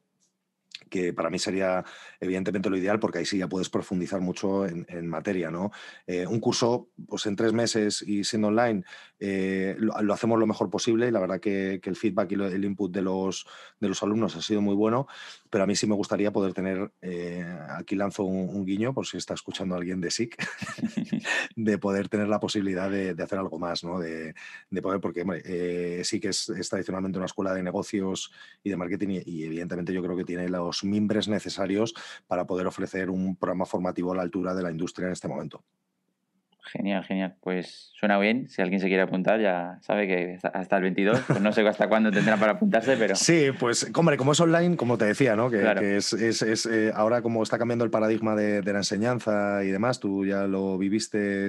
que 0.90 1.14
para 1.14 1.30
mí 1.30 1.40
sería 1.40 1.84
evidentemente 2.20 2.70
lo 2.70 2.78
ideal 2.78 3.00
porque 3.00 3.20
ahí 3.20 3.26
sí 3.26 3.38
ya 3.38 3.48
puedes 3.48 3.70
profundizar 3.70 4.22
mucho 4.22 4.66
en, 4.66 5.08
materia. 5.08 5.52
¿no? 5.52 5.72
Eh, 6.08 6.26
un 6.28 6.40
curso 6.40 6.90
pues 7.08 7.26
en 7.26 7.36
tres 7.36 7.54
meses 7.54 8.02
y 8.02 8.24
siendo 8.24 8.48
online 8.48 8.84
eh, 9.20 9.76
lo, 9.78 10.14
hacemos 10.14 10.40
lo 10.40 10.48
mejor 10.48 10.70
posible 10.70 11.08
y 11.08 11.12
la 11.12 11.20
verdad 11.20 11.40
que, 11.40 11.82
el 11.84 11.96
feedback 11.96 12.32
y 12.32 12.36
el 12.36 12.66
input 12.66 12.92
de 12.92 13.02
los, 13.02 13.46
de 13.80 13.88
los 13.88 14.02
alumnos 14.04 14.36
ha 14.36 14.42
sido 14.42 14.62
muy 14.62 14.76
bueno, 14.76 15.08
pero 15.56 15.64
a 15.64 15.68
mí 15.68 15.76
sí 15.78 15.88
me 15.88 15.96
gustaría 15.96 16.34
poder 16.34 16.54
tener, 16.54 16.92
eh, 17.02 17.46
aquí 17.70 17.96
lanzo 17.96 18.26
un, 18.26 18.66
guiño 18.66 18.94
por 18.94 19.08
si 19.08 19.16
está 19.16 19.36
escuchando 19.36 19.74
alguien 19.74 20.02
de 20.02 20.12
SIC, 20.12 20.36
de 21.56 21.78
poder 21.78 22.10
tener 22.10 22.28
la 22.28 22.42
posibilidad 22.42 22.92
de, 22.92 23.16
hacer 23.24 23.40
algo 23.40 23.58
más, 23.58 23.82
¿no? 23.82 23.98
de, 23.98 24.36
poder, 24.84 25.00
porque 25.00 25.22
hombre, 25.22 26.04
sí 26.04 26.20
que 26.20 26.28
es, 26.28 26.52
tradicionalmente 26.70 27.20
una 27.20 27.28
escuela 27.28 27.54
de 27.54 27.64
negocios 27.64 28.34
y 28.66 28.70
de 28.70 28.76
marketing 28.76 29.22
y 29.26 29.46
evidentemente 29.46 29.94
yo 29.94 30.04
creo 30.04 30.18
que 30.18 30.26
tiene 30.26 30.50
los 30.50 30.84
mimbres 30.84 31.30
necesarios 31.30 31.94
para 32.28 32.46
poder 32.46 32.68
ofrecer 32.68 33.10
un 33.10 33.38
programa 33.38 33.66
formativo 33.66 34.12
a 34.12 34.18
la 34.18 34.24
altura 34.24 34.54
de 34.54 34.62
la 34.62 34.72
industria 34.72 35.08
en 35.08 35.14
este 35.14 35.30
momento. 35.30 35.64
Genial, 36.72 37.04
genial. 37.04 37.36
Pues 37.42 37.92
suena 37.94 38.18
bien. 38.18 38.50
Si 38.50 38.62
alguien 38.62 38.80
se 38.80 38.88
quiere 38.88 39.04
apuntar, 39.04 39.40
ya 39.40 39.78
sabe 39.82 40.08
que 40.08 40.40
hasta 40.54 40.78
el 40.78 40.84
22. 40.84 41.20
Pues 41.28 41.42
no 41.42 41.52
sé 41.52 41.68
hasta 41.68 41.88
cuándo 41.88 42.12
tendrá 42.12 42.38
para 42.38 42.54
apuntarse, 42.54 42.98
pero. 42.98 43.16
Sí, 43.26 43.48
pues, 43.60 43.90
hombre, 43.94 44.18
como 44.18 44.32
es 44.32 44.40
online, 44.40 44.76
como 44.76 44.98
te 44.98 45.06
decía, 45.06 45.36
¿no? 45.36 45.50
Que, 45.50 45.98
es, 45.98 46.14
es, 46.14 46.66
eh, 46.66 46.92
ahora 46.94 47.22
como 47.22 47.44
está 47.44 47.58
cambiando 47.58 47.86
el 47.86 47.92
paradigma 47.92 48.36
de, 48.36 48.62
la 48.64 48.80
enseñanza 48.80 49.64
y 49.64 49.68
demás, 49.68 50.00
tú 50.00 50.26
ya 50.26 50.48
lo 50.48 50.78
viviste 50.78 51.48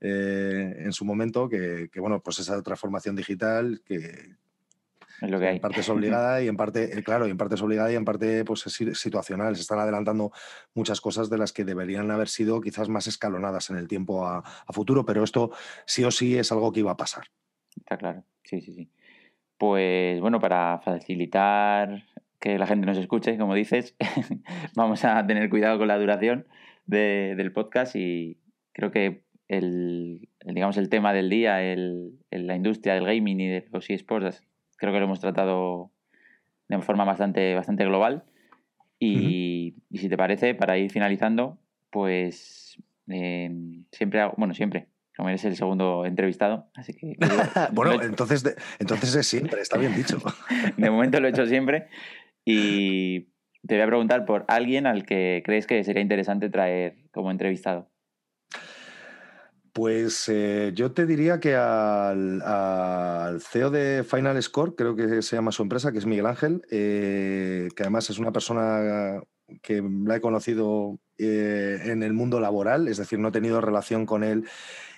eh, 0.00 0.74
en 0.78 0.92
su 0.92 1.04
momento, 1.04 1.48
que, 1.48 1.88
que, 1.90 2.00
bueno, 2.00 2.20
pues 2.20 2.38
esa 2.38 2.62
transformación 2.62 3.16
digital 3.16 3.80
que, 3.84 4.36
en 5.22 5.60
parte 5.60 5.80
es 5.80 5.88
obligada 5.88 6.42
y 6.42 6.48
en 6.48 6.56
parte, 6.56 6.98
eh, 6.98 7.02
claro, 7.02 7.26
y 7.26 7.30
en 7.30 7.36
parte 7.36 7.54
es 7.54 7.62
obligada 7.62 7.92
y 7.92 7.94
en 7.94 8.04
parte 8.04 8.44
pues, 8.44 8.66
es 8.66 8.98
situacional. 8.98 9.54
Se 9.56 9.62
están 9.62 9.78
adelantando 9.78 10.32
muchas 10.74 11.00
cosas 11.00 11.30
de 11.30 11.38
las 11.38 11.52
que 11.52 11.64
deberían 11.64 12.10
haber 12.10 12.28
sido 12.28 12.60
quizás 12.60 12.88
más 12.88 13.06
escalonadas 13.06 13.70
en 13.70 13.76
el 13.76 13.88
tiempo 13.88 14.26
a, 14.26 14.42
futuro, 14.72 15.04
pero 15.04 15.22
esto 15.22 15.50
sí 15.86 16.02
o 16.04 16.10
sí 16.10 16.36
es 16.38 16.50
algo 16.50 16.72
que 16.72 16.80
iba 16.80 16.92
a 16.92 16.96
pasar. 16.96 17.24
Está 17.76 17.96
claro, 17.96 18.24
sí, 18.44 18.60
sí, 18.60 18.72
sí. 18.72 18.90
Pues 19.58 20.20
bueno, 20.20 20.40
para 20.40 20.80
facilitar 20.80 22.04
que 22.40 22.58
la 22.58 22.66
gente 22.66 22.86
nos 22.86 22.98
escuche, 22.98 23.38
como 23.38 23.54
dices, 23.54 23.94
vamos 24.74 25.04
a 25.04 25.24
tener 25.26 25.48
cuidado 25.50 25.78
con 25.78 25.88
la 25.88 25.98
duración 25.98 26.46
del 26.86 27.52
podcast 27.52 27.94
y 27.94 28.38
creo 28.72 28.90
que 28.90 29.24
el, 29.48 30.28
digamos, 30.44 30.78
el 30.78 30.88
tema 30.88 31.12
del 31.12 31.28
día, 31.28 31.62
el, 31.62 32.18
la 32.30 32.56
industria 32.56 32.94
del 32.94 33.04
gaming 33.04 33.40
y 33.40 33.48
de 33.48 33.68
los 33.70 33.88
eSports 33.90 34.42
creo 34.82 34.92
que 34.92 34.98
lo 34.98 35.04
hemos 35.04 35.20
tratado 35.20 35.92
de 36.66 36.82
forma 36.82 37.04
bastante, 37.04 37.54
bastante 37.54 37.84
global. 37.84 38.24
Y, 38.98 39.76
si 39.94 40.08
te 40.08 40.16
parece, 40.16 40.56
para 40.56 40.76
ir 40.76 40.90
finalizando, 40.90 41.60
pues 41.90 42.82
em, 43.06 43.84
siempre 43.92 44.26
bueno, 44.36 44.54
siempre, 44.54 44.88
como 45.16 45.28
eres 45.28 45.44
el 45.44 45.54
segundo 45.54 46.04
entrevistado, 46.04 46.68
así 46.74 46.94
que... 46.94 47.16
bueno, 47.72 48.02
entonces, 48.02 48.56
entonces 48.80 49.14
es 49.14 49.26
siempre, 49.26 49.60
está 49.60 49.78
bien 49.78 49.94
dicho. 49.94 50.18
de 50.76 50.90
momento 50.90 51.20
lo 51.20 51.28
he 51.28 51.30
hecho 51.30 51.46
siempre 51.46 51.86
y 52.44 53.28
te 53.64 53.76
voy 53.76 53.82
a 53.82 53.86
preguntar 53.86 54.24
por 54.24 54.44
alguien 54.48 54.88
al 54.88 55.06
que 55.06 55.42
crees 55.44 55.68
que 55.68 55.84
sería 55.84 56.02
interesante 56.02 56.50
traer 56.50 56.96
como 57.12 57.30
entrevistado. 57.30 57.91
Pues 59.72 60.28
eh, 60.28 60.72
yo 60.74 60.92
te 60.92 61.06
diría 61.06 61.40
que 61.40 61.54
al, 61.56 63.40
CEO 63.40 63.70
de 63.70 64.04
Final 64.04 64.42
Score, 64.42 64.74
creo 64.74 64.94
que 64.94 65.22
se 65.22 65.36
llama 65.36 65.50
su 65.50 65.62
empresa, 65.62 65.92
que 65.92 65.98
es 65.98 66.04
Miguel 66.04 66.26
Ángel, 66.26 66.62
eh, 66.70 67.68
que 67.74 67.82
además 67.82 68.10
es 68.10 68.18
una 68.18 68.32
persona 68.32 69.22
que 69.62 69.82
la 70.04 70.16
he 70.16 70.20
conocido 70.20 70.98
eh, 71.16 71.78
en 71.84 72.02
el 72.02 72.12
mundo 72.12 72.38
laboral, 72.38 72.86
es 72.88 72.98
decir, 72.98 73.18
no 73.18 73.28
he 73.28 73.32
tenido 73.32 73.62
relación 73.62 74.04
con 74.04 74.24
él. 74.24 74.46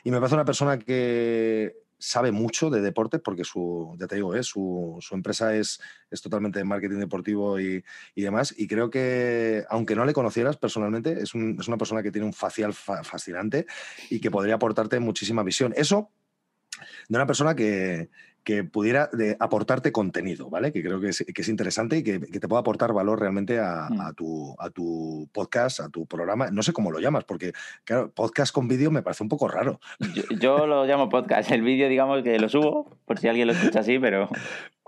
Y 0.02 0.10
me 0.10 0.18
parece 0.18 0.34
una 0.34 0.44
persona 0.44 0.78
que 0.78 1.83
sabe 2.04 2.32
mucho 2.32 2.68
de 2.68 2.82
deporte 2.82 3.18
porque 3.18 3.44
su, 3.44 3.96
ya 3.98 4.06
te 4.06 4.16
digo, 4.16 4.34
¿eh? 4.34 4.42
su, 4.42 5.00
empresa 5.12 5.56
es, 5.56 5.80
es 6.10 6.20
totalmente 6.20 6.58
de 6.58 6.64
marketing 6.64 6.98
deportivo 6.98 7.58
y, 7.58 7.82
demás. 8.14 8.54
Y 8.56 8.66
creo 8.66 8.90
que, 8.90 9.64
aunque 9.70 9.96
no 9.96 10.04
le 10.04 10.12
conocieras 10.12 10.56
personalmente, 10.56 11.12
es, 11.12 11.34
es 11.34 11.68
una 11.68 11.78
persona 11.78 12.02
que 12.02 12.12
tiene 12.12 12.26
un 12.26 12.34
facial 12.34 12.74
fascinante 12.74 13.66
y 14.10 14.20
que 14.20 14.30
podría 14.30 14.56
aportarte 14.56 15.00
muchísima 15.00 15.42
visión. 15.42 15.72
Eso 15.76 16.10
de 17.08 17.16
una 17.16 17.26
persona 17.26 17.54
que, 17.54 18.08
que 18.44 18.62
pudiera 18.62 19.08
de 19.12 19.36
aportarte 19.40 19.90
contenido, 19.90 20.50
¿vale? 20.50 20.70
Que 20.70 20.82
creo 20.82 21.00
que 21.00 21.08
es, 21.08 21.48
interesante 21.48 21.96
y 21.96 22.02
que, 22.02 22.18
te 22.18 22.46
pueda 22.46 22.60
aportar 22.60 22.92
valor 22.92 23.18
realmente 23.18 23.58
mm. 23.58 24.00
a, 24.00 24.12
tu, 24.12 24.54
a 24.58 24.70
tu 24.70 25.28
podcast, 25.32 25.80
a 25.80 25.88
tu 25.88 26.06
programa. 26.06 26.50
No 26.50 26.62
sé 26.62 26.74
cómo 26.74 26.92
lo 26.92 27.00
llamas, 27.00 27.24
porque, 27.24 27.54
claro, 27.84 28.10
podcast 28.10 28.54
con 28.54 28.68
vídeo 28.68 28.90
me 28.90 29.02
parece 29.02 29.22
un 29.22 29.30
poco 29.30 29.48
raro. 29.48 29.80
Yo, 30.38 30.66
lo 30.66 30.84
llamo 30.84 31.08
podcast. 31.08 31.50
El 31.50 31.62
vídeo, 31.62 31.88
digamos 31.88 32.22
que 32.22 32.38
lo 32.38 32.50
subo, 32.50 32.94
por 33.06 33.18
si 33.18 33.28
alguien 33.28 33.46
lo 33.46 33.54
escucha 33.54 33.80
así, 33.80 33.98
pero. 33.98 34.28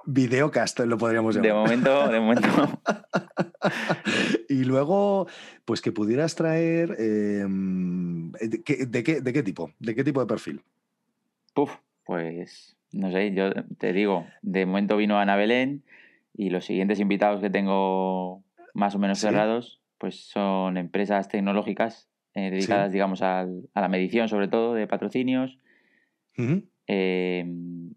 Videocast 0.04 0.78
lo 0.80 0.98
podríamos 0.98 1.34
llamar. 1.34 1.48
De 1.48 1.54
momento, 1.54 2.08
de 2.08 2.20
momento. 2.20 2.48
y 4.48 4.64
luego, 4.64 5.26
pues 5.64 5.80
que 5.80 5.92
pudieras 5.92 6.36
traer. 6.36 6.94
Em, 6.98 8.30
¿de, 8.32 8.62
qué, 8.62 8.86
de, 8.86 9.02
qué, 9.02 9.20
¿De 9.20 9.32
qué 9.32 9.42
tipo? 9.42 9.72
¿De 9.80 9.94
qué 9.94 10.04
tipo 10.04 10.20
de 10.20 10.26
perfil? 10.26 10.62
Puf, 11.54 11.72
pues 12.06 12.76
no 12.92 13.10
sé, 13.10 13.34
yo 13.34 13.52
te 13.78 13.92
digo, 13.92 14.26
de 14.42 14.64
momento 14.64 14.96
vino 14.96 15.18
Ana 15.18 15.36
Belén 15.36 15.82
y 16.32 16.50
los 16.50 16.64
siguientes 16.64 17.00
invitados 17.00 17.40
que 17.40 17.50
tengo 17.50 18.42
más 18.72 18.94
o 18.94 18.98
menos 18.98 19.18
cerrados, 19.18 19.82
pues 19.98 20.28
son 20.28 20.76
empresas 20.76 21.28
tecnológicas 21.28 22.08
eh, 22.34 22.50
dedicadas, 22.50 22.92
digamos, 22.92 23.22
a 23.22 23.46
la 23.74 23.88
medición, 23.88 24.28
sobre 24.28 24.48
todo, 24.48 24.74
de 24.74 24.86
patrocinios. 24.86 25.58
Em, 26.86 27.94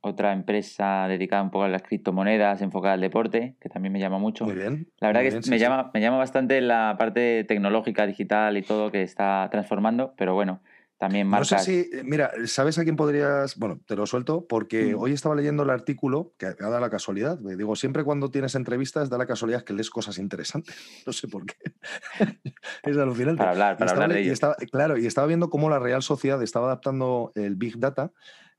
otra 0.00 0.32
empresa 0.32 1.06
dedicada 1.06 1.42
un 1.42 1.50
poco 1.50 1.64
a 1.64 1.68
las 1.68 1.82
criptomonedas, 1.82 2.62
enfocada 2.62 2.94
al 2.94 3.00
deporte, 3.00 3.54
que 3.60 3.68
también 3.68 3.92
me 3.92 4.00
llama 4.00 4.18
mucho. 4.18 4.46
Muy 4.46 4.54
bien. 4.54 4.88
La 4.98 5.08
verdad 5.08 5.22
que 5.22 5.50
me, 5.50 5.58
llama, 5.58 5.90
me 5.94 6.00
llama 6.00 6.16
bastante 6.16 6.60
la 6.60 6.96
parte 6.98 7.44
tecnológica, 7.44 8.06
digital 8.06 8.56
y 8.56 8.62
todo 8.62 8.90
que 8.90 9.02
está 9.02 9.46
transformando, 9.50 10.14
pero 10.16 10.34
bueno, 10.34 10.62
también 11.02 11.26
marcas. 11.26 11.50
No 11.50 11.58
sé 11.58 11.64
si, 11.64 11.96
eh, 11.96 12.04
mira, 12.04 12.30
¿sabes 12.46 12.78
a 12.78 12.84
quién 12.84 12.94
podrías? 12.94 13.56
Bueno, 13.56 13.80
te 13.88 13.96
lo 13.96 14.06
suelto 14.06 14.46
porque 14.46 14.94
hoy 14.94 15.10
estaba 15.12 15.34
leyendo 15.34 15.64
el 15.64 15.70
artículo 15.70 16.32
que 16.38 16.46
ha 16.46 16.54
dado 16.54 16.78
la 16.78 16.90
casualidad. 16.90 17.40
Digo, 17.40 17.74
siempre 17.74 18.04
cuando 18.04 18.30
tienes 18.30 18.54
entrevistas 18.54 19.10
da 19.10 19.18
la 19.18 19.26
casualidad 19.26 19.64
que 19.64 19.72
lees 19.72 19.90
cosas 19.90 20.18
interesantes. 20.18 20.76
No 21.04 21.12
sé 21.12 21.26
por 21.26 21.44
qué. 21.44 21.56
es 22.84 22.96
alucinante. 22.96 23.38
Para 23.38 23.50
hablar, 23.50 23.76
para 23.76 23.90
hablar 23.90 24.12
de 24.12 24.20
ello. 24.20 24.34
claro, 24.70 24.96
y 24.96 25.06
estaba 25.06 25.26
viendo 25.26 25.50
cómo 25.50 25.68
la 25.68 25.80
Real 25.80 26.04
Sociedad 26.04 26.40
estaba 26.40 26.66
adaptando 26.66 27.32
el 27.34 27.56
Big 27.56 27.80
Data 27.80 28.12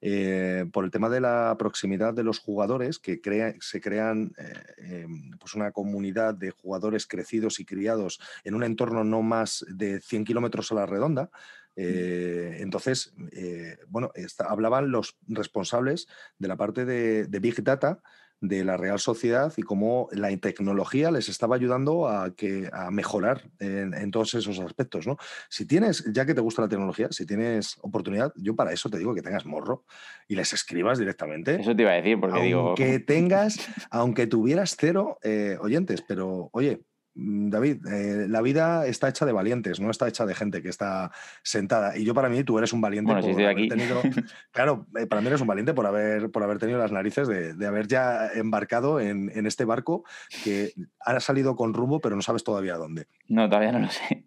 eh, 0.06 0.66
por 0.74 0.84
el 0.84 0.92
tema 0.92 1.08
de 1.08 1.22
la 1.22 1.56
proximidad 1.58 2.14
de 2.14 2.26
los 2.26 2.40
jugadores, 2.40 3.00
que 3.00 3.22
se 3.62 3.80
crean 3.80 4.34
eh, 4.38 5.04
em, 5.04 5.32
pues 5.40 5.54
una 5.54 5.72
comunidad 5.72 6.34
de 6.34 6.52
jugadores 6.52 7.08
crecidos 7.08 7.62
y 7.62 7.66
criados 7.66 8.20
en 8.44 8.56
un 8.56 8.66
entorno 8.66 9.06
no 9.06 9.22
más 9.22 9.66
de 9.70 10.02
100 10.02 10.26
kilómetros 10.26 10.74
a 10.74 10.76
la 10.76 10.86
redonda, 10.86 11.30
eh, 11.76 12.58
entonces, 12.60 13.14
eh, 13.32 13.78
bueno, 13.88 14.12
hablaban 14.48 14.92
los 14.92 15.18
responsables 15.28 16.08
de 16.38 16.48
la 16.48 16.58
parte 16.58 16.86
de, 16.86 17.40
Big 17.40 17.64
Data 17.64 18.02
de 18.42 18.66
la 18.66 18.76
Real 18.76 19.00
Sociedad 19.00 19.54
y 19.56 19.62
cómo 19.62 20.10
la 20.12 20.36
tecnología 20.38 21.12
les 21.12 21.30
estaba 21.30 21.56
ayudando 21.56 22.10
a, 22.10 22.36
que, 22.36 22.70
a 22.74 22.92
mejorar 22.92 23.50
en, 23.60 24.12
todos 24.12 24.34
esos 24.34 24.60
aspectos. 24.60 25.08
¿no? 25.08 25.18
Si 25.50 25.66
tienes, 25.66 26.04
ya 26.12 26.26
que 26.26 26.34
te 26.34 26.42
gusta 26.42 26.62
la 26.62 26.68
tecnología, 26.68 27.08
si 27.12 27.26
tienes 27.26 27.78
oportunidad, 27.82 28.34
yo 28.36 28.54
para 28.54 28.74
eso 28.74 28.90
te 28.90 28.98
digo 28.98 29.16
que 29.16 29.22
tengas 29.22 29.46
morro 29.46 29.86
y 30.28 30.36
les 30.36 30.52
escribas 30.52 31.00
directamente. 31.00 31.56
Eso 31.62 31.74
te 31.74 31.84
iba 31.84 31.92
a 31.92 31.96
decir, 31.96 32.20
porque 32.20 32.42
digo. 32.42 32.76
Que 32.76 33.00
tengas, 33.00 33.60
aunque 33.90 34.28
tuvieras 34.28 34.76
cero 34.78 35.20
eh, 35.24 35.58
oyentes, 35.62 36.04
pero 36.06 36.50
oye, 36.52 36.82
David, 37.16 37.86
eh, 37.86 38.26
la 38.28 38.42
vida 38.42 38.88
está 38.88 39.08
hecha 39.08 39.26
de 39.26 39.32
valientes, 39.32 39.80
no 39.80 39.92
está 39.92 40.08
hecha 40.08 40.26
de 40.26 40.34
gente 40.34 40.64
que 40.64 40.70
está 40.70 41.12
sentada. 41.44 41.96
Y 41.98 42.06
yo 42.06 42.14
para 42.16 42.28
mí, 42.28 42.44
tú 42.44 42.58
eres 42.58 42.74
un 42.74 42.82
valiente 42.82 43.14
por 43.14 43.24
haber 43.24 43.68
tenido. 43.68 44.02
Claro, 44.52 44.88
eh, 45.00 45.06
para 45.06 45.22
mí 45.22 45.28
eres 45.28 45.42
un 45.42 45.48
valiente 45.48 45.74
por 45.74 45.86
haber, 45.86 46.32
por 46.32 46.44
haber 46.44 46.58
tenido 46.58 46.80
las 46.80 46.92
narices 46.92 47.28
de, 47.28 47.68
haber 47.68 47.88
ya 47.88 48.28
embarcado 48.34 49.00
en, 49.00 49.30
este 49.46 49.66
barco 49.66 50.04
que 50.44 50.74
ha 51.00 51.20
salido 51.20 51.56
con 51.56 51.74
rumbo, 51.74 52.00
pero 52.00 52.16
no 52.16 52.22
sabes 52.22 52.44
todavía 52.44 52.76
dónde. 52.76 53.08
No, 53.28 53.48
todavía 53.48 53.72
no 53.72 53.80
lo 53.80 53.90
sé. 53.90 54.26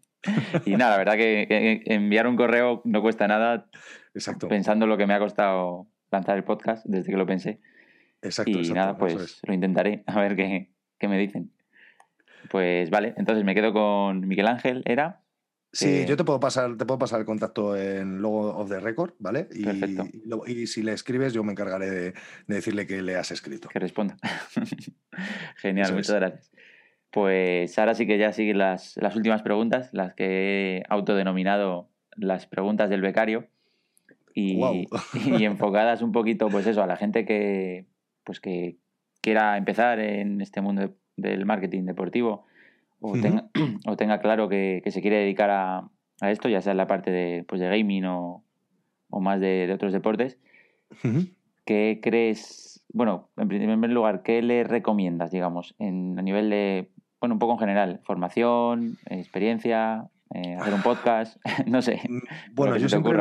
Y 0.65 0.77
nada, 0.77 0.93
la 0.93 0.99
verdad 0.99 1.15
que, 1.15 1.83
enviar 1.87 2.27
un 2.27 2.37
correo 2.37 2.83
no 2.85 3.03
cuesta 3.03 3.27
nada. 3.27 3.69
Exacto. 4.15 4.49
Pensando 4.49 4.87
lo 4.87 4.97
que 4.97 5.07
me 5.07 5.15
ha 5.15 5.19
costado 5.19 5.89
lanzar 6.11 6.37
el 6.37 6.45
podcast 6.45 6.85
desde 6.87 7.11
que 7.11 7.19
lo 7.19 7.27
pensé. 7.27 7.61
Exacto. 8.23 8.59
Y 8.59 8.71
nada, 8.71 8.97
pues 8.97 9.41
lo 9.45 9.55
intentaré, 9.55 10.03
a 10.07 10.21
ver 10.21 10.37
qué, 10.37 10.71
qué 10.99 11.09
me 11.09 11.19
dicen. 11.19 11.53
Pues 12.51 12.91
vale, 12.91 13.15
entonces 13.17 13.45
me 13.45 13.55
quedo 13.55 13.73
con 13.73 14.27
Miguel 14.27 14.47
Ángel, 14.47 14.83
¿era? 14.87 15.23
Sí, 15.73 16.07
yo 16.07 16.17
te 16.17 16.25
puedo 16.25 16.41
pasar, 16.41 16.77
te 16.77 16.87
puedo 16.87 16.99
pasar 16.99 17.21
el 17.21 17.27
contacto 17.27 17.77
en 17.77 18.23
Logo 18.23 18.57
of 18.57 18.71
the 18.71 18.81
Record, 18.81 19.13
¿vale? 19.19 19.49
Y, 19.53 19.65
Perfecto. 19.65 20.07
Y, 20.47 20.67
si 20.67 20.83
le 20.83 20.93
escribes, 20.93 21.35
yo 21.35 21.45
me 21.45 21.53
encargaré 21.53 21.91
de, 21.91 22.15
decirle 22.47 22.87
que 22.87 23.03
le 23.03 23.17
has 23.17 23.31
escrito. 23.31 23.69
Que 23.69 23.79
responda. 23.79 24.17
Genial, 25.57 25.93
muchas 25.93 26.17
gracias. 26.17 26.53
Pues 27.11 27.79
ahora 27.79 27.95
sí 27.95 28.07
que 28.07 28.17
ya 28.17 28.33
siguen 28.33 28.59
las, 28.59 28.97
las 28.97 29.17
últimas 29.17 29.43
preguntas, 29.43 29.91
las 29.93 30.15
que 30.15 30.79
he 30.79 30.83
autodenominado 30.89 31.91
las 32.17 32.47
preguntas 32.47 32.89
del 32.89 33.03
becario. 33.03 33.47
Y, 34.35 34.59
y, 35.27 35.45
enfocadas 35.45 36.01
un 36.01 36.13
poquito, 36.13 36.49
pues 36.49 36.67
eso, 36.67 36.83
a 36.83 36.87
la 36.87 36.97
gente 36.97 37.27
que, 37.27 37.87
pues 38.25 38.41
que 38.41 38.79
quiera 39.21 39.57
empezar 39.57 39.99
en 40.01 40.41
este 40.41 40.61
mundo 40.61 40.95
del 41.17 41.47
marketing 41.47 41.85
deportivo 41.85 42.47
o, 43.01 43.13
tenga, 43.21 43.49
o 43.87 43.97
tenga, 43.97 44.21
claro 44.21 44.49
que, 44.49 44.83
se 44.87 45.01
quiere 45.01 45.19
dedicar 45.19 45.51
a, 45.51 45.91
esto, 46.23 46.49
ya 46.49 46.63
sea 46.63 46.73
en 46.73 46.79
la 46.79 46.87
parte 46.87 47.11
de, 47.11 47.45
pues 47.47 47.61
de 47.61 47.69
gaming 47.69 48.05
o, 48.07 48.43
más 49.11 49.41
de, 49.41 49.71
otros 49.73 49.93
deportes, 49.93 50.39
¿qué 51.65 52.01
crees, 52.03 52.85
bueno, 52.93 53.29
en 53.37 53.49
primer 53.49 53.91
lugar, 53.91 54.23
qué 54.23 54.43
le 54.43 54.65
recomiendas, 54.65 55.31
digamos, 55.31 55.75
en, 55.79 56.19
a 56.19 56.23
nivel 56.23 56.51
de, 56.51 56.91
bueno, 57.21 57.35
un 57.35 57.39
poco 57.39 57.53
en 57.55 57.59
general, 57.59 58.01
formación, 58.05 58.99
experiencia, 59.07 60.09
eh, 60.35 60.57
hacer 60.57 60.75
un 60.75 60.83
podcast, 60.83 61.37
no 61.67 61.81
sé. 61.83 62.01
Mm, 62.09 62.19
bueno, 62.53 62.77
yo 62.77 62.89
siempre 62.89 63.17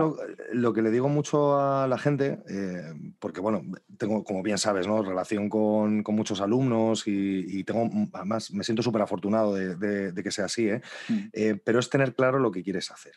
lo, 0.54 0.74
que 0.74 0.82
le 0.82 0.90
digo 0.90 1.08
mucho 1.08 1.60
a 1.60 1.88
la 1.88 1.98
gente, 1.98 2.40
eh, 2.50 2.94
porque 3.20 3.42
bueno, 3.42 3.62
tengo, 3.98 4.24
como 4.24 4.42
bien 4.42 4.58
sabes, 4.58 4.88
¿no? 4.88 5.04
relación 5.04 5.48
con, 5.48 6.02
con 6.02 6.16
muchos 6.16 6.42
alumnos 6.42 7.04
y, 7.06 7.64
tengo, 7.64 7.86
mm, 7.86 8.10
además, 8.14 8.52
me 8.52 8.64
siento 8.64 8.82
súper 8.82 9.04
afortunado 9.04 9.54
de, 9.54 9.76
de, 10.12 10.24
que 10.24 10.32
sea 10.32 10.46
así, 10.46 10.70
¿eh? 10.70 10.82
Mm. 11.08 11.60
pero 11.64 11.80
es 11.80 11.90
tener 11.90 12.16
claro 12.16 12.40
lo 12.40 12.52
que 12.52 12.64
quieres 12.64 12.90
hacer. 12.92 13.14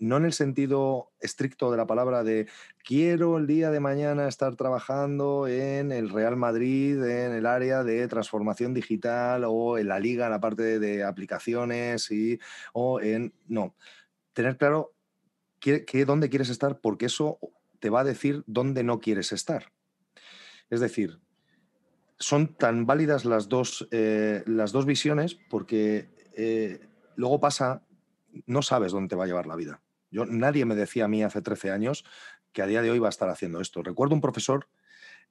no 0.00 0.16
en 0.16 0.24
el 0.24 0.32
sentido 0.32 1.10
estricto 1.20 1.70
de 1.70 1.76
la 1.76 1.86
palabra 1.86 2.24
de 2.24 2.46
quiero 2.82 3.36
el 3.36 3.46
día 3.46 3.70
de 3.70 3.80
mañana 3.80 4.28
estar 4.28 4.54
trabajando 4.54 5.48
en 5.48 5.92
el 5.92 6.08
Real 6.08 6.36
Madrid, 6.36 7.02
en 7.02 7.32
el 7.32 7.44
área 7.44 7.82
de 7.82 8.06
transformación 8.08 8.72
digital 8.74 9.44
o 9.46 9.76
en 9.76 9.88
la 9.88 9.98
liga, 9.98 10.26
en 10.26 10.30
la 10.30 10.40
parte 10.40 10.78
de 10.78 11.04
aplicaciones 11.04 12.10
y, 12.10 12.38
o 12.72 13.00
en 13.00 13.25
no. 13.46 13.74
Tener 14.32 14.56
claro 14.56 14.92
dónde 16.06 16.28
quieres 16.28 16.48
estar, 16.48 16.80
porque 16.80 17.06
eso 17.06 17.38
te 17.80 17.90
va 17.90 18.00
a 18.00 18.04
decir 18.04 18.44
dónde 18.46 18.82
no 18.84 19.00
quieres 19.00 19.32
estar. 19.32 19.72
Es 20.70 20.80
decir, 20.80 21.20
son 22.18 22.54
tan 22.54 22.86
válidas 22.86 23.24
las 23.24 23.48
dos, 23.48 23.88
eh, 23.90 24.42
las 24.46 24.72
dos 24.72 24.86
visiones 24.86 25.38
porque 25.50 26.08
eh, 26.36 26.80
luego 27.14 27.40
pasa, 27.40 27.82
no 28.46 28.62
sabes 28.62 28.92
dónde 28.92 29.08
te 29.08 29.16
va 29.16 29.24
a 29.24 29.26
llevar 29.26 29.46
la 29.46 29.56
vida. 29.56 29.82
Yo, 30.10 30.24
nadie 30.24 30.64
me 30.64 30.74
decía 30.74 31.04
a 31.04 31.08
mí 31.08 31.22
hace 31.22 31.42
13 31.42 31.70
años 31.70 32.04
que 32.52 32.62
a 32.62 32.66
día 32.66 32.82
de 32.82 32.90
hoy 32.90 32.98
va 32.98 33.08
a 33.08 33.10
estar 33.10 33.28
haciendo 33.28 33.60
esto. 33.60 33.82
Recuerdo 33.82 34.14
un 34.14 34.20
profesor 34.20 34.68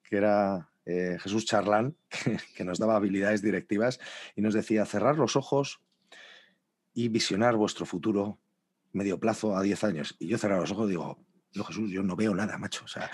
que 0.03 0.17
era 0.17 0.69
eh, 0.85 1.17
Jesús 1.19 1.45
Charlán, 1.45 1.97
que, 2.55 2.63
nos 2.63 2.77
daba 2.77 2.95
habilidades 2.95 3.41
directivas 3.41 3.99
y 4.35 4.41
nos 4.41 4.53
decía 4.53 4.85
cerrar 4.85 5.17
los 5.17 5.35
ojos, 5.35 5.81
y 6.95 7.09
visionar 7.09 7.55
vuestro 7.55 7.85
futuro 7.85 8.39
medio 8.93 9.19
plazo 9.19 9.55
a 9.55 9.61
10 9.61 9.83
años. 9.83 10.15
Y 10.17 10.27
yo 10.27 10.39
cerrar 10.39 10.59
los 10.59 10.71
ojos 10.71 10.87
y 10.87 10.91
digo, 10.91 11.19
no, 11.53 11.63
Jesús, 11.63 11.91
yo 11.91 12.01
no 12.01 12.15
veo 12.15 12.33
nada, 12.33 12.57
macho. 12.57 12.85
O 12.85 12.87
sea, 12.87 13.11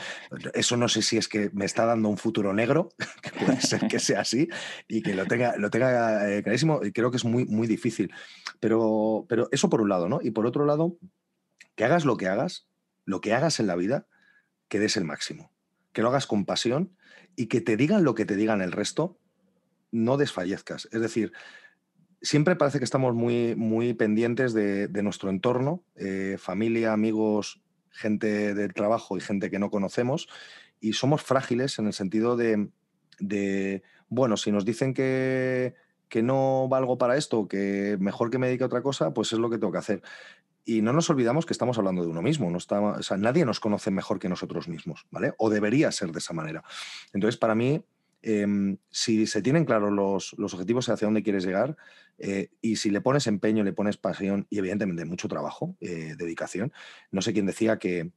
eso 0.53 0.77
no 0.77 0.87
sé 0.87 1.01
si 1.01 1.17
es 1.17 1.27
que 1.27 1.49
me 1.53 1.65
está 1.65 1.85
dando 1.85 2.07
un 2.07 2.17
futuro 2.17 2.53
negro, 2.53 2.89
que 3.21 3.31
puede 3.31 3.59
ser 3.59 3.87
que 3.87 3.99
sea 3.99 4.21
así, 4.21 4.47
y 4.87 5.01
que 5.01 5.13
lo 5.15 5.25
tenga, 5.25 5.57
lo 5.57 5.69
tenga 5.69 6.31
eh, 6.31 6.43
clarísimo, 6.43 6.85
y 6.85 6.91
creo 6.91 7.11
que 7.11 7.17
es 7.17 7.25
muy, 7.25 7.45
muy 7.45 7.67
difícil. 7.67 8.13
Pero, 8.59 9.25
pero 9.27 9.49
eso 9.51 9.69
por 9.69 9.81
un 9.81 9.89
lado, 9.89 10.07
¿no? 10.07 10.19
Y 10.21 10.31
por 10.31 10.45
otro 10.45 10.65
lado, 10.65 10.97
que 11.75 11.83
hagas 11.83 12.05
lo 12.05 12.17
que 12.17 12.27
hagas, 12.27 12.67
lo 13.05 13.19
que 13.19 13.33
hagas 13.33 13.59
en 13.59 13.67
la 13.67 13.75
vida, 13.75 14.07
que 14.67 14.79
des 14.79 14.95
el 14.95 15.05
máximo. 15.05 15.51
Que 15.91 16.03
lo 16.03 16.09
hagas 16.09 16.27
con 16.27 16.45
pasión 16.45 16.95
y 17.35 17.47
que 17.47 17.61
te 17.61 17.77
digan 17.77 18.03
lo 18.03 18.15
que 18.15 18.25
te 18.25 18.35
digan 18.35 18.61
el 18.61 18.71
resto, 18.71 19.17
no 19.91 20.17
desfallezcas. 20.17 20.87
Es 20.91 21.01
decir, 21.01 21.33
siempre 22.21 22.55
parece 22.55 22.77
que 22.77 22.85
estamos 22.85 23.15
muy, 23.15 23.55
muy 23.55 23.93
pendientes 23.93 24.53
de, 24.53 24.89
nuestro 25.03 25.29
entorno, 25.29 25.83
eh, 25.95 26.37
familia, 26.39 26.93
amigos, 26.93 27.61
gente 27.89 28.53
del 28.53 28.73
trabajo 28.73 29.17
y 29.17 29.21
gente 29.21 29.49
que 29.49 29.59
no 29.59 29.69
conocemos, 29.69 30.27
y 30.79 30.93
somos 30.93 31.21
frágiles 31.21 31.77
en 31.79 31.87
el 31.87 31.93
sentido 31.93 32.37
de, 32.37 32.69
bueno, 34.09 34.37
si 34.37 34.51
nos 34.51 34.65
dicen 34.65 34.93
que, 34.93 35.75
que 36.09 36.23
no 36.23 36.67
valgo 36.69 36.97
para 36.97 37.17
esto, 37.17 37.47
que 37.47 37.97
mejor 37.99 38.29
que 38.29 38.37
me 38.37 38.47
dedique 38.47 38.63
a 38.63 38.67
otra 38.67 38.81
cosa, 38.81 39.13
pues 39.13 39.31
es 39.33 39.39
lo 39.39 39.49
que 39.49 39.57
tengo 39.57 39.71
que 39.71 39.79
hacer. 39.79 40.01
Y 40.63 40.81
no 40.81 40.93
nos 40.93 41.09
olvidamos 41.09 41.45
que 41.45 41.53
estamos 41.53 41.77
hablando 41.77 42.03
de 42.03 42.09
uno 42.09 42.21
mismo, 42.21 42.49
no 42.51 42.57
está, 42.57 42.79
o 42.79 43.03
sea, 43.03 43.17
nadie 43.17 43.45
nos 43.45 43.59
conoce 43.59 43.89
mejor 43.89 44.19
que 44.19 44.29
nosotros 44.29 44.67
mismos, 44.67 45.07
¿vale? 45.09 45.33
O 45.37 45.49
debería 45.49 45.91
ser 45.91 46.11
de 46.11 46.19
esa 46.19 46.33
manera. 46.33 46.63
Entonces, 47.13 47.37
para 47.37 47.55
mí, 47.55 47.83
Em, 48.23 48.77
si 48.91 49.25
se 49.25 49.41
tienen 49.41 49.65
claros 49.65 49.91
los, 49.91 50.53
objetivos 50.53 50.87
hacia 50.89 51.07
dónde 51.07 51.23
quieres 51.23 51.43
llegar 51.43 51.75
eh, 52.19 52.49
y 52.61 52.75
si 52.75 52.91
le 52.91 53.01
pones 53.01 53.25
empeño, 53.25 53.63
le 53.63 53.73
pones 53.73 53.97
pasión 53.97 54.45
y 54.49 54.59
evidentemente 54.59 55.05
mucho 55.05 55.27
trabajo, 55.27 55.75
eh, 55.81 56.15
dedicación. 56.17 56.71
No 57.09 57.21
sé 57.21 57.33
quién 57.33 57.47
decía 57.47 57.79
que, 57.79 58.11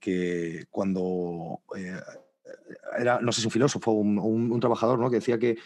que 0.00 0.66
cuando 0.70 1.60
eh, 1.76 2.00
era, 2.98 3.20
no 3.20 3.32
sé 3.32 3.42
si 3.42 3.46
un 3.46 3.52
filósofo 3.52 3.90
o 3.90 3.94
un, 3.94 4.60
trabajador, 4.60 4.98
¿no? 4.98 5.10
que 5.10 5.16
decía 5.16 5.38
que, 5.38 5.58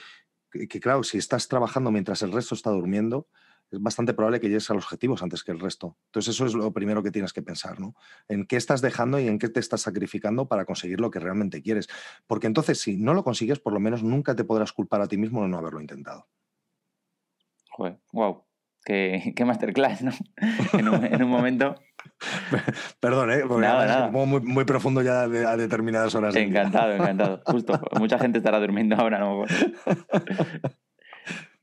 que, 0.51 0.80
claro, 0.80 1.05
si 1.05 1.18
estás 1.18 1.47
trabajando 1.47 1.93
mientras 1.93 2.22
el 2.22 2.32
resto 2.32 2.55
está 2.55 2.70
durmiendo, 2.70 3.28
es 3.71 3.81
bastante 3.81 4.14
probable 4.14 4.41
que 4.41 4.49
llegues 4.49 4.71
a 4.71 4.75
los 4.75 4.85
objetivos 4.85 5.23
antes 5.23 5.43
que 5.43 5.53
el 5.53 5.61
resto. 5.61 5.97
Entonces 6.07 6.35
eso 6.35 6.47
es 6.47 6.55
lo 6.55 6.73
primero 6.73 7.03
que 7.03 7.11
tienes 7.11 7.33
que 7.33 7.43
pensar, 7.43 7.81
¿no? 7.81 7.95
En 8.29 8.47
qué 8.47 8.57
estás 8.57 8.81
dejando 8.81 9.19
y 9.19 9.29
en 9.29 9.39
qué 9.39 9.49
te 9.49 9.61
estás 9.61 9.83
sacrificando 9.83 10.47
para 10.47 10.64
conseguir 10.64 11.01
lo 11.01 11.11
que 11.11 11.19
realmente 11.19 11.62
quieres. 11.62 11.89
Porque 12.27 12.47
entonces 12.47 12.81
si 12.81 12.97
no 12.97 13.14
lo 13.14 13.25
consigues, 13.25 13.59
por 13.59 13.73
lo 13.73 13.81
menos 13.81 14.03
nunca 14.03 14.37
te 14.37 14.45
podrás 14.45 14.73
culpar 14.73 15.01
a 15.01 15.09
ti 15.09 15.17
mismo 15.17 15.43
de 15.43 15.49
no 15.49 15.59
haberlo 15.59 15.81
intentado. 15.81 16.29
Joder, 17.71 17.99
wow. 18.12 18.45
Qué, 18.87 19.45
masterclass, 19.45 20.03
¿no? 20.03 20.12
en, 20.73 21.23
un, 21.23 21.29
momento... 21.29 21.75
Perdón, 23.01 23.33
¿eh? 23.33 23.43
Porque 23.49 23.67
nada, 23.67 24.09
Muy, 24.11 24.64
profundo 24.64 25.03
ya 25.03 25.23
a 25.23 25.57
determinadas 25.57 26.14
horas. 26.14 26.37
Encantado, 26.37 26.93
encantado. 26.93 27.43
Justo. 27.47 27.81
Mucha 27.99 28.19
gente 28.19 28.39
estará 28.39 28.61
durmiendo 28.61 28.95
ahora, 28.95 29.19
¿no? 29.19 29.45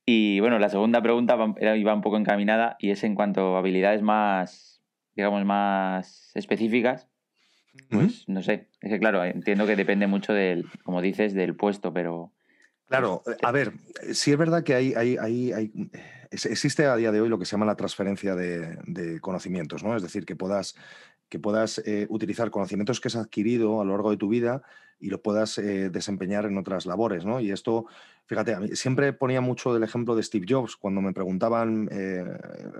Y 0.06 0.39
bueno, 0.39 0.60
la 0.60 0.70
segunda 0.70 1.01
pregunta 1.01 1.38
iba 1.76 1.93
un 1.93 2.01
poco 2.01 2.18
encaminada 2.18 2.76
y 2.80 2.91
es 2.91 3.04
en 3.04 3.16
cuanto 3.16 3.56
a 3.56 3.60
habilidades 3.60 4.01
más, 4.01 4.82
digamos, 5.16 5.45
más 5.45 6.32
específicas. 6.36 7.08
Pues 7.89 8.28
no 8.28 8.43
sé, 8.43 8.70
es 8.82 8.91
que 8.91 8.99
claro, 8.99 9.24
entiendo 9.24 9.66
que 9.66 9.76
depende 9.76 10.06
mucho 10.06 10.34
del, 10.34 10.66
como 10.84 11.01
dices, 11.01 11.34
del 11.34 11.56
puesto, 11.56 11.93
pero... 11.93 12.32
Claro, 12.88 13.24
a 13.41 13.51
ver, 13.51 13.74
sí 14.12 14.32
es 14.32 14.38
verdad 14.38 14.64
que 14.64 14.76
hay, 14.76 14.93
hay, 14.93 15.18
hay, 15.18 15.72
existe 16.32 16.86
a 16.86 16.95
día 16.95 17.12
de 17.12 17.22
hoy 17.22 17.30
lo 17.30 17.39
que 17.39 17.45
se 17.45 17.51
llama 17.54 17.66
la 17.66 17.76
transferencia 17.76 18.36
de, 18.36 18.78
de 18.86 19.20
conocimientos, 19.22 19.84
¿no? 19.84 19.95
Es 19.95 20.04
decir, 20.04 20.26
que 20.26 20.36
puedas 20.36 20.76
que 21.34 21.39
puedas 21.39 21.79
eh, 21.79 22.05
utilizar 22.09 22.51
conocimientos 22.51 23.01
que 23.01 23.07
has 23.07 23.15
adquirido 23.15 23.81
a 23.81 23.86
lo 23.86 23.93
largo 23.93 24.11
de 24.11 24.17
tu 24.17 24.29
vida 24.29 24.61
y 24.99 25.09
lo 25.09 25.23
puedas 25.23 25.57
eh, 25.57 25.89
desempeñar 25.89 26.45
en 26.45 26.59
otras 26.59 26.86
labores, 26.86 27.25
¿no? 27.25 27.39
Y 27.39 27.49
esto, 27.49 27.88
fíjate, 28.27 28.53
a 28.53 28.59
mí 28.59 28.75
siempre 28.75 29.13
ponía 29.13 29.41
mucho 29.41 29.73
del 29.73 29.81
ejemplo 29.81 30.15
de 30.15 30.21
Steve 30.21 30.45
Jobs 30.47 30.75
cuando 30.75 31.01
me 31.01 31.11
preguntaban 31.11 31.89
eh, 31.91 32.23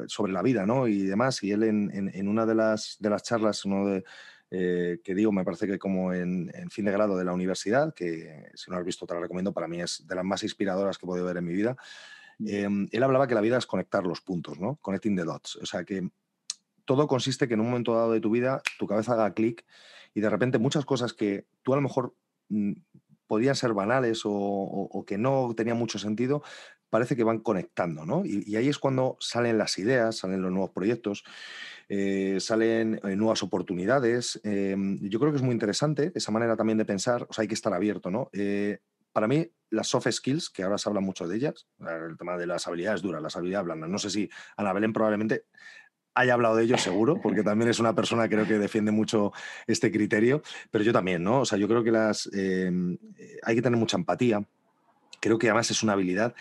sobre 0.06 0.34
la 0.34 0.44
vida, 0.44 0.68
¿no? 0.68 0.88
Y 0.88 1.02
demás, 1.02 1.42
y 1.42 1.52
él 1.52 1.64
en, 1.64 2.28
una 2.28 2.46
de 2.46 2.54
las, 2.54 2.98
de 3.00 3.10
las 3.10 3.24
charlas, 3.24 3.66
uno 3.66 3.88
de, 3.88 4.04
que 4.52 5.16
digo, 5.16 5.32
me 5.32 5.44
parece 5.44 5.66
que 5.66 5.80
como 5.80 6.14
en, 6.14 6.52
fin 6.70 6.86
de 6.86 6.92
grado 6.92 7.18
de 7.18 7.26
la 7.26 7.34
universidad, 7.34 7.92
que 7.96 8.52
si 8.54 8.70
no 8.70 8.78
has 8.78 8.86
visto 8.86 9.08
te 9.08 9.16
la 9.16 9.22
recomiendo, 9.22 9.52
para 9.52 9.68
mí 9.68 9.82
es 9.82 10.06
de 10.06 10.14
las 10.14 10.24
más 10.24 10.44
inspiradoras 10.44 11.00
que 11.00 11.08
he 11.08 11.10
podido 11.10 11.26
ver 11.26 11.38
en 11.38 11.46
mi 11.46 11.54
vida, 11.54 11.76
mm. 12.38 12.86
él 12.92 13.04
hablaba 13.04 13.26
que 13.26 13.34
la 13.34 13.42
vida 13.42 13.58
es 13.58 13.66
conectar 13.66 14.04
los 14.06 14.22
puntos, 14.22 14.60
¿no? 14.60 14.76
Connecting 14.76 15.16
the 15.16 15.24
dots. 15.24 15.56
O 15.56 15.66
sea, 15.66 15.84
que 15.84 16.08
todo 16.86 17.08
consiste 17.08 17.48
que 17.48 17.54
en 17.54 17.62
un 17.62 17.68
momento 17.68 17.96
dado 17.96 18.12
de 18.12 18.22
tu 18.22 18.30
vida 18.30 18.62
tu 18.78 18.88
cabeza 18.88 19.14
haga 19.14 19.34
clic 19.34 19.66
y 20.14 20.22
de 20.22 20.30
repente 20.30 20.60
muchas 20.60 20.86
cosas 20.86 21.14
que 21.14 21.46
tú 21.64 21.74
a 21.74 21.76
lo 21.76 21.82
mejor 21.82 22.16
mm, 22.50 22.74
podían 23.28 23.56
ser 23.56 23.74
banales 23.74 24.22
o, 24.26 25.04
que 25.08 25.18
no 25.18 25.54
tenían 25.56 25.78
mucho 25.78 25.98
sentido, 25.98 26.44
parece 26.90 27.16
que 27.16 27.24
van 27.24 27.40
conectando, 27.40 28.06
¿no? 28.06 28.24
Y, 28.24 28.56
ahí 28.56 28.70
es 28.70 28.78
cuando 28.78 29.18
salen 29.20 29.58
las 29.58 29.80
ideas, 29.80 30.18
salen 30.18 30.42
los 30.44 30.52
nuevos 30.52 30.70
proyectos, 30.70 31.24
eh, 31.90 32.38
salen 32.40 33.00
eh, 33.04 33.16
nuevas 33.16 33.42
oportunidades. 33.42 34.40
Em, 34.44 35.00
yo 35.10 35.20
creo 35.20 35.32
que 35.32 35.38
es 35.38 35.44
muy 35.44 35.54
interesante 35.54 36.12
esa 36.14 36.32
manera 36.32 36.56
también 36.56 36.78
de 36.78 36.86
pensar, 36.86 37.26
o 37.28 37.34
sea, 37.34 37.42
hay 37.42 37.48
que 37.48 37.56
estar 37.56 37.74
abierto, 37.74 38.12
¿no? 38.12 38.30
Eh, 38.34 38.78
para 39.12 39.28
mí, 39.28 39.50
las 39.72 39.88
soft 39.88 40.12
skills, 40.12 40.50
que 40.50 40.64
ahora 40.64 40.78
se 40.78 40.88
habla 40.90 41.02
mucho 41.02 41.28
de 41.28 41.36
ellas, 41.36 41.68
el 41.80 42.18
tema 42.18 42.38
de 42.38 42.46
las 42.46 42.68
habilidades 42.68 43.02
duras, 43.02 43.22
las 43.22 43.36
habilidades 43.36 43.66
blandas, 43.66 43.90
no 43.90 43.98
sé 43.98 44.10
si 44.10 44.30
Ana 44.58 44.74
Belén 44.74 44.94
probablemente 44.94 45.46
haya 46.16 46.34
hablado 46.34 46.56
de 46.56 46.64
ello 46.64 46.78
seguro, 46.78 47.20
porque 47.22 47.44
también 47.44 47.70
es 47.70 47.80
una 47.80 47.96
persona 47.96 48.30
creo 48.30 48.46
que 48.46 48.60
defiende 48.60 48.92
mucho 48.92 49.32
este 49.68 49.92
criterio, 49.92 50.42
pero 50.72 50.84
yo 50.84 50.94
también, 50.94 51.24
¿no? 51.24 51.42
O 51.42 51.46
sea, 51.46 51.58
yo 51.58 51.68
creo 51.68 51.84
que 51.84 51.92
las 51.92 52.30
eh, 52.34 52.72
hay 53.44 53.56
que 53.56 53.62
tener 53.62 53.80
mucha 53.80 53.98
empatía. 53.98 54.46
Creo 55.20 55.38
que 55.38 55.48
además 55.48 55.72
es 55.72 55.84
una 55.84 55.94
habilidad 55.94 56.36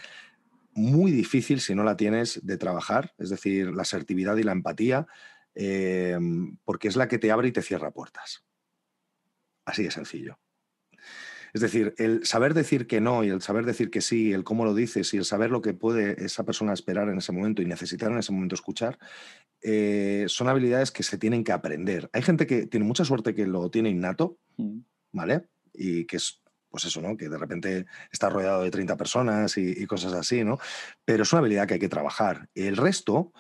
muy 0.75 1.11
difícil 1.11 1.61
si 1.61 1.75
no 1.75 1.85
la 1.85 1.97
tienes 1.97 2.45
de 2.45 2.57
trabajar, 2.57 3.15
es 3.19 3.31
decir, 3.31 3.73
la 3.73 3.83
asertividad 3.83 4.37
y 4.37 4.43
la 4.43 4.53
empatía, 4.53 5.07
em, 5.55 6.57
porque 6.65 6.89
es 6.89 6.97
la 6.97 7.09
que 7.09 7.19
te 7.19 7.31
abre 7.31 7.49
y 7.49 7.53
te 7.53 7.63
cierra 7.63 7.91
puertas. 7.91 8.45
Así 9.65 9.85
de 9.85 9.91
sencillo. 9.91 10.39
Es 11.53 11.61
decir, 11.61 11.95
el 11.99 12.25
saber 12.25 12.55
decir 12.55 12.87
que 12.87 13.01
no 13.01 13.25
y 13.25 13.29
el 13.29 13.43
saber 13.43 13.67
decir 13.67 13.91
que 13.91 14.01
sí, 14.01 14.33
el 14.33 14.45
cómo 14.45 14.65
lo 14.65 14.75
dices 14.75 15.13
y 15.13 15.19
el 15.19 15.25
saber 15.25 15.51
lo 15.51 15.61
que 15.61 15.75
puede 15.75 16.25
esa 16.25 16.45
persona 16.45 16.73
esperar 16.73 17.09
en 17.09 17.19
ese 17.19 17.33
momento 17.33 17.61
y 17.61 17.67
necesitar 17.67 18.11
en 18.11 18.19
ese 18.19 18.33
momento 18.33 18.55
escuchar, 18.55 18.99
eh, 19.61 20.25
son 20.29 20.49
habilidades 20.49 20.91
que 20.91 21.03
se 21.03 21.19
tienen 21.19 21.45
que 21.45 21.53
aprender. 21.53 22.09
Hay 22.13 22.23
gente 22.23 22.47
que 22.47 22.67
tiene 22.67 22.87
mucha 22.87 23.05
suerte 23.05 23.35
que 23.35 23.47
lo 23.47 23.71
tiene 23.71 23.91
innato, 23.91 24.39
mm. 24.57 24.79
¿vale? 25.13 25.49
Y 25.75 26.07
que 26.07 26.17
es 26.17 26.43
pues 26.71 26.87
eso, 26.87 27.03
¿no? 27.03 27.19
Que 27.19 27.29
de 27.29 27.37
repente 27.37 27.85
está 28.11 28.31
rodeado 28.31 28.63
de 28.63 28.71
30 28.71 28.97
personas 28.97 29.59
y, 29.59 29.75
y, 29.77 29.85
cosas 29.85 30.15
así, 30.15 30.43
¿no? 30.43 30.59
Pero 31.05 31.23
es 31.23 31.33
una 31.35 31.41
habilidad 31.41 31.69
que 31.69 31.75
hay 31.75 31.81
que 31.81 31.91
trabajar. 31.91 32.49
El 32.55 32.79
resto 32.79 33.31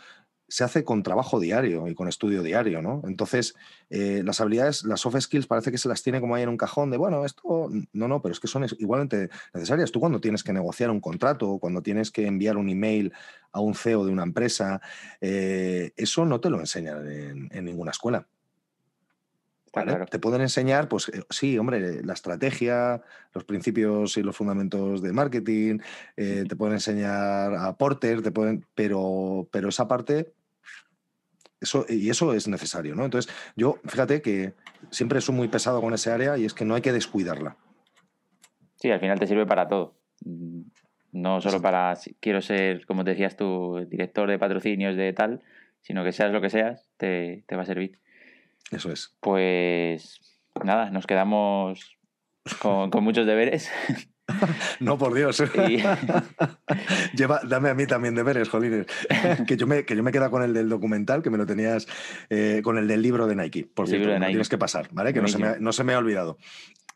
se 0.52 0.64
hace 0.64 0.84
con 0.84 1.02
trabajo 1.02 1.40
diario 1.40 1.88
y 1.88 1.94
con 1.94 2.08
estudio 2.08 2.42
diario, 2.42 2.82
¿no? 2.82 3.00
Entonces, 3.06 3.54
eh, 3.88 4.20
las 4.22 4.38
habilidades, 4.42 4.84
las 4.84 5.00
soft 5.00 5.18
skills 5.18 5.46
parece 5.46 5.70
que 5.70 5.78
se 5.78 5.88
las 5.88 6.02
tiene 6.02 6.20
como 6.20 6.34
ahí 6.34 6.42
en 6.42 6.50
un 6.50 6.58
cajón 6.58 6.90
de, 6.90 6.98
bueno, 6.98 7.24
esto, 7.24 7.70
no, 7.94 8.06
no, 8.06 8.20
pero 8.20 8.34
es 8.34 8.38
que 8.38 8.48
son 8.48 8.66
igualmente 8.78 9.30
necesarias. 9.54 9.90
Tú 9.90 9.98
cuando 9.98 10.20
tienes 10.20 10.44
que 10.44 10.52
negociar 10.52 10.90
un 10.90 11.00
contrato, 11.00 11.58
cuando 11.58 11.80
tienes 11.80 12.10
que 12.10 12.26
enviar 12.26 12.58
un 12.58 12.68
email 12.68 13.14
a 13.50 13.60
un 13.60 13.74
CEO 13.74 14.04
de 14.04 14.12
una 14.12 14.24
empresa, 14.24 14.82
eh, 15.22 15.92
eso 15.96 16.26
no 16.26 16.38
te 16.38 16.50
lo 16.50 16.60
enseñan 16.60 17.08
en, 17.08 17.64
ninguna 17.64 17.92
escuela. 17.92 18.28
Te 20.10 20.18
pueden 20.18 20.42
enseñar, 20.42 20.86
pues 20.86 21.08
eh, 21.08 21.24
sí, 21.30 21.56
hombre, 21.56 22.04
la 22.04 22.12
estrategia, 22.12 23.00
los 23.32 23.44
principios 23.44 24.18
y 24.18 24.22
los 24.22 24.36
fundamentos 24.36 25.00
de 25.00 25.14
marketing, 25.14 25.78
te 26.14 26.56
pueden 26.56 26.74
enseñar 26.74 27.54
a 27.54 27.74
Porter, 27.78 28.20
te 28.20 28.32
pueden, 28.32 28.66
pero, 28.74 29.48
pero 29.50 29.70
esa 29.70 29.88
parte 29.88 30.34
eso, 31.62 31.86
y 31.88 32.10
eso 32.10 32.34
es 32.34 32.48
necesario, 32.48 32.94
¿no? 32.94 33.04
Entonces, 33.04 33.32
yo, 33.56 33.78
fíjate 33.86 34.20
que 34.20 34.54
siempre 34.90 35.20
soy 35.20 35.34
muy 35.34 35.48
pesado 35.48 35.80
con 35.80 35.94
ese 35.94 36.10
área 36.10 36.36
y 36.36 36.44
es 36.44 36.54
que 36.54 36.64
no 36.64 36.74
hay 36.74 36.82
que 36.82 36.92
descuidarla. 36.92 37.56
Sí, 38.76 38.90
al 38.90 39.00
final 39.00 39.18
te 39.18 39.26
sirve 39.26 39.46
para 39.46 39.68
todo. 39.68 39.94
No 41.12 41.40
solo 41.40 41.62
para, 41.62 41.96
quiero 42.20 42.40
ser, 42.40 42.84
como 42.86 43.04
decías 43.04 43.36
tú, 43.36 43.86
director 43.88 44.28
de 44.28 44.38
patrocinios 44.38 44.96
de 44.96 45.12
tal, 45.12 45.42
sino 45.80 46.04
que 46.04 46.12
seas 46.12 46.32
lo 46.32 46.40
que 46.40 46.50
seas, 46.50 46.88
te, 46.96 47.44
te 47.46 47.56
va 47.56 47.62
a 47.62 47.66
servir. 47.66 47.98
Eso 48.70 48.90
es. 48.90 49.14
Pues 49.20 50.20
nada, 50.64 50.90
nos 50.90 51.06
quedamos 51.06 51.96
con, 52.60 52.90
con 52.90 53.04
muchos 53.04 53.26
deberes. 53.26 53.70
no, 54.80 54.98
por 54.98 55.14
Dios. 55.14 55.42
Lleva, 57.14 57.40
dame 57.44 57.70
a 57.70 57.74
mí 57.74 57.86
también 57.86 58.14
deberes, 58.14 58.48
jolines. 58.48 58.86
que, 59.46 59.56
yo 59.56 59.66
me, 59.66 59.84
que 59.84 59.96
yo 59.96 60.02
me 60.02 60.12
queda 60.12 60.30
con 60.30 60.42
el 60.42 60.54
del 60.54 60.68
documental, 60.68 61.22
que 61.22 61.30
me 61.30 61.38
lo 61.38 61.46
tenías 61.46 61.86
eh, 62.30 62.60
con 62.62 62.78
el 62.78 62.88
del 62.88 63.02
libro 63.02 63.26
de 63.26 63.36
Nike. 63.36 63.68
Por 63.72 63.88
cierto, 63.88 64.08
tienes 64.26 64.48
que 64.48 64.58
pasar, 64.58 64.88
¿vale? 64.92 65.12
Que 65.12 65.20
no 65.20 65.28
se, 65.28 65.38
me, 65.38 65.58
no 65.58 65.72
se, 65.72 65.84
me, 65.84 65.94
ha 65.94 65.98
olvidado. 65.98 66.38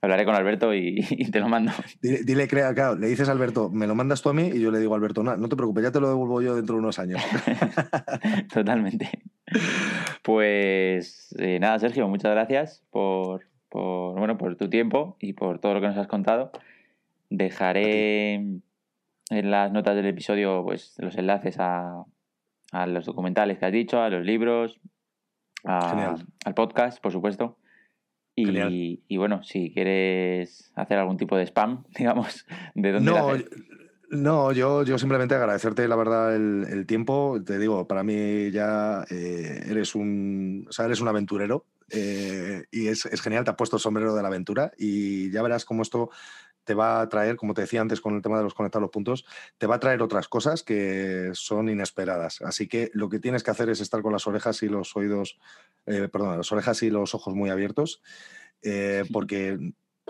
Hablaré 0.00 0.24
con 0.24 0.34
Alberto 0.34 0.74
y, 0.74 1.00
te 1.32 1.40
lo 1.40 1.48
mando. 1.48 1.72
Dile, 2.00 2.48
crea, 2.48 2.74
claro, 2.74 2.96
le 2.96 3.08
dices 3.08 3.28
a 3.28 3.32
Alberto, 3.32 3.70
me 3.70 3.86
lo 3.86 3.94
mandas 3.94 4.22
tú 4.22 4.28
a 4.28 4.34
mí 4.34 4.50
y 4.54 4.60
yo 4.60 4.70
le 4.70 4.78
digo 4.78 4.94
a 4.94 4.96
Alberto, 4.96 5.22
no, 5.22 5.36
no 5.36 5.48
te 5.48 5.56
preocupes, 5.56 5.84
ya 5.84 5.92
te 5.92 6.00
lo 6.00 6.08
devuelvo 6.08 6.42
yo 6.42 6.54
dentro 6.54 6.76
de 6.76 6.80
unos 6.80 6.98
años. 6.98 7.22
Totalmente. 8.52 9.10
Pues 10.22 11.34
eh, 11.38 11.58
nada, 11.60 11.78
Sergio, 11.78 12.08
muchas 12.08 12.32
gracias 12.32 12.84
por, 12.90 13.46
por, 13.68 14.18
bueno, 14.18 14.36
por 14.38 14.56
tu 14.56 14.68
tiempo 14.68 15.16
y 15.20 15.32
por 15.32 15.58
todo 15.60 15.74
lo 15.74 15.80
que 15.80 15.88
nos 15.88 15.96
has 15.96 16.08
contado. 16.08 16.52
Dejaré 17.30 18.34
en 18.34 19.50
las 19.50 19.72
notas 19.72 19.96
del 19.96 20.06
episodio 20.06 20.62
pues, 20.64 20.94
los 20.98 21.16
enlaces 21.16 21.56
a, 21.58 22.04
los 22.86 23.06
documentales 23.06 23.58
que 23.58 23.66
has 23.66 23.72
dicho, 23.72 24.00
a 24.00 24.10
los 24.10 24.24
libros, 24.24 24.80
al 25.64 26.54
podcast, 26.54 27.00
por 27.00 27.12
supuesto. 27.12 27.58
Y, 28.38 29.16
bueno, 29.16 29.42
si 29.42 29.72
quieres 29.72 30.70
hacer 30.76 30.98
algún 30.98 31.16
tipo 31.16 31.36
de 31.36 31.46
spam, 31.46 31.84
digamos, 31.98 32.46
¿de 32.74 32.92
dónde 32.92 33.10
no, 33.10 33.32
No, 34.10 34.52
yo, 34.52 34.84
yo 34.84 34.98
simplemente 34.98 35.34
agradecerte, 35.34 35.88
la 35.88 35.96
verdad, 35.96 36.36
el, 36.36 36.86
tiempo. 36.86 37.42
Te 37.44 37.58
digo, 37.58 37.88
para 37.88 38.04
mí 38.04 38.50
ya 38.50 39.04
eh, 39.10 39.64
eres 39.68 39.94
un, 39.94 40.68
o 40.68 40.82
eres 40.82 41.00
un 41.00 41.08
aventurero 41.08 41.64
eh, 41.90 42.64
y 42.70 42.88
es, 42.88 43.06
es, 43.06 43.20
genial, 43.20 43.44
te 43.44 43.50
has 43.50 43.56
puesto 43.56 43.76
el 43.76 43.82
sombrero 43.82 44.14
de 44.14 44.22
la 44.22 44.28
aventura 44.28 44.72
y 44.76 45.30
ya 45.30 45.42
verás 45.42 45.64
cómo 45.64 45.82
esto 45.82 46.10
te 46.66 46.74
va 46.74 47.00
a 47.00 47.08
traer, 47.08 47.36
como 47.36 47.54
te 47.54 47.62
decía 47.62 47.80
antes 47.80 48.00
con 48.00 48.14
el 48.16 48.22
tema 48.22 48.36
de 48.36 48.44
los 48.44 48.52
conectar 48.52 48.82
los 48.82 48.90
puntos, 48.90 49.24
te 49.56 49.66
va 49.66 49.76
a 49.76 49.80
traer 49.80 50.02
otras 50.02 50.28
cosas 50.28 50.62
que 50.62 51.30
son 51.32 51.68
inesperadas. 51.70 52.42
Así 52.42 52.66
que 52.66 52.90
lo 52.92 53.08
que 53.08 53.20
tienes 53.20 53.42
que 53.42 53.52
hacer 53.52 53.70
es 53.70 53.80
estar 53.80 54.02
con 54.02 54.12
las 54.12 54.26
orejas 54.26 54.62
y 54.62 54.68
los 54.68 54.94
oídos, 54.96 55.38
eh, 55.86 56.08
perdón, 56.12 56.36
las 56.36 56.52
orejas 56.52 56.82
y 56.82 56.90
los 56.90 57.14
ojos 57.14 57.34
muy 57.34 57.48
abiertos, 57.48 58.02
eh, 58.62 59.04
porque, 59.12 59.58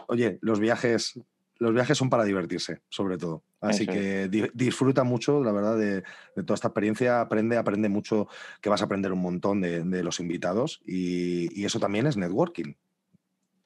oye, 0.09 0.38
los 0.40 0.59
viajes, 0.59 1.20
los 1.59 1.74
viajes 1.74 1.98
son 1.98 2.09
para 2.09 2.24
divertirse, 2.24 2.80
sobre 2.88 3.18
todo. 3.18 3.44
Así 3.61 3.86
que 3.86 4.28
disfruta 4.54 5.04
mucho, 5.04 5.42
la 5.42 5.52
verdad, 5.52 5.76
de, 5.76 6.02
toda 6.42 6.54
esta 6.54 6.68
experiencia. 6.68 7.20
Aprende, 7.20 7.57
aprende 7.57 7.88
mucho, 7.88 8.28
que 8.61 8.70
vas 8.70 8.80
a 8.80 8.86
aprender 8.86 9.12
un 9.12 9.20
montón 9.20 9.61
de, 9.61 10.02
los 10.02 10.20
invitados 10.20 10.80
y, 10.86 11.64
eso 11.64 11.80
también 11.80 12.07
es 12.07 12.16
networking. 12.16 12.74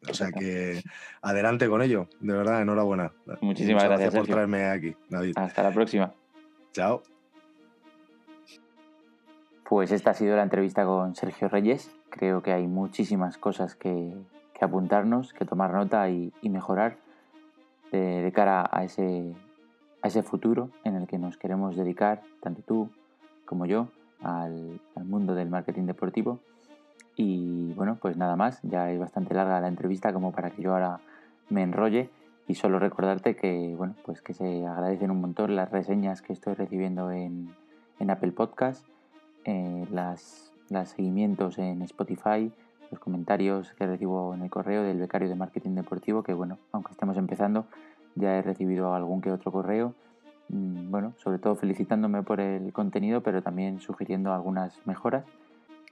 O 0.08 0.14
sea 0.14 0.30
que 0.32 0.82
adelante 1.20 1.68
con 1.68 1.82
ello, 1.82 2.08
de 2.20 2.32
verdad, 2.32 2.62
enhorabuena. 2.62 3.12
Muchísimas 3.40 3.84
gracias, 3.84 4.14
por 4.14 4.26
traerme 4.26 4.64
aquí, 4.70 4.96
David. 5.08 5.34
Hasta 5.36 5.62
la 5.62 5.72
próxima. 5.72 6.12
Chao. 6.72 7.02
Pues 9.68 9.92
esta 9.92 10.10
ha 10.10 10.14
sido 10.14 10.36
la 10.36 10.42
entrevista 10.42 10.84
con 10.84 11.14
Sergio 11.14 11.48
Reyes. 11.48 11.90
Creo 12.08 12.42
que 12.42 12.52
hay 12.52 12.66
muchísimas 12.66 13.36
cosas 13.36 13.76
que, 13.76 14.12
apuntarnos, 14.60 15.32
que 15.32 15.44
tomar 15.44 15.72
nota 15.72 16.08
y, 16.08 16.32
mejorar 16.42 16.96
de, 17.92 18.30
cara 18.34 18.68
a 18.70 18.84
ese, 18.84 19.32
a 20.02 20.08
ese 20.08 20.22
futuro 20.22 20.70
en 20.84 20.96
el 20.96 21.06
que 21.06 21.18
nos 21.18 21.36
queremos 21.36 21.76
dedicar, 21.76 22.22
tanto 22.40 22.62
tú 22.62 22.90
como 23.44 23.66
yo, 23.66 23.88
al 24.22 24.80
mundo 25.04 25.34
del 25.34 25.48
marketing 25.50 25.84
deportivo 25.84 26.40
y 27.22 27.74
bueno, 27.74 27.98
pues 28.00 28.16
nada 28.16 28.34
más, 28.34 28.60
ya 28.62 28.90
es 28.90 28.98
bastante 28.98 29.34
larga 29.34 29.60
la 29.60 29.68
entrevista 29.68 30.10
como 30.10 30.32
para 30.32 30.50
que 30.50 30.62
yo 30.62 30.72
ahora 30.72 31.00
me 31.50 31.62
enrolle 31.62 32.08
y 32.48 32.54
solo 32.54 32.78
recordarte 32.78 33.36
que 33.36 33.74
bueno, 33.76 33.94
pues 34.06 34.22
que 34.22 34.32
se 34.32 34.66
agradecen 34.66 35.10
un 35.10 35.20
montón 35.20 35.54
las 35.54 35.70
reseñas 35.70 36.22
que 36.22 36.32
estoy 36.32 36.54
recibiendo 36.54 37.10
en, 37.10 37.54
Apple 38.08 38.32
Podcast, 38.32 38.86
eh, 39.44 39.86
las, 39.92 40.54
los 40.70 40.88
seguimientos 40.88 41.58
en 41.58 41.82
Spotify, 41.82 42.50
los 42.90 42.98
comentarios 42.98 43.74
que 43.74 43.86
recibo 43.86 44.32
en 44.32 44.40
el 44.40 44.48
correo 44.48 44.82
del 44.82 44.98
becario 44.98 45.28
de 45.28 45.34
marketing 45.34 45.74
deportivo, 45.74 46.22
que 46.22 46.32
bueno, 46.32 46.56
aunque 46.72 46.92
estemos 46.92 47.18
empezando, 47.18 47.66
ya 48.14 48.38
he 48.38 48.40
recibido 48.40 48.94
algún 48.94 49.20
que 49.20 49.30
otro 49.30 49.52
correo, 49.52 49.94
mm, 50.48 50.90
bueno, 50.90 51.12
sobre 51.18 51.38
todo 51.38 51.54
felicitándome 51.54 52.22
por 52.22 52.40
el 52.40 52.72
contenido, 52.72 53.22
pero 53.22 53.42
también 53.42 53.78
sugiriendo 53.80 54.32
algunas 54.32 54.80
mejoras. 54.86 55.26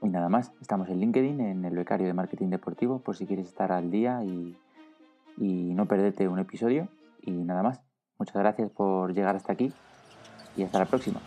Y 0.03 0.09
nada 0.09 0.28
más, 0.28 0.53
estamos 0.61 0.88
en 0.88 1.01
LinkedIn, 1.01 1.40
en 1.40 1.64
el 1.64 1.74
becario 1.74 2.07
de 2.07 2.14
marketing 2.14 2.49
deportivo, 2.49 3.01
por 3.01 3.16
si 3.16 3.26
quieres 3.26 3.49
estar 3.49 3.72
al 3.72 3.90
día 3.90 4.22
y, 4.22 4.57
y 5.36 5.74
no 5.74 5.86
perderte 5.86 6.28
un 6.28 6.38
episodio. 6.38 6.88
Y 7.22 7.32
nada 7.32 7.62
más, 7.62 7.80
muchas 8.18 8.36
gracias 8.36 8.70
por 8.70 9.12
llegar 9.12 9.34
hasta 9.36 9.53
aquí 9.53 9.72
y 10.57 10.62
hasta 10.62 10.78
la 10.78 10.86
próxima. 10.86 11.20